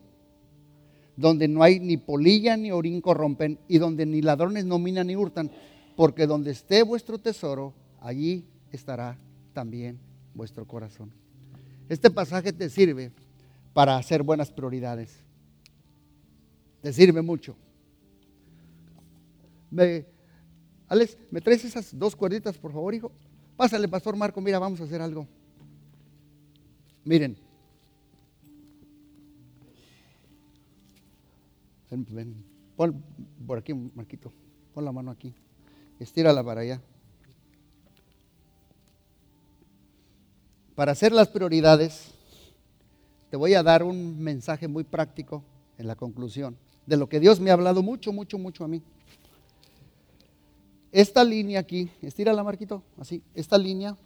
donde 1.17 1.49
no 1.49 1.65
hay 1.65 1.81
ni 1.81 1.97
polilla 1.97 2.57
ni 2.57 2.71
orín 2.71 3.01
corrompen 3.01 3.59
y 3.67 3.79
donde 3.79 4.07
ni 4.07 4.23
ladrones 4.23 4.65
no 4.65 4.79
minan 4.79 5.09
ni 5.09 5.17
hurtan, 5.17 5.51
porque 5.97 6.29
donde 6.29 6.53
esté 6.53 6.85
vuestro 6.85 7.19
tesoro, 7.19 7.75
allí 8.01 8.45
estará 8.73 9.18
también 9.53 9.99
vuestro 10.35 10.66
corazón. 10.66 11.12
Este 11.89 12.11
pasaje 12.11 12.53
te 12.53 12.68
sirve 12.68 13.12
para 13.73 13.97
hacer 13.97 14.23
buenas 14.23 14.51
prioridades. 14.51 15.18
Te 16.81 16.93
sirve 16.93 17.23
mucho. 17.23 17.57
Me, 19.70 20.05
Alex, 20.89 21.16
¿me 21.31 21.41
traes 21.41 21.64
esas 21.64 21.97
dos 21.97 22.16
cuerditas, 22.16 22.59
por 22.59 22.73
favor, 22.73 22.95
hijo? 22.95 23.12
Pásale, 23.57 23.89
Pastor 23.89 24.16
Marco, 24.16 24.41
mira, 24.41 24.59
vamos 24.59 24.81
a 24.81 24.85
hacer 24.85 25.01
algo. 25.01 25.27
Miren. 27.05 27.37
Ven. 31.91 32.35
Pon 32.77 33.03
por 33.47 33.59
aquí, 33.59 33.75
Marquito. 33.75 34.33
Pon 34.73 34.85
la 34.85 34.93
mano 34.93 35.11
aquí. 35.11 35.35
Estírala 35.99 36.43
para 36.43 36.62
allá. 36.62 36.81
Para 40.83 40.91
hacer 40.91 41.12
las 41.12 41.28
prioridades, 41.28 42.11
te 43.30 43.37
voy 43.37 43.55
a 43.55 43.62
dar 43.62 43.85
un 43.85 44.18
mensaje 44.18 44.66
muy 44.66 44.83
práctico 44.83 45.45
en 45.78 45.87
la 45.87 45.95
conclusión 45.95 46.57
de 46.87 46.97
lo 46.97 47.09
que 47.09 47.20
Dios 47.20 47.39
me 47.39 47.51
ha 47.51 47.53
hablado 47.53 47.85
mucho, 47.85 48.12
mucho, 48.12 48.37
mucho 48.37 48.64
a 48.64 48.66
mí. 48.66 48.83
Esta 50.91 51.22
línea 51.22 51.61
aquí, 51.61 51.89
estira 52.03 52.33
la 52.33 52.43
marquito, 52.43 52.83
así, 52.99 53.22
esta 53.33 53.59
línea 53.59 53.97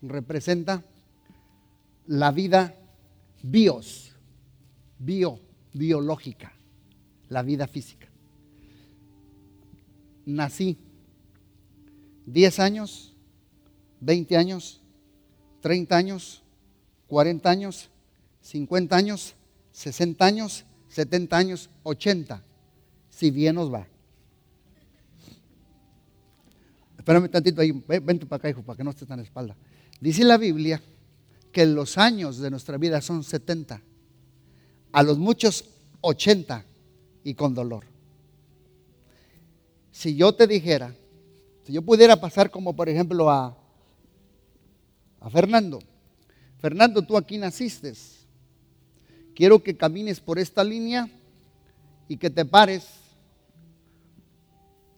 representa 0.00 0.82
la 2.06 2.32
vida 2.32 2.76
bios, 3.42 4.16
bio, 4.98 5.38
biológica, 5.74 6.54
la 7.28 7.42
vida 7.42 7.66
física. 7.66 8.08
Nací 10.24 10.78
10 12.24 12.58
años, 12.58 13.14
20 14.00 14.34
años, 14.38 14.81
30 15.62 15.96
años, 15.96 16.42
40 17.06 17.48
años, 17.48 17.88
50 18.42 18.94
años, 18.94 19.34
60 19.72 20.24
años, 20.24 20.64
70 20.88 21.36
años, 21.36 21.70
80, 21.84 22.42
si 23.08 23.30
bien 23.30 23.54
nos 23.54 23.72
va. 23.72 23.86
Espérame 26.98 27.28
tantito 27.30 27.62
ahí, 27.62 27.72
vente 27.72 28.26
para 28.26 28.38
acá, 28.38 28.50
hijo, 28.50 28.62
para 28.62 28.76
que 28.76 28.84
no 28.84 28.90
estés 28.90 29.08
tan 29.08 29.20
espalda. 29.20 29.56
Dice 30.00 30.24
la 30.24 30.36
Biblia 30.36 30.82
que 31.52 31.64
los 31.64 31.96
años 31.96 32.38
de 32.38 32.50
nuestra 32.50 32.76
vida 32.76 33.00
son 33.00 33.24
70, 33.24 33.80
a 34.92 35.02
los 35.02 35.18
muchos 35.18 35.64
80 36.00 36.64
y 37.24 37.34
con 37.34 37.54
dolor. 37.54 37.84
Si 39.92 40.16
yo 40.16 40.34
te 40.34 40.46
dijera, 40.46 40.94
si 41.64 41.72
yo 41.72 41.82
pudiera 41.82 42.20
pasar 42.20 42.50
como 42.50 42.74
por 42.74 42.88
ejemplo 42.88 43.30
a 43.30 43.56
a 45.22 45.30
Fernando. 45.30 45.78
Fernando, 46.58 47.02
tú 47.02 47.16
aquí 47.16 47.38
naciste. 47.38 47.92
Quiero 49.34 49.62
que 49.62 49.76
camines 49.76 50.20
por 50.20 50.38
esta 50.38 50.62
línea 50.62 51.08
y 52.08 52.16
que 52.16 52.30
te 52.30 52.44
pares 52.44 52.86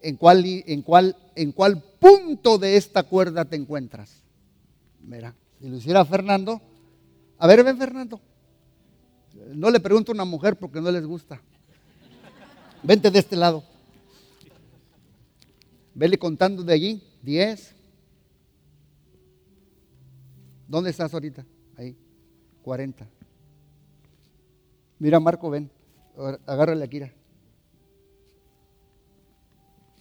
en 0.02 0.16
cuál, 0.16 0.44
en 0.44 0.82
cuál, 0.82 1.16
en 1.34 1.52
cuál 1.52 1.82
punto 2.00 2.58
de 2.58 2.76
esta 2.76 3.04
cuerda 3.04 3.44
te 3.44 3.56
encuentras. 3.56 4.22
Mira, 5.02 5.34
si 5.60 5.68
lo 5.68 5.76
hiciera 5.76 6.04
Fernando, 6.04 6.60
a 7.38 7.46
ver, 7.46 7.62
ven 7.62 7.78
Fernando. 7.78 8.20
No 9.54 9.70
le 9.70 9.80
pregunto 9.80 10.12
a 10.12 10.14
una 10.14 10.24
mujer 10.24 10.56
porque 10.56 10.80
no 10.80 10.90
les 10.90 11.06
gusta. 11.06 11.40
Vente 12.82 13.10
de 13.10 13.18
este 13.18 13.36
lado. 13.36 13.64
Vele 15.94 16.18
contando 16.18 16.62
de 16.62 16.72
allí, 16.72 17.02
10, 17.22 17.73
¿Dónde 20.74 20.90
estás 20.90 21.14
ahorita? 21.14 21.46
Ahí, 21.76 21.96
40. 22.62 23.06
Mira, 24.98 25.20
Marco, 25.20 25.48
ven, 25.48 25.70
agárrale 26.46 26.82
aquí. 26.84 27.00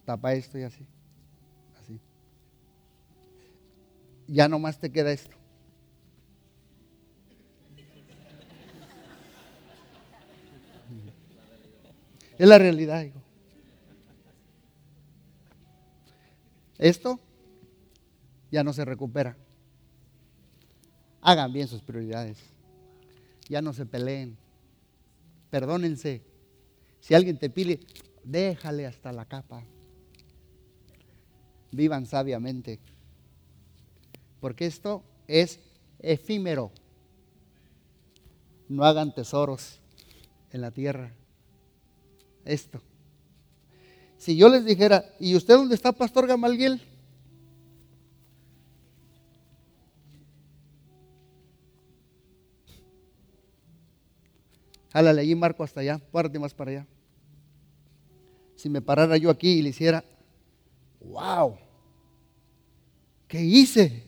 Tapa 0.03 0.33
esto 0.33 0.57
y 0.57 0.63
así. 0.63 0.83
Así. 1.79 1.99
Ya 4.27 4.47
nomás 4.47 4.79
te 4.79 4.91
queda 4.91 5.11
esto. 5.11 5.37
Es 12.39 12.47
la 12.47 12.57
realidad, 12.57 13.03
hijo. 13.03 13.21
Esto 16.79 17.19
ya 18.49 18.63
no 18.63 18.73
se 18.73 18.83
recupera. 18.83 19.37
Hagan 21.23 21.53
bien 21.53 21.69
sus 21.69 21.81
prioridades. 21.81 22.37
Ya 23.47 23.61
no 23.61 23.71
se 23.71 23.85
peleen. 23.85 24.37
Perdónense. 25.49 26.21
Si 26.99 27.13
alguien 27.13 27.37
te 27.37 27.49
pide, 27.49 27.79
déjale 28.25 28.85
hasta 28.85 29.13
la 29.13 29.25
capa. 29.25 29.63
Vivan 31.71 32.05
sabiamente. 32.05 32.79
Porque 34.41 34.65
esto 34.65 35.01
es 35.27 35.59
efímero. 35.99 36.71
No 38.67 38.83
hagan 38.83 39.15
tesoros 39.15 39.79
en 40.51 40.59
la 40.59 40.71
tierra. 40.71 41.13
Esto. 42.43 42.81
Si 44.17 44.35
yo 44.35 44.49
les 44.49 44.65
dijera, 44.65 45.05
¿y 45.19 45.35
usted 45.35 45.53
dónde 45.53 45.75
está, 45.75 45.93
Pastor 45.93 46.27
Gamaliel? 46.27 46.81
Jálale 54.93 55.21
allí, 55.21 55.33
Marco, 55.33 55.63
hasta 55.63 55.79
allá. 55.79 55.97
Párate 55.97 56.37
más 56.37 56.53
para 56.53 56.69
allá. 56.69 56.87
Si 58.55 58.69
me 58.69 58.79
parara 58.79 59.17
yo 59.17 59.31
aquí 59.31 59.49
y 59.49 59.63
le 59.63 59.69
hiciera, 59.69 60.05
wow, 61.01 61.57
¿qué 63.27 63.41
hice 63.41 64.03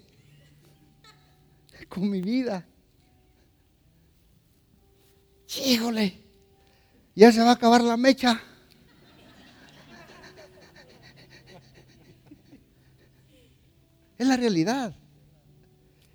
con 1.90 2.08
mi 2.08 2.22
vida? 2.22 2.68
Híjole, 5.66 6.22
ya 7.16 7.32
se 7.32 7.42
va 7.42 7.50
a 7.50 7.54
acabar 7.54 7.82
la 7.82 7.98
mecha. 7.98 8.40
Es 14.18 14.26
la 14.26 14.38
realidad. 14.38 14.96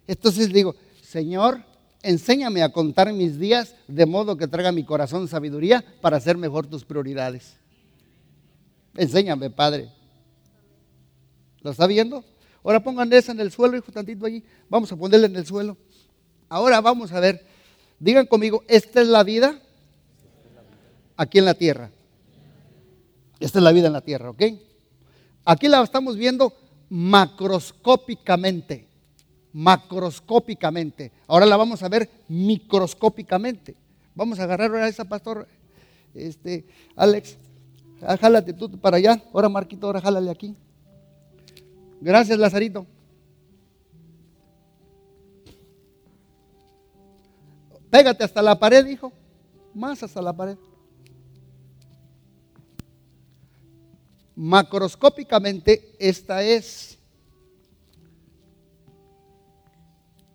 Entonces 0.07 0.51
digo, 0.53 0.75
Señor, 1.03 1.63
enséñame 2.03 2.63
a 2.63 2.73
contar 2.73 3.13
mis 3.13 3.39
días 3.39 3.75
de 3.89 4.07
modo 4.07 4.37
que 4.37 4.49
traiga 4.49 4.73
mi 4.73 4.85
corazón 4.85 5.29
sabiduría 5.29 5.85
para 6.01 6.17
hacer 6.17 6.37
mejor 6.37 6.67
tus 6.67 6.85
prioridades. 6.85 7.57
Enséñame, 8.97 9.51
Padre. 9.51 9.91
¿Lo 11.63 11.71
está 11.71 11.87
viendo? 11.87 12.25
Ahora 12.65 12.83
pongan 12.83 13.13
esa 13.13 13.33
en 13.33 13.41
el 13.41 13.51
suelo, 13.51 13.77
hijo, 13.77 13.93
tantito 13.93 14.27
allí. 14.27 14.43
Vamos 14.69 14.91
a 14.93 14.97
ponerla 14.97 15.27
en 15.27 15.37
el 15.37 15.47
suelo. 15.47 15.77
Ahora 16.49 16.81
vamos 16.81 17.13
a 17.13 17.21
ver. 17.21 17.47
Digan 17.99 18.27
conmigo, 18.27 18.65
esta 18.67 19.01
es 19.01 19.09
la 19.09 19.23
vida 19.23 19.61
aquí 21.17 21.39
en 21.39 21.45
la 21.45 21.55
tierra. 21.55 21.91
Esta 23.39 23.59
es 23.59 23.63
la 23.63 23.73
vida 23.73 23.87
en 23.87 23.93
la 23.93 24.01
tierra, 24.03 24.31
¿ok? 24.31 24.43
Aquí 25.45 25.69
la 25.69 25.83
estamos 25.83 26.17
viendo 26.17 26.55
macroscópicamente, 26.91 28.89
macroscópicamente. 29.53 31.13
Ahora 31.27 31.47
la 31.47 31.57
vamos 31.57 31.83
a 31.83 31.89
ver 31.89 32.09
microscópicamente. 32.29 33.75
Vamos 34.15 34.39
a 34.39 34.45
agarrar 34.45 34.75
a 34.77 34.89
esa 34.89 35.05
pastor, 35.05 35.47
este, 36.15 36.67
Alex, 36.97 37.37
ah, 38.03 38.17
jálate 38.17 38.53
tú 38.53 38.71
para 38.79 38.97
allá. 38.97 39.23
Ahora 39.33 39.49
Marquito, 39.49 39.87
ahora 39.87 40.01
jálale 40.01 40.31
aquí. 40.31 40.55
Gracias, 42.01 42.39
Lazarito. 42.39 42.87
Pégate 47.91 48.25
hasta 48.25 48.41
la 48.41 48.59
pared, 48.59 48.87
hijo. 48.87 49.13
Más 49.75 50.03
hasta 50.03 50.23
la 50.23 50.33
pared. 50.33 50.57
Macroscópicamente, 54.37 55.97
esta 55.99 56.43
es. 56.43 57.00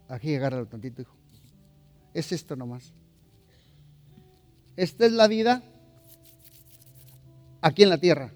Aquí 0.07 0.35
agárralo 0.35 0.67
tantito, 0.67 1.01
hijo. 1.01 1.15
Es 2.13 2.31
esto 2.31 2.55
nomás. 2.55 2.93
Esta 4.75 5.05
es 5.05 5.11
la 5.11 5.27
vida 5.27 5.63
aquí 7.61 7.83
en 7.83 7.89
la 7.89 7.97
tierra. 7.97 8.31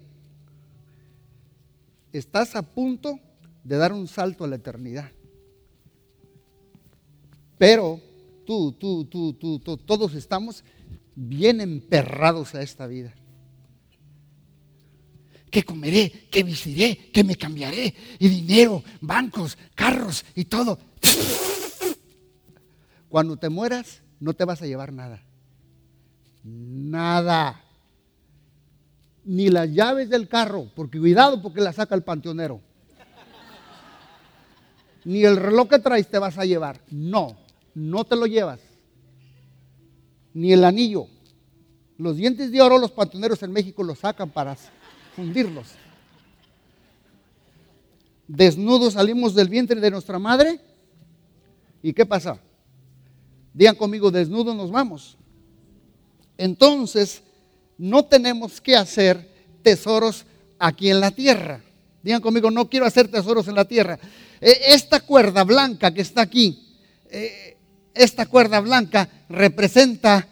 Estás 2.12 2.56
a 2.56 2.62
punto 2.62 3.20
de 3.62 3.76
dar 3.76 3.92
un 3.92 4.08
salto 4.08 4.44
a 4.44 4.48
la 4.48 4.56
eternidad. 4.56 5.10
Pero 7.58 8.00
tú, 8.46 8.72
tú, 8.72 9.04
tú, 9.04 9.34
tú, 9.34 9.58
tú 9.60 9.76
todos 9.76 10.14
estamos 10.14 10.64
bien 11.14 11.60
emperrados 11.60 12.54
a 12.54 12.62
esta 12.62 12.86
vida 12.86 13.14
que 15.50 15.64
comeré, 15.64 16.28
que 16.30 16.44
vestiré, 16.44 17.10
que 17.12 17.24
me 17.24 17.36
cambiaré, 17.36 17.92
y 18.18 18.28
dinero, 18.28 18.82
bancos, 19.00 19.58
carros 19.74 20.24
y 20.34 20.44
todo. 20.44 20.78
Cuando 23.10 23.36
te 23.36 23.48
mueras, 23.48 24.02
no 24.20 24.32
te 24.34 24.44
vas 24.44 24.62
a 24.62 24.66
llevar 24.66 24.92
nada. 24.92 25.20
Nada. 26.44 27.60
Ni 29.24 29.48
las 29.48 29.68
llaves 29.70 30.08
del 30.08 30.28
carro, 30.28 30.70
porque 30.76 30.98
cuidado 30.98 31.42
porque 31.42 31.60
la 31.60 31.72
saca 31.72 31.96
el 31.96 32.04
panteonero. 32.04 32.60
Ni 35.04 35.24
el 35.24 35.36
reloj 35.36 35.68
que 35.68 35.80
traes 35.80 36.08
te 36.08 36.20
vas 36.20 36.38
a 36.38 36.44
llevar. 36.44 36.80
No, 36.88 37.36
no 37.74 38.04
te 38.04 38.14
lo 38.14 38.26
llevas. 38.26 38.60
Ni 40.32 40.52
el 40.52 40.64
anillo. 40.64 41.06
Los 41.98 42.16
dientes 42.16 42.52
de 42.52 42.62
oro 42.62 42.78
los 42.78 42.92
panteoneros 42.92 43.42
en 43.42 43.50
México 43.50 43.82
los 43.82 43.98
sacan 43.98 44.30
para 44.30 44.56
fundirlos. 45.16 45.66
Desnudos 48.28 48.92
salimos 48.92 49.34
del 49.34 49.48
vientre 49.48 49.80
de 49.80 49.90
nuestra 49.90 50.20
madre. 50.20 50.60
¿Y 51.82 51.92
qué 51.92 52.06
pasa? 52.06 52.40
Digan 53.52 53.74
conmigo, 53.74 54.10
desnudos 54.10 54.54
nos 54.54 54.70
vamos. 54.70 55.16
Entonces, 56.38 57.22
no 57.78 58.04
tenemos 58.04 58.60
que 58.60 58.76
hacer 58.76 59.28
tesoros 59.62 60.24
aquí 60.58 60.90
en 60.90 61.00
la 61.00 61.10
tierra. 61.10 61.62
Digan 62.02 62.20
conmigo, 62.20 62.50
no 62.50 62.68
quiero 62.68 62.86
hacer 62.86 63.08
tesoros 63.08 63.48
en 63.48 63.54
la 63.54 63.64
tierra. 63.64 63.98
E, 64.40 64.58
esta 64.68 65.00
cuerda 65.00 65.44
blanca 65.44 65.92
que 65.92 66.00
está 66.00 66.22
aquí, 66.22 66.76
e, 67.10 67.56
esta 67.94 68.26
cuerda 68.26 68.60
blanca 68.60 69.08
representa 69.28 70.28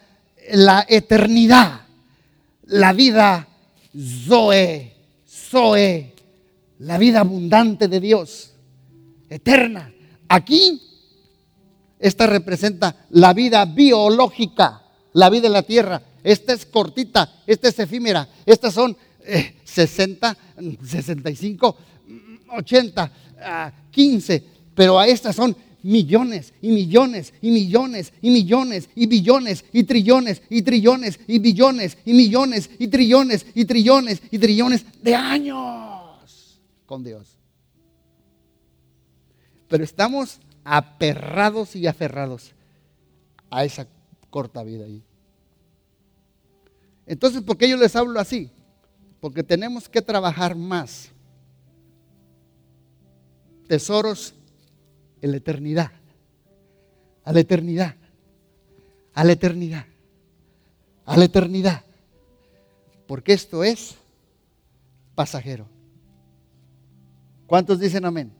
la 0.51 0.85
eternidad, 0.87 1.81
la 2.63 2.93
vida 2.93 3.47
Zoe, 3.97 4.93
Zoe, 5.27 6.13
la 6.79 6.97
vida 6.97 7.19
abundante 7.19 7.87
de 7.87 7.99
Dios, 7.99 8.53
eterna. 9.29 9.91
Aquí, 10.27 10.81
esta 11.99 12.25
representa 12.27 12.95
la 13.09 13.33
vida 13.33 13.65
biológica, 13.65 14.81
la 15.13 15.29
vida 15.29 15.47
en 15.47 15.53
la 15.53 15.63
tierra. 15.63 16.01
Esta 16.23 16.53
es 16.53 16.65
cortita, 16.65 17.41
esta 17.45 17.67
es 17.67 17.77
efímera. 17.79 18.27
Estas 18.45 18.73
son 18.73 18.95
60, 19.63 20.37
65, 20.83 21.77
80, 22.55 23.11
15, 23.91 24.43
pero 24.73 24.97
a 24.97 25.07
estas 25.07 25.35
son 25.35 25.55
millones 25.81 26.53
y 26.61 26.69
millones 26.69 27.33
y 27.41 27.51
millones 27.51 28.13
y 28.21 28.31
millones 28.31 28.89
y 28.95 29.05
billones 29.07 29.65
y 29.71 29.83
trillones 29.83 30.41
y 30.49 30.61
trillones 30.61 31.19
y 31.27 31.39
billones 31.39 31.97
y 32.05 32.13
millones 32.13 32.69
y 32.79 32.87
trillones 32.87 33.45
y 33.55 33.65
trillones 33.65 34.21
y 34.31 34.39
trillones 34.39 34.85
de 35.01 35.15
años 35.15 36.59
con 36.85 37.03
Dios. 37.03 37.37
Pero 39.67 39.83
estamos 39.83 40.39
aperrados 40.63 41.75
y 41.75 41.87
aferrados 41.87 42.53
a 43.49 43.65
esa 43.65 43.87
corta 44.29 44.63
vida 44.63 44.85
ahí. 44.85 45.03
Entonces, 47.05 47.41
¿por 47.41 47.57
qué 47.57 47.67
yo 47.67 47.77
les 47.77 47.95
hablo 47.95 48.19
así? 48.19 48.51
Porque 49.19 49.43
tenemos 49.43 49.89
que 49.89 50.01
trabajar 50.01 50.55
más. 50.55 51.09
Tesoros 53.67 54.35
en 55.21 55.31
la 55.31 55.37
eternidad. 55.37 55.91
A 57.23 57.33
la 57.33 57.39
eternidad. 57.39 57.95
A 59.13 59.23
la 59.23 59.31
eternidad. 59.31 59.85
A 61.05 61.17
la 61.17 61.25
eternidad. 61.25 61.83
Porque 63.07 63.33
esto 63.33 63.63
es 63.63 63.95
pasajero. 65.15 65.65
¿Cuántos 67.47 67.79
dicen 67.79 68.05
amén? 68.05 68.31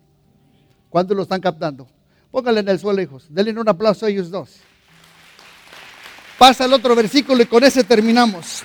¿Cuántos 0.89 1.17
lo 1.17 1.23
están 1.23 1.41
captando? 1.41 1.87
Pónganle 2.31 2.61
en 2.61 2.69
el 2.69 2.79
suelo, 2.79 3.01
hijos. 3.01 3.25
Denle 3.29 3.59
un 3.59 3.69
aplauso 3.69 4.05
a 4.05 4.09
ellos 4.09 4.29
dos. 4.29 4.57
Pasa 6.37 6.65
el 6.65 6.73
otro 6.73 6.95
versículo 6.95 7.41
y 7.41 7.45
con 7.45 7.63
ese 7.63 7.83
terminamos. 7.83 8.63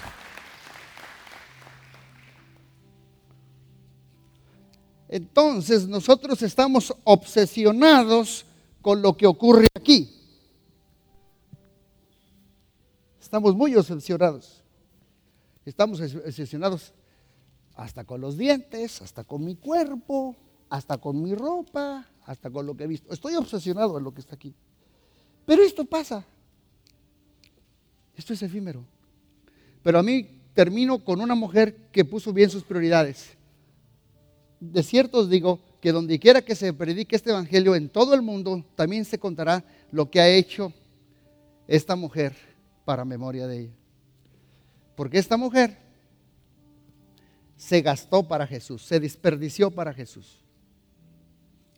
Entonces 5.09 5.87
nosotros 5.87 6.43
estamos 6.43 6.95
obsesionados 7.05 8.47
con 8.83 9.01
lo 9.01 9.17
que 9.17 9.27
ocurre 9.27 9.69
aquí. 9.75 10.11
Estamos 13.21 13.55
muy 13.55 13.75
obsesionados. 13.75 14.63
Estamos 15.65 16.01
obsesionados 16.01 16.93
hasta 17.75 18.05
con 18.05 18.21
los 18.21 18.37
dientes, 18.37 19.03
hasta 19.03 19.25
con 19.25 19.45
mi 19.45 19.57
cuerpo, 19.57 20.37
hasta 20.77 20.99
con 20.99 21.23
mi 21.23 21.35
ropa, 21.35 22.07
hasta 22.27 22.51
con 22.51 22.67
lo 22.67 22.77
que 22.77 22.85
he 22.85 22.87
visto. 22.87 23.13
Estoy 23.13 23.35
obsesionado 23.37 23.99
en 23.99 24.05
lo 24.05 24.13
que 24.13 24.21
está 24.21 24.35
aquí. 24.35 24.55
Pero 25.47 25.63
esto 25.63 25.85
pasa. 25.85 26.25
Esto 28.17 28.33
es 28.33 28.43
efímero. 28.43 28.85
Pero 29.83 29.99
a 29.99 30.03
mí 30.03 30.43
termino 30.55 31.05
con 31.05 31.21
una 31.21 31.35
mujer 31.35 31.89
que 31.91 32.05
puso 32.05 32.33
bien 32.33 32.51
sus 32.51 32.63
prioridades 32.63 33.37
de 34.73 34.83
cierto 34.83 35.19
os 35.19 35.29
digo 35.29 35.61
que 35.81 35.93
donde 35.93 36.19
quiera 36.19 36.43
que 36.43 36.55
se 36.55 36.73
predique 36.73 37.17
este 37.17 37.31
evangelio 37.31 37.75
en 37.75 37.89
todo 37.89 38.15
el 38.15 38.23
mundo, 38.23 38.65
también 38.75 39.05
se 39.05 39.19
contará 39.19 39.65
lo 39.91 40.11
que 40.11 40.21
ha 40.21 40.29
hecho 40.29 40.73
esta 41.67 41.97
mujer 41.97 42.35
para 42.85 43.05
memoria 43.05 43.47
de 43.47 43.61
ella. 43.61 43.75
Porque 44.97 45.19
esta 45.19 45.37
mujer 45.37 45.77
se 47.57 47.83
gastó 47.83 48.27
para 48.27 48.47
Jesús, 48.47 48.83
se 48.83 49.01
desperdició 49.01 49.71
para 49.71 49.93
Jesús. 49.93 50.44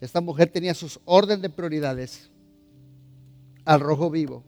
Esta 0.01 0.21
mujer 0.21 0.49
tenía 0.51 0.75
sus 0.75 1.01
orden 1.05 1.41
de 1.41 1.51
prioridades 1.51 2.31
al 3.65 3.81
rojo 3.81 4.11
vivo. 4.11 4.45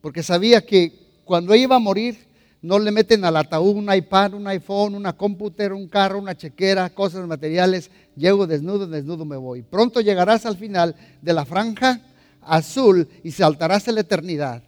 porque 0.00 0.22
sabía 0.22 0.64
que 0.64 1.20
cuando 1.24 1.52
ella 1.52 1.64
iba 1.64 1.76
a 1.76 1.80
morir, 1.80 2.28
no 2.62 2.78
le 2.78 2.90
meten 2.90 3.24
al 3.24 3.36
ataúd 3.36 3.76
un 3.76 3.92
iPad, 3.92 4.34
un 4.34 4.46
iPhone, 4.46 4.94
una 4.94 5.12
computadora, 5.12 5.74
un 5.74 5.88
carro, 5.88 6.18
una 6.18 6.36
chequera, 6.36 6.88
cosas 6.90 7.26
materiales. 7.26 7.90
Llego 8.16 8.46
desnudo, 8.46 8.86
desnudo 8.86 9.24
me 9.24 9.36
voy. 9.36 9.62
Pronto 9.62 10.00
llegarás 10.00 10.46
al 10.46 10.56
final 10.56 10.96
de 11.20 11.32
la 11.32 11.44
franja 11.44 12.00
azul 12.40 13.08
y 13.22 13.32
saltarás 13.32 13.86
a 13.88 13.92
la 13.92 14.00
eternidad. 14.00 14.62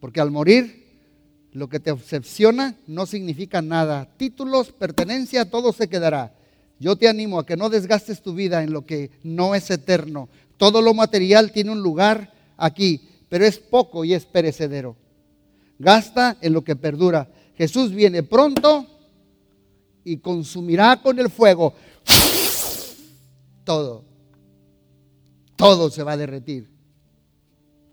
Porque 0.00 0.20
al 0.20 0.30
morir, 0.30 0.80
lo 1.52 1.68
que 1.68 1.80
te 1.80 1.90
obsesiona 1.90 2.76
no 2.86 3.06
significa 3.06 3.60
nada. 3.60 4.08
Títulos, 4.16 4.72
pertenencia, 4.72 5.50
todo 5.50 5.72
se 5.72 5.88
quedará. 5.88 6.34
Yo 6.80 6.96
te 6.96 7.08
animo 7.08 7.38
a 7.38 7.46
que 7.46 7.56
no 7.56 7.68
desgastes 7.68 8.22
tu 8.22 8.34
vida 8.34 8.62
en 8.62 8.72
lo 8.72 8.84
que 8.84 9.10
no 9.22 9.54
es 9.54 9.70
eterno. 9.70 10.28
Todo 10.56 10.82
lo 10.82 10.94
material 10.94 11.52
tiene 11.52 11.70
un 11.70 11.82
lugar 11.82 12.32
aquí, 12.56 13.08
pero 13.28 13.44
es 13.44 13.58
poco 13.58 14.04
y 14.04 14.14
es 14.14 14.24
perecedero. 14.24 14.96
Gasta 15.78 16.36
en 16.40 16.54
lo 16.54 16.64
que 16.64 16.76
perdura. 16.76 17.28
Jesús 17.56 17.92
viene 17.92 18.22
pronto 18.22 18.86
y 20.04 20.16
consumirá 20.16 21.00
con 21.02 21.18
el 21.18 21.30
fuego 21.30 21.74
todo. 23.64 24.04
Todo 25.54 25.90
se 25.90 26.02
va 26.02 26.12
a 26.12 26.16
derretir 26.16 26.68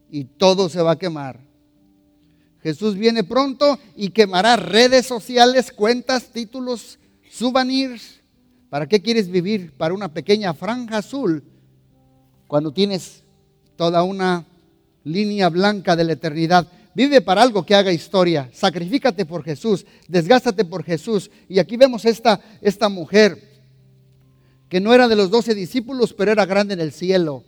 y 0.09 0.23
todo 0.23 0.69
se 0.69 0.81
va 0.81 0.91
a 0.91 0.97
quemar. 0.97 1.39
Jesús 2.63 2.95
viene 2.95 3.23
pronto 3.23 3.77
y 3.95 4.09
quemará 4.09 4.55
redes 4.55 5.05
sociales, 5.05 5.71
cuentas, 5.71 6.31
títulos, 6.31 6.97
souvenirs. 7.29 8.16
¿Para 8.69 8.87
qué 8.87 9.01
quieres 9.01 9.29
vivir? 9.29 9.73
Para 9.73 9.93
una 9.93 10.13
pequeña 10.13 10.53
franja 10.53 10.97
azul 10.97 11.43
cuando 12.47 12.71
tienes 12.71 13.23
toda 13.75 14.03
una 14.03 14.45
línea 15.03 15.49
blanca 15.49 15.95
de 15.95 16.03
la 16.03 16.13
eternidad. 16.13 16.67
Vive 16.93 17.21
para 17.21 17.41
algo 17.41 17.65
que 17.65 17.75
haga 17.75 17.91
historia. 17.91 18.49
Sacrifícate 18.53 19.25
por 19.25 19.43
Jesús. 19.43 19.85
Desgástate 20.07 20.65
por 20.65 20.83
Jesús. 20.83 21.29
Y 21.47 21.59
aquí 21.59 21.77
vemos 21.77 22.05
esta, 22.05 22.41
esta 22.61 22.89
mujer 22.89 23.41
que 24.67 24.79
no 24.79 24.93
era 24.93 25.07
de 25.07 25.15
los 25.15 25.29
doce 25.29 25.53
discípulos, 25.53 26.13
pero 26.13 26.31
era 26.31 26.45
grande 26.45 26.73
en 26.73 26.81
el 26.81 26.91
cielo. 26.91 27.43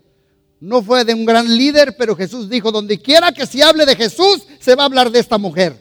No 0.61 0.81
fue 0.81 1.03
de 1.03 1.13
un 1.13 1.25
gran 1.25 1.57
líder, 1.57 1.95
pero 1.97 2.15
Jesús 2.15 2.49
dijo, 2.49 2.71
donde 2.71 2.99
quiera 2.99 3.31
que 3.31 3.45
se 3.45 3.63
hable 3.63 3.85
de 3.85 3.95
Jesús, 3.95 4.45
se 4.59 4.75
va 4.75 4.83
a 4.83 4.85
hablar 4.85 5.09
de 5.09 5.19
esta 5.19 5.37
mujer. 5.37 5.75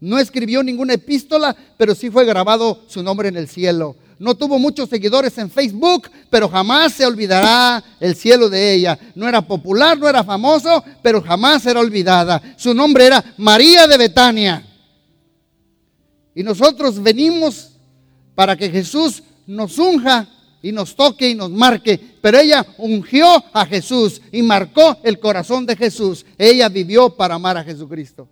No 0.00 0.18
escribió 0.18 0.62
ninguna 0.62 0.94
epístola, 0.94 1.56
pero 1.76 1.94
sí 1.94 2.10
fue 2.10 2.24
grabado 2.24 2.82
su 2.86 3.02
nombre 3.02 3.28
en 3.28 3.36
el 3.36 3.48
cielo. 3.48 3.96
No 4.18 4.34
tuvo 4.34 4.58
muchos 4.58 4.88
seguidores 4.88 5.38
en 5.38 5.50
Facebook, 5.50 6.10
pero 6.28 6.48
jamás 6.48 6.92
se 6.92 7.06
olvidará 7.06 7.82
el 8.00 8.16
cielo 8.16 8.48
de 8.48 8.74
ella. 8.74 8.98
No 9.14 9.28
era 9.28 9.40
popular, 9.40 9.96
no 9.96 10.08
era 10.08 10.24
famoso, 10.24 10.82
pero 11.02 11.22
jamás 11.22 11.64
era 11.66 11.78
olvidada. 11.78 12.42
Su 12.56 12.74
nombre 12.74 13.06
era 13.06 13.24
María 13.36 13.86
de 13.86 13.96
Betania. 13.96 14.66
Y 16.34 16.42
nosotros 16.42 17.00
venimos 17.00 17.70
para 18.34 18.56
que 18.56 18.70
Jesús 18.70 19.22
nos 19.46 19.78
unja 19.78 20.28
y 20.62 20.72
nos 20.72 20.96
toque 20.96 21.30
y 21.30 21.34
nos 21.34 21.50
marque. 21.50 21.98
Pero 22.20 22.38
ella 22.38 22.66
ungió 22.78 23.44
a 23.52 23.66
Jesús 23.66 24.20
y 24.32 24.42
marcó 24.42 24.98
el 25.04 25.20
corazón 25.20 25.64
de 25.64 25.76
Jesús. 25.76 26.26
Ella 26.36 26.68
vivió 26.68 27.10
para 27.10 27.36
amar 27.36 27.56
a 27.56 27.64
Jesucristo. 27.64 28.28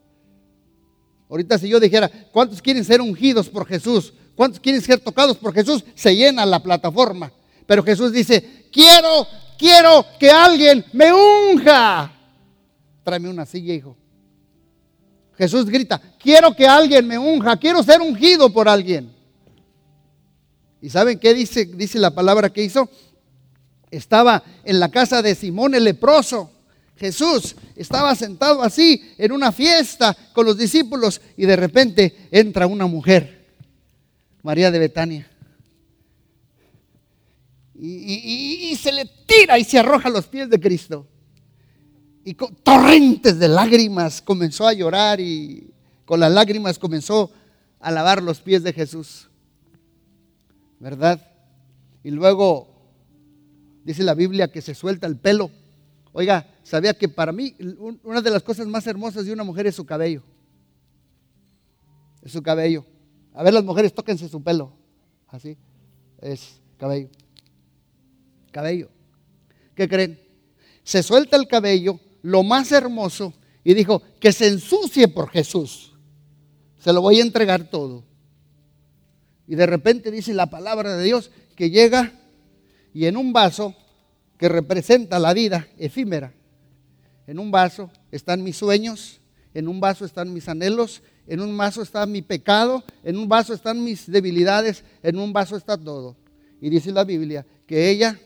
Ahorita 1.29 1.59
si 1.59 1.69
yo 1.69 1.81
dijera, 1.81 2.11
¿cuántos 2.33 2.63
quieren 2.63 2.85
ser 2.85 3.01
ungidos 3.01 3.49
por 3.49 3.67
Jesús? 3.67 4.13
¿Cuántos 4.37 4.61
quieren 4.61 4.83
ser 4.83 5.01
tocados 5.01 5.37
por 5.37 5.53
Jesús? 5.53 5.85
Se 5.95 6.15
llena 6.15 6.47
la 6.47 6.63
plataforma. 6.63 7.33
Pero 7.67 7.83
Jesús 7.83 8.13
dice, 8.13 8.67
quiero, 8.71 9.27
quiero 9.59 10.05
que 10.21 10.31
alguien 10.31 10.85
me 10.93 11.13
unja. 11.13 12.13
Tráeme 13.03 13.29
una 13.29 13.47
silla, 13.47 13.75
hijo. 13.75 13.97
Jesús 15.37 15.67
grita, 15.67 16.01
quiero 16.19 16.55
que 16.55 16.67
alguien 16.67 17.07
me 17.07 17.19
unja, 17.19 17.57
quiero 17.57 17.83
ser 17.83 18.01
ungido 18.01 18.53
por 18.53 18.69
alguien. 18.69 19.15
¿Y 20.81 20.91
saben 20.91 21.19
qué 21.19 21.35
dice, 21.35 21.67
dice 21.67 21.99
la 21.99 22.15
palabra 22.15 22.51
que 22.51 22.63
hizo? 22.63 22.89
Estaba 23.91 24.43
en 24.65 24.81
la 24.81 24.91
casa 24.91 25.23
de 25.23 25.35
Simón 25.35 25.75
el 25.75 25.85
leproso. 25.85 26.51
Jesús 26.97 27.57
estaba 27.75 28.15
sentado 28.15 28.63
así 28.63 29.15
en 29.19 29.33
una 29.33 29.53
fiesta 29.53 30.17
con 30.33 30.47
los 30.47 30.57
discípulos 30.57 31.21
y 31.37 31.45
de 31.45 31.57
repente 31.57 32.29
entra 32.31 32.67
una 32.67 32.87
mujer, 32.87 33.36
María 34.47 34.71
de 34.71 34.79
Betania. 34.79 35.29
Y, 37.75 38.77
se 38.81 38.93
le 38.93 39.05
tira 39.27 39.59
y 39.59 39.65
se 39.65 39.77
arroja 39.77 40.07
a 40.09 40.13
los 40.13 40.29
pies 40.29 40.49
de 40.49 40.61
Cristo. 40.61 41.05
Y 42.25 42.35
con 42.35 42.55
torrentes 42.55 43.41
de 43.41 43.49
lágrimas 43.49 44.23
comenzó 44.23 44.69
a 44.69 44.73
llorar 44.73 45.19
y 45.19 45.75
con 46.05 46.21
las 46.21 46.31
lágrimas 46.31 46.79
comenzó 46.79 47.33
a 47.81 47.91
lavar 47.91 48.23
los 48.23 48.41
pies 48.41 48.63
de 48.63 48.73
Jesús. 48.73 49.29
¿verdad? 50.79 51.21
Y 52.05 52.13
luego 52.13 52.69
dice 53.83 54.05
la 54.05 54.15
Biblia 54.15 54.47
que 54.47 54.63
se 54.63 54.77
suelta 54.77 55.09
el 55.09 55.17
pelo. 55.17 55.51
Oiga, 56.13 56.55
sabía 56.63 56.95
que 56.95 57.09
para 57.09 57.33
mí 57.33 57.57
una 58.05 58.23
de 58.23 58.31
las 58.31 58.45
cosas 58.45 58.69
más 58.69 58.87
hermosas 58.87 59.27
de 59.27 59.33
una 59.33 59.43
mujer 59.43 59.67
es 59.67 59.75
su 59.75 59.85
cabello. 59.85 60.23
Es 62.23 62.31
su 62.31 62.45
cabello. 62.45 62.87
A 63.37 63.43
ver 63.43 63.53
las 63.53 63.65
mujeres, 63.65 63.95
tóquense 63.95 64.29
su 64.29 64.43
pelo. 64.43 64.73
Así. 65.29 65.59
Es 66.23 66.59
cabello. 66.79 67.11
Cabello. 68.51 68.89
¿Qué 69.75 69.87
creen? 69.87 70.19
Se 70.83 71.03
suelta 71.03 71.37
el 71.37 71.47
cabello, 71.47 72.01
lo 72.23 72.43
más 72.43 72.73
hermoso, 72.73 73.35
y 73.63 73.75
dijo, 73.75 74.01
que 74.19 74.33
se 74.33 74.49
ensucie 74.49 75.07
por 75.09 75.29
Jesús. 75.29 75.95
Se 76.79 76.95
lo 76.95 77.03
voy 77.03 77.21
a 77.21 77.25
entregar 77.25 77.69
todo. 77.69 78.05
Y 79.47 79.55
de 79.55 79.67
repente 79.67 80.11
dice 80.11 80.33
la 80.33 80.47
palabra 80.47 80.97
de 80.97 81.05
Dios 81.05 81.31
que 81.55 81.69
llega 81.69 82.13
y 82.95 83.05
en 83.05 83.19
un 83.19 83.35
vaso 83.35 83.75
que 84.39 84.49
representa 84.49 85.19
la 85.19 85.35
vida 85.35 85.69
efímera, 85.77 86.33
en 87.27 87.39
un 87.39 87.51
vaso 87.51 87.91
están 88.11 88.43
mis 88.43 88.57
sueños, 88.57 89.21
en 89.53 89.69
un 89.69 89.81
vaso 89.81 90.05
están 90.05 90.33
mis 90.33 90.49
anhelos, 90.49 91.03
en 91.27 91.41
un 91.41 91.57
vaso 91.57 91.83
está 91.83 92.07
mi 92.07 92.23
pecado, 92.23 92.85
en 93.03 93.17
un 93.17 93.29
vaso 93.29 93.53
están 93.53 93.83
mis 93.83 94.11
debilidades, 94.11 94.85
en 95.03 95.19
un 95.19 95.33
vaso 95.33 95.57
está 95.57 95.77
todo. 95.77 96.17
Y 96.61 96.71
dice 96.71 96.93
la 96.93 97.05
Biblia 97.05 97.45
que 97.67 97.91
ella 97.91 98.19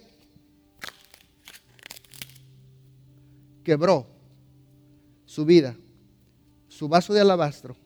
quebró 3.64 4.06
su 5.24 5.44
vida, 5.44 5.76
su 6.68 6.88
vaso 6.88 7.14
de 7.14 7.20
alabastro, 7.20 7.76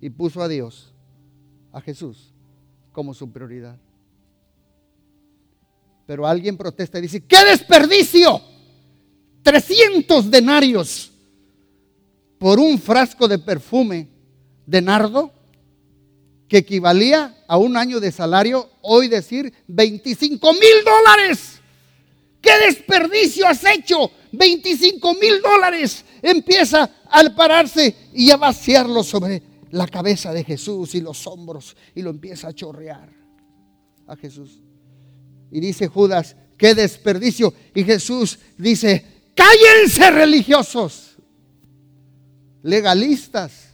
y 0.00 0.10
puso 0.10 0.42
a 0.42 0.48
Dios, 0.48 0.92
a 1.72 1.80
Jesús, 1.80 2.32
como 2.92 3.14
su 3.14 3.30
prioridad. 3.30 3.78
Pero 6.06 6.26
alguien 6.26 6.56
protesta 6.56 6.98
y 6.98 7.02
dice, 7.02 7.24
¡qué 7.24 7.44
desperdicio! 7.44 8.40
300 9.42 10.30
denarios 10.30 11.12
por 12.38 12.58
un 12.58 12.78
frasco 12.78 13.26
de 13.26 13.38
perfume 13.38 14.15
de 14.66 14.82
nardo 14.82 15.32
que 16.48 16.58
equivalía 16.58 17.44
a 17.48 17.56
un 17.56 17.76
año 17.76 18.00
de 18.00 18.12
salario, 18.12 18.70
hoy 18.82 19.08
decir 19.08 19.52
25 19.66 20.52
mil 20.52 20.84
dólares. 20.84 21.60
¿Qué 22.40 22.52
desperdicio 22.66 23.46
has 23.46 23.64
hecho? 23.64 24.10
25 24.32 25.14
mil 25.14 25.40
dólares. 25.40 26.04
Empieza 26.22 26.90
al 27.10 27.34
pararse 27.34 27.94
y 28.12 28.30
a 28.30 28.36
vaciarlo 28.36 29.02
sobre 29.02 29.42
la 29.70 29.88
cabeza 29.88 30.32
de 30.32 30.44
Jesús 30.44 30.94
y 30.94 31.00
los 31.00 31.26
hombros 31.26 31.76
y 31.94 32.02
lo 32.02 32.10
empieza 32.10 32.48
a 32.48 32.52
chorrear 32.52 33.10
a 34.06 34.16
Jesús. 34.16 34.60
Y 35.50 35.60
dice 35.60 35.88
Judas, 35.88 36.36
qué 36.56 36.74
desperdicio. 36.74 37.52
Y 37.74 37.82
Jesús 37.84 38.38
dice, 38.56 39.04
cállense 39.34 40.10
religiosos, 40.10 41.16
legalistas, 42.62 43.65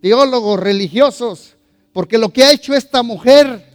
teólogos 0.00 0.58
religiosos, 0.58 1.56
porque 1.92 2.18
lo 2.18 2.30
que 2.30 2.44
ha 2.44 2.52
hecho 2.52 2.74
esta 2.74 3.02
mujer 3.02 3.66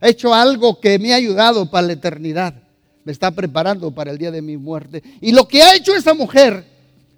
ha 0.00 0.08
hecho 0.08 0.34
algo 0.34 0.80
que 0.80 0.98
me 0.98 1.12
ha 1.12 1.16
ayudado 1.16 1.70
para 1.70 1.86
la 1.86 1.92
eternidad. 1.94 2.54
Me 3.04 3.12
está 3.12 3.30
preparando 3.30 3.90
para 3.90 4.10
el 4.10 4.18
día 4.18 4.30
de 4.30 4.42
mi 4.42 4.56
muerte. 4.56 5.02
Y 5.20 5.32
lo 5.32 5.48
que 5.48 5.62
ha 5.62 5.74
hecho 5.74 5.94
esa 5.94 6.14
mujer 6.14 6.64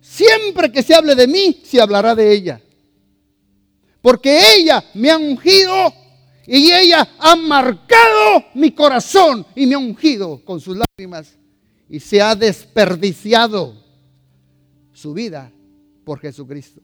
Siempre 0.03 0.72
que 0.72 0.83
se 0.83 0.95
hable 0.95 1.14
de 1.14 1.28
mí, 1.28 1.62
se 1.64 1.80
hablará 1.80 2.16
de 2.16 2.33
ella. 2.33 2.61
Porque 4.03 4.37
ella 4.57 4.85
me 4.95 5.12
ha 5.12 5.16
ungido 5.16 5.95
y 6.45 6.72
ella 6.72 7.09
ha 7.20 7.37
marcado 7.37 8.45
mi 8.55 8.72
corazón 8.72 9.47
y 9.55 9.64
me 9.64 9.76
ha 9.76 9.78
ungido 9.78 10.45
con 10.45 10.61
sus 10.61 10.76
lágrimas 10.76 11.37
y 11.89 12.01
se 12.01 12.20
ha 12.20 12.35
desperdiciado 12.35 13.80
su 14.93 15.14
vida 15.14 15.53
por 16.05 16.18
Jesucristo. 16.18 16.80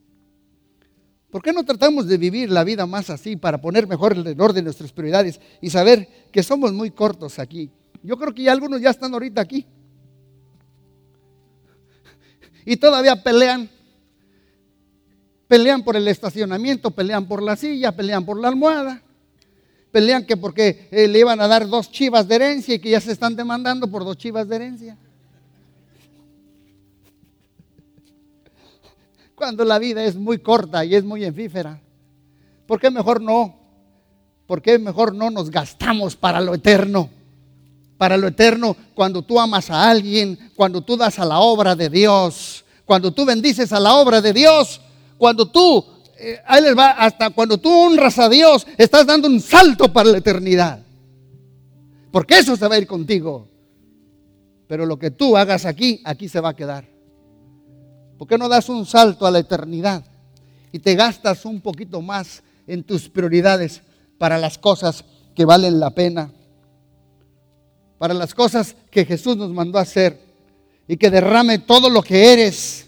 ¿Por 1.31 1.43
qué 1.43 1.53
no 1.53 1.65
tratamos 1.65 2.07
de 2.07 2.17
vivir 2.17 2.51
la 2.51 2.65
vida 2.65 2.87
más 2.87 3.11
así 3.11 3.37
para 3.37 3.61
poner 3.61 3.87
mejor 3.87 4.13
el 4.13 4.41
orden 4.41 4.57
de 4.57 4.63
nuestras 4.63 4.93
prioridades 4.93 5.41
y 5.61 5.69
saber 5.69 6.09
que 6.33 6.43
somos 6.43 6.73
muy 6.73 6.91
cortos 6.91 7.39
aquí? 7.39 7.71
Yo 8.03 8.17
creo 8.17 8.35
que 8.35 8.49
algunos 8.49 8.81
ya 8.81 8.91
están 8.91 9.13
ahorita 9.13 9.41
aquí. 9.41 9.67
Y 12.65 12.77
todavía 12.77 13.23
pelean. 13.23 13.69
Pelean 15.47 15.83
por 15.83 15.97
el 15.97 16.07
estacionamiento, 16.09 16.91
pelean 16.91 17.27
por 17.27 17.43
la 17.43 17.57
silla, 17.57 17.93
pelean 17.93 18.25
por 18.25 18.39
la 18.39 18.49
almohada. 18.49 19.03
Pelean 19.91 20.27
que 20.27 20.37
porque 20.37 20.89
eh, 20.91 21.09
le 21.09 21.19
iban 21.19 21.41
a 21.41 21.49
dar 21.49 21.67
dos 21.67 21.91
chivas 21.91 22.29
de 22.29 22.35
herencia 22.35 22.75
y 22.75 22.79
que 22.79 22.91
ya 22.91 23.01
se 23.01 23.13
están 23.13 23.35
demandando 23.35 23.91
por 23.91 24.05
dos 24.05 24.17
chivas 24.19 24.47
de 24.49 24.57
herencia. 24.57 24.99
Cuando 29.39 29.65
la 29.65 29.79
vida 29.79 30.05
es 30.05 30.17
muy 30.17 30.39
corta 30.39 30.85
y 30.85 30.97
es 30.97 31.05
muy 31.05 31.25
enfífera. 31.25 31.81
¿Por 32.67 32.81
qué 32.81 32.91
mejor 32.91 33.21
no? 33.21 33.55
¿Por 34.49 34.61
qué 34.61 34.81
mejor 34.81 35.15
no 35.15 35.31
nos 35.31 35.49
gastamos 35.49 36.17
para 36.17 36.41
lo 36.41 36.55
eterno? 36.55 37.09
Para 37.97 38.17
lo 38.17 38.27
eterno, 38.27 38.77
cuando 38.95 39.23
tú 39.23 39.39
amas 39.39 39.71
a 39.71 39.89
alguien, 39.89 40.51
cuando 40.57 40.81
tú 40.81 40.97
das 40.97 41.21
a 41.21 41.25
la 41.25 41.39
obra 41.39 41.77
de 41.77 41.89
Dios, 41.89 42.65
cuando 42.85 43.13
tú 43.13 43.25
bendices 43.25 43.73
a 43.73 43.79
la 43.79 43.95
obra 43.95 44.21
de 44.21 44.33
Dios, 44.33 44.81
cuando 45.17 45.47
tú, 45.47 45.85
eh, 46.19 46.41
ahí 46.45 46.61
les 46.61 46.77
va, 46.77 46.91
hasta 46.91 47.31
cuando 47.31 47.59
tú 47.59 47.71
honras 47.71 48.19
a 48.19 48.29
Dios, 48.29 48.67
estás 48.77 49.07
dando 49.07 49.29
un 49.29 49.41
salto 49.41 49.93
para 49.93 50.11
la 50.11 50.19
eternidad. 50.19 50.81
Porque 52.11 52.39
eso 52.39 52.57
se 52.57 52.67
va 52.67 52.75
a 52.75 52.79
ir 52.79 52.89
contigo. 52.89 53.47
Pero 54.67 54.85
lo 54.85 54.99
que 54.99 55.13
tú 55.13 55.37
hagas 55.37 55.65
aquí, 55.65 56.01
aquí 56.05 56.29
se 56.29 56.41
va 56.41 56.49
a 56.49 56.57
quedar. 56.57 56.98
¿Por 58.19 58.27
qué 58.27 58.37
no 58.37 58.49
das 58.49 58.69
un 58.69 58.85
salto 58.85 59.27
a 59.27 59.31
la 59.31 59.39
eternidad 59.39 60.05
y 60.73 60.81
te 60.81 60.97
gastas 60.97 61.45
un 61.45 61.61
poquito 61.61 62.03
más 62.03 62.43
en 62.67 62.83
tus 62.83 63.09
prioridades 63.09 63.81
para 64.19 64.37
las 64.39 64.59
cosas 64.59 65.05
que 65.37 65.45
valen 65.45 65.79
la 65.79 65.91
pena? 65.91 66.33
Para 67.97 68.15
las 68.15 68.35
cosas 68.35 68.75
que 68.91 69.05
Jesús 69.05 69.37
nos 69.37 69.51
mandó 69.51 69.79
a 69.79 69.83
hacer 69.83 70.21
y 70.89 70.97
que 70.97 71.11
derrame 71.11 71.61
todo 71.61 71.89
lo 71.89 72.03
que 72.03 72.33
eres 72.33 72.87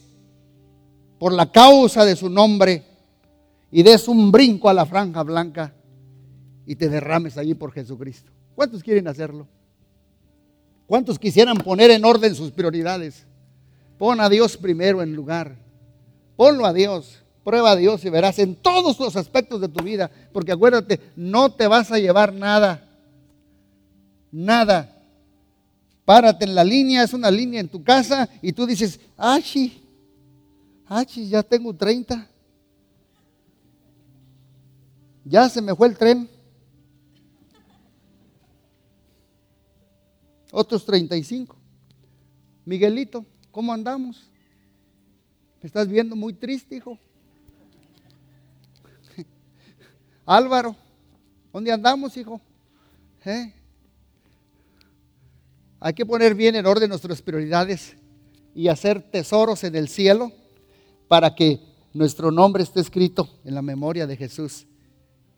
por 1.18 1.32
la 1.32 1.50
causa 1.52 2.04
de 2.04 2.16
su 2.16 2.28
nombre 2.28 2.82
y 3.70 3.84
des 3.84 4.08
un 4.08 4.32
brinco 4.32 4.68
a 4.68 4.74
la 4.74 4.84
franja 4.84 5.22
blanca 5.22 5.72
y 6.66 6.74
te 6.74 6.88
derrames 6.88 7.36
allí 7.38 7.54
por 7.54 7.72
Jesucristo. 7.72 8.32
¿Cuántos 8.56 8.82
quieren 8.82 9.06
hacerlo? 9.06 9.46
¿Cuántos 10.86 11.20
quisieran 11.20 11.56
poner 11.58 11.92
en 11.92 12.04
orden 12.04 12.34
sus 12.34 12.50
prioridades? 12.50 13.26
Pon 14.00 14.18
a 14.18 14.30
Dios 14.30 14.56
primero 14.56 15.02
en 15.02 15.14
lugar. 15.14 15.58
Ponlo 16.34 16.64
a 16.64 16.72
Dios. 16.72 17.18
Prueba 17.44 17.72
a 17.72 17.76
Dios 17.76 18.02
y 18.02 18.08
verás 18.08 18.38
en 18.38 18.56
todos 18.56 18.98
los 18.98 19.14
aspectos 19.14 19.60
de 19.60 19.68
tu 19.68 19.84
vida. 19.84 20.10
Porque 20.32 20.52
acuérdate, 20.52 20.98
no 21.16 21.52
te 21.52 21.66
vas 21.66 21.92
a 21.92 21.98
llevar 21.98 22.32
nada. 22.32 22.88
Nada. 24.32 25.04
Párate 26.06 26.46
en 26.46 26.54
la 26.54 26.64
línea, 26.64 27.02
es 27.02 27.12
una 27.12 27.30
línea 27.30 27.60
en 27.60 27.68
tu 27.68 27.84
casa 27.84 28.26
y 28.40 28.54
tú 28.54 28.64
dices, 28.64 28.98
achi, 29.18 29.82
achi, 30.86 31.28
ya 31.28 31.42
tengo 31.42 31.76
30. 31.76 32.26
Ya 35.26 35.46
se 35.50 35.60
me 35.60 35.74
fue 35.74 35.88
el 35.88 35.98
tren. 35.98 36.26
Otros 40.52 40.86
35. 40.86 41.54
Miguelito, 42.64 43.26
¿Cómo 43.50 43.72
andamos? 43.72 44.30
Me 45.60 45.66
estás 45.66 45.88
viendo 45.88 46.14
muy 46.14 46.32
triste, 46.32 46.76
hijo. 46.76 46.98
Álvaro, 50.24 50.76
¿dónde 51.52 51.72
andamos, 51.72 52.16
hijo? 52.16 52.40
¿Eh? 53.24 53.52
Hay 55.80 55.94
que 55.94 56.06
poner 56.06 56.34
bien 56.34 56.54
en 56.54 56.66
orden 56.66 56.88
nuestras 56.88 57.20
prioridades 57.22 57.96
y 58.54 58.68
hacer 58.68 59.02
tesoros 59.02 59.64
en 59.64 59.74
el 59.74 59.88
cielo 59.88 60.32
para 61.08 61.34
que 61.34 61.60
nuestro 61.92 62.30
nombre 62.30 62.62
esté 62.62 62.80
escrito 62.80 63.40
en 63.44 63.54
la 63.54 63.62
memoria 63.62 64.06
de 64.06 64.16
Jesús. 64.16 64.66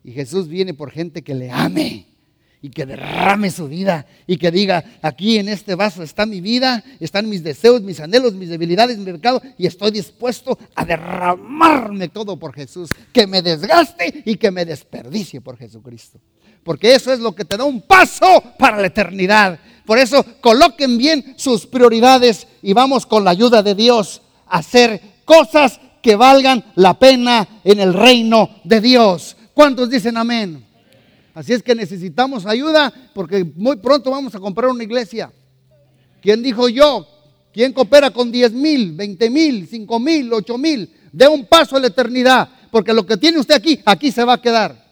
Y 0.03 0.11
Jesús 0.11 0.47
viene 0.47 0.73
por 0.73 0.91
gente 0.91 1.23
que 1.23 1.33
le 1.33 1.49
ame 1.49 2.12
y 2.63 2.69
que 2.69 2.85
derrame 2.85 3.51
su 3.51 3.67
vida 3.67 4.05
y 4.25 4.37
que 4.37 4.49
diga, 4.49 4.85
aquí 5.01 5.37
en 5.37 5.49
este 5.49 5.75
vaso 5.75 6.01
está 6.01 6.25
mi 6.25 6.39
vida, 6.39 6.81
están 7.01 7.27
mis 7.27 7.43
deseos, 7.43 7.81
mis 7.81 7.99
anhelos, 7.99 8.33
mis 8.33 8.47
debilidades, 8.47 8.97
mi 8.97 9.03
mercado 9.03 9.41
y 9.57 9.67
estoy 9.67 9.91
dispuesto 9.91 10.57
a 10.73 10.85
derramarme 10.85 12.07
todo 12.07 12.39
por 12.39 12.53
Jesús, 12.53 12.89
que 13.11 13.27
me 13.27 13.41
desgaste 13.41 14.23
y 14.25 14.37
que 14.37 14.49
me 14.49 14.63
desperdicie 14.63 15.41
por 15.41 15.57
Jesucristo. 15.57 16.21
Porque 16.63 16.95
eso 16.95 17.11
es 17.11 17.19
lo 17.19 17.35
que 17.35 17.43
te 17.43 17.57
da 17.57 17.65
un 17.65 17.81
paso 17.81 18.41
para 18.57 18.79
la 18.79 18.87
eternidad. 18.87 19.59
Por 19.85 19.99
eso 19.99 20.25
coloquen 20.39 20.97
bien 20.97 21.33
sus 21.35 21.65
prioridades 21.67 22.47
y 22.61 22.71
vamos 22.71 23.05
con 23.05 23.25
la 23.25 23.31
ayuda 23.31 23.61
de 23.61 23.75
Dios 23.75 24.21
a 24.47 24.59
hacer 24.59 25.01
cosas 25.25 25.81
que 26.01 26.15
valgan 26.15 26.63
la 26.75 26.97
pena 26.97 27.59
en 27.65 27.81
el 27.81 27.93
reino 27.93 28.61
de 28.63 28.79
Dios. 28.79 29.35
¿Cuántos 29.53 29.89
dicen 29.89 30.15
amén? 30.15 30.65
Así 31.33 31.53
es 31.53 31.63
que 31.63 31.73
necesitamos 31.73 32.45
ayuda 32.45 32.93
porque 33.13 33.43
muy 33.43 33.77
pronto 33.77 34.11
vamos 34.11 34.35
a 34.35 34.39
comprar 34.39 34.69
una 34.69 34.83
iglesia. 34.83 35.31
¿Quién 36.21 36.43
dijo 36.43 36.69
yo? 36.69 37.07
¿Quién 37.51 37.73
coopera 37.73 38.11
con 38.11 38.31
10 38.31 38.53
mil, 38.53 38.93
20 38.93 39.29
mil, 39.29 39.67
5 39.67 39.99
mil, 39.99 40.33
8 40.33 40.57
mil? 40.57 40.93
De 41.11 41.27
un 41.27 41.45
paso 41.45 41.75
a 41.75 41.79
la 41.79 41.87
eternidad, 41.87 42.49
porque 42.71 42.93
lo 42.93 43.05
que 43.05 43.17
tiene 43.17 43.39
usted 43.39 43.55
aquí, 43.55 43.79
aquí 43.85 44.11
se 44.11 44.23
va 44.23 44.33
a 44.33 44.41
quedar. 44.41 44.83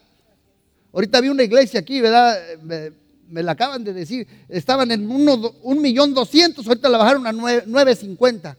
Ahorita 0.92 1.20
vi 1.20 1.28
una 1.28 1.42
iglesia 1.42 1.80
aquí, 1.80 2.00
¿verdad? 2.00 2.38
Me, 2.62 3.42
la 3.42 3.52
acaban 3.52 3.82
de 3.82 3.92
decir, 3.92 4.26
estaban 4.48 4.90
en 4.90 5.10
un 5.10 5.80
millón 5.80 6.12
doscientos, 6.12 6.66
ahorita 6.66 6.88
la 6.88 6.98
bajaron 6.98 7.26
a 7.26 7.32
950. 7.32 8.56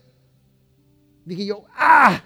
Dije 1.24 1.46
yo, 1.46 1.64
ah, 1.76 2.22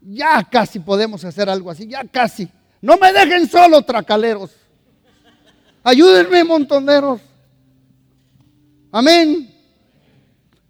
ya 0.00 0.46
casi 0.50 0.78
podemos 0.78 1.24
hacer 1.24 1.50
algo 1.50 1.70
así, 1.70 1.86
ya 1.86 2.04
casi. 2.04 2.48
No 2.80 2.96
me 2.96 3.12
dejen 3.12 3.48
solo, 3.48 3.82
tracaleros. 3.82 4.59
Ayúdenme, 5.82 6.44
montoneros. 6.44 7.20
Amén. 8.92 9.50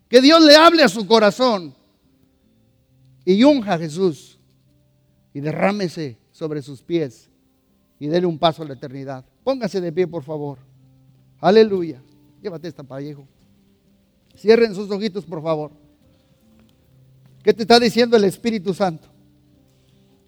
Que 0.09 0.21
Dios 0.21 0.43
le 0.43 0.57
hable 0.57 0.83
a 0.83 0.89
su 0.89 1.07
corazón 1.07 1.75
y 3.25 3.43
unja 3.45 3.75
a 3.75 3.79
Jesús 3.79 4.39
y 5.33 5.41
derrámese 5.41 6.19
sobre 6.33 6.63
sus 6.63 6.83
pies 6.83 7.29
y 7.99 8.09
déle 8.09 8.27
un 8.27 8.39
paso 8.39 8.63
a 8.63 8.67
la 8.67 8.75
eternidad. 8.75 9.25
Póngase 9.45 9.81
de 9.81 9.93
pie, 9.93 10.07
por 10.07 10.23
favor. 10.23 10.59
Aleluya. 11.39 12.03
Llévate 12.43 12.69
esta 12.69 12.83
pallejo. 12.83 13.27
Cierren 14.37 14.75
sus 14.75 14.91
ojitos, 14.91 15.25
por 15.25 15.43
favor. 15.43 15.73
¿Qué 17.43 17.53
te 17.55 17.63
está 17.63 17.79
diciendo 17.79 18.17
el 18.17 18.25
Espíritu 18.25 18.75
Santo? 18.75 19.09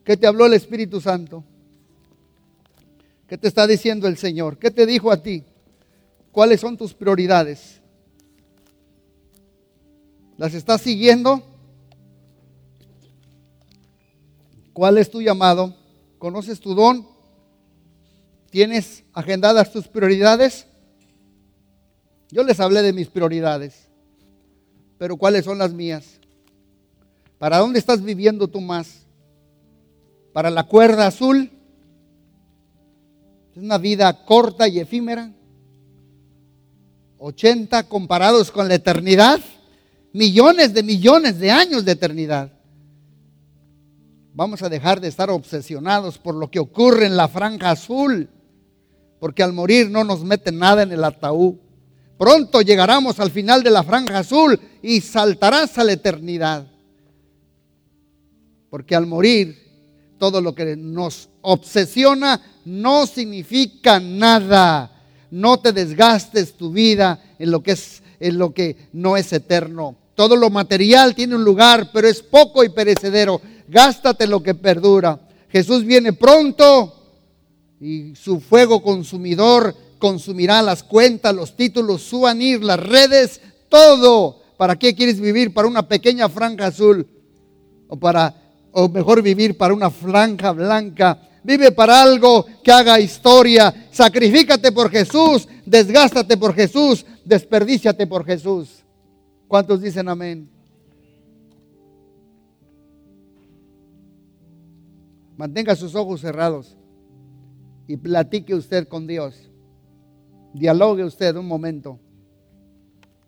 ¿Qué 0.05 0.17
te 0.17 0.27
habló 0.27 0.47
el 0.47 0.55
Espíritu 0.55 1.01
Santo? 1.01 1.45
¿Qué 3.33 3.39
te 3.39 3.49
está 3.49 3.67
diciendo 3.67 4.09
el 4.09 4.19
Señor? 4.19 4.59
¿Qué 4.59 4.71
te 4.71 4.85
dijo 4.85 5.11
a 5.11 5.23
ti? 5.23 5.43
¿Cuáles 6.33 6.61
son 6.61 6.77
tus 6.77 6.93
prioridades? 6.93 7.81
¿Las 10.37 10.53
estás 10.53 10.83
siguiendo? 10.83 11.43
¿Cuál 14.75 14.99
es 14.99 15.11
tu 15.11 15.23
llamado? 15.23 15.75
¿Conoces 16.19 16.61
tu 16.61 16.75
don? 16.75 17.09
¿Tienes 18.51 19.03
agendadas 19.15 19.73
tus 19.73 19.89
prioridades? 19.89 20.67
Yo 22.31 22.45
les 22.45 22.61
hablé 22.61 22.83
de 22.83 22.93
mis 22.93 23.09
prioridades, 23.09 23.89
pero 24.99 25.17
¿cuáles 25.17 25.47
son 25.47 25.57
las 25.57 25.73
mías? 25.73 26.21
¿Para 27.39 27.57
dónde 27.57 27.79
estás 27.79 28.03
viviendo 28.03 28.47
tú 28.47 28.61
más? 28.61 29.07
¿Para 30.35 30.51
la 30.51 30.65
cuerda 30.65 31.07
azul? 31.07 31.51
Es 33.53 33.63
una 33.63 33.77
vida 33.77 34.25
corta 34.25 34.67
y 34.67 34.79
efímera. 34.79 35.31
80 37.19 37.89
comparados 37.89 38.51
con 38.51 38.67
la 38.67 38.75
eternidad. 38.75 39.41
Millones 40.13 40.73
de 40.73 40.83
millones 40.83 41.39
de 41.39 41.51
años 41.51 41.85
de 41.85 41.93
eternidad. 41.93 42.51
Vamos 44.35 44.63
a 44.63 44.71
dejar 44.71 45.01
de 45.01 45.09
estar 45.09 45.31
obsesionados 45.31 46.17
por 46.17 46.35
lo 46.35 46.51
que 46.51 46.59
ocurre 46.59 47.05
en 47.05 47.17
la 47.17 47.29
franja 47.29 47.71
azul. 47.71 48.31
Porque 49.21 49.43
al 49.43 49.53
morir 49.53 49.91
no 49.91 50.03
nos 50.03 50.25
meten 50.25 50.59
nada 50.59 50.83
en 50.83 50.93
el 50.93 51.05
ataúd. 51.05 51.57
Pronto 52.17 52.63
llegaremos 52.63 53.21
al 53.21 53.31
final 53.31 53.63
de 53.63 53.71
la 53.71 53.83
franja 53.83 54.21
azul 54.21 54.59
y 54.81 55.03
saltarás 55.03 55.77
a 55.77 55.85
la 55.85 55.93
eternidad. 55.93 56.67
Porque 58.71 58.97
al 58.97 59.07
morir 59.07 59.62
todo 60.23 60.41
lo 60.41 60.55
que 60.55 60.77
nos 60.77 61.29
obsesiona 61.41 62.41
no 62.65 63.09
significa 63.09 63.99
nada. 63.99 65.03
No 65.33 65.59
te 65.59 65.73
desgastes 65.73 66.57
tu 66.57 66.71
vida 66.71 67.21
en 67.41 67.51
lo 67.51 67.61
que 67.61 67.73
es 67.73 68.05
en 68.21 68.39
lo 68.39 68.55
que 68.55 68.77
no 68.93 69.17
es 69.17 69.33
eterno. 69.33 69.97
Todo 70.15 70.37
lo 70.37 70.49
material 70.49 71.17
tiene 71.17 71.35
un 71.35 71.43
lugar, 71.43 71.91
pero 71.93 72.07
es 72.07 72.23
poco 72.23 72.63
y 72.63 72.69
perecedero. 72.69 73.41
Gástate 73.67 74.29
lo 74.29 74.41
que 74.41 74.55
perdura. 74.55 75.19
Jesús 75.49 75.85
viene 75.85 76.13
pronto 76.13 76.95
y 77.81 78.15
su 78.15 78.39
fuego 78.39 78.81
consumidor 78.81 79.75
consumirá 79.99 80.63
las 80.63 80.85
cuentas, 80.85 81.35
los 81.35 81.57
títulos, 81.57 82.01
su 82.01 82.29
anir, 82.29 82.63
las 82.63 82.79
redes, 82.79 83.41
todo 83.69 84.43
¿Para 84.63 84.77
qué 84.77 84.95
quieres 84.95 85.19
vivir? 85.19 85.53
¿Para 85.53 85.67
una 85.67 85.89
pequeña 85.89 86.29
franja 86.29 86.69
azul? 86.69 87.05
¿O 87.89 87.99
para 87.99 88.33
o 88.73 88.89
mejor 88.89 89.23
vivir 89.23 89.57
para 89.57 89.75
una 89.75 89.91
franja 89.91 90.53
blanca? 90.53 91.29
Vive 91.45 91.73
para 91.73 92.03
algo 92.03 92.47
que 92.63 92.73
haga 92.73 93.01
historia. 93.01 93.89
Sacrifícate 93.91 94.73
por 94.73 94.91
Jesús, 94.91 95.49
desgástate 95.67 96.37
por 96.37 96.55
Jesús, 96.55 97.05
desperdíciate 97.25 98.07
por 98.07 98.25
Jesús. 98.25 98.85
¿Cuántos 99.49 99.81
dicen 99.81 100.09
amén? 100.09 100.49
Mantenga 105.37 105.75
sus 105.75 105.95
ojos 105.95 106.21
cerrados 106.21 106.77
y 107.89 107.97
platique 107.97 108.55
usted 108.55 108.87
con 108.87 109.07
Dios. 109.07 109.51
Dialogue 110.55 111.05
usted 111.05 111.35
un 111.37 111.47
momento. 111.47 111.99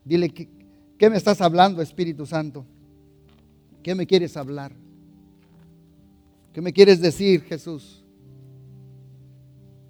Dile, 0.05 0.29
¿qué, 0.31 1.11
me 1.11 1.17
estás 1.17 1.41
hablando, 1.41 1.83
Espíritu 1.83 2.27
Santo? 2.27 2.65
¿Qué 3.83 3.95
me 3.95 4.07
quieres 4.07 4.37
hablar? 4.37 4.73
¿Qué 6.55 6.61
me 6.61 6.73
quieres 6.73 7.01
decir, 7.01 7.43
Jesús? 7.43 8.05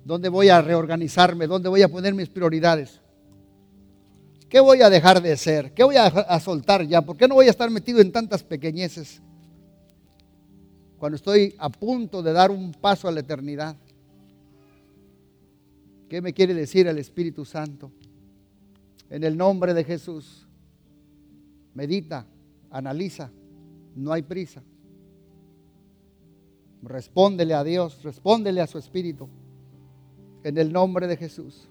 ¿Dónde 0.02 0.30
voy 0.30 0.48
a 0.48 0.62
reorganizarme? 0.62 1.46
¿Dónde 1.46 1.68
voy 1.68 1.82
a 1.82 1.88
poner 1.88 2.14
mis 2.14 2.30
prioridades? 2.30 3.02
¿Qué 4.48 4.60
voy 4.60 4.80
a 4.80 4.88
dejar 4.88 5.20
de 5.20 5.36
ser? 5.36 5.74
¿Qué 5.74 5.84
voy 5.84 5.96
a, 5.96 6.06
a 6.06 6.40
soltar 6.40 6.86
ya? 6.86 7.02
¿Por 7.02 7.18
qué 7.18 7.28
no 7.28 7.34
voy 7.34 7.48
a 7.48 7.50
estar 7.50 7.68
metido 7.68 8.00
en 8.00 8.10
tantas 8.10 8.42
pequeñeces? 8.42 9.20
Cuando 10.96 11.16
estoy 11.16 11.54
a 11.58 11.68
punto 11.68 12.22
de 12.22 12.32
dar 12.32 12.50
un 12.50 12.72
paso 12.72 13.08
a 13.08 13.12
la 13.12 13.20
eternidad. 13.20 13.76
¿Qué 16.08 16.22
me 16.22 16.32
quiere 16.32 16.54
decir 16.54 16.86
el 16.86 16.96
Espíritu 16.96 17.44
Santo? 17.44 17.92
En 19.10 19.22
el 19.22 19.36
nombre 19.36 19.74
de 19.74 19.84
Jesús, 19.84 20.46
medita, 21.74 22.26
analiza, 22.70 23.30
no 23.94 24.14
hay 24.14 24.22
prisa. 24.22 24.62
Respóndele 26.84 27.54
a 27.54 27.64
Dios, 27.64 28.02
respóndele 28.02 28.60
a 28.60 28.66
su 28.66 28.78
Espíritu. 28.78 29.28
En 30.42 30.58
el 30.58 30.72
nombre 30.72 31.06
de 31.06 31.16
Jesús. 31.16 31.68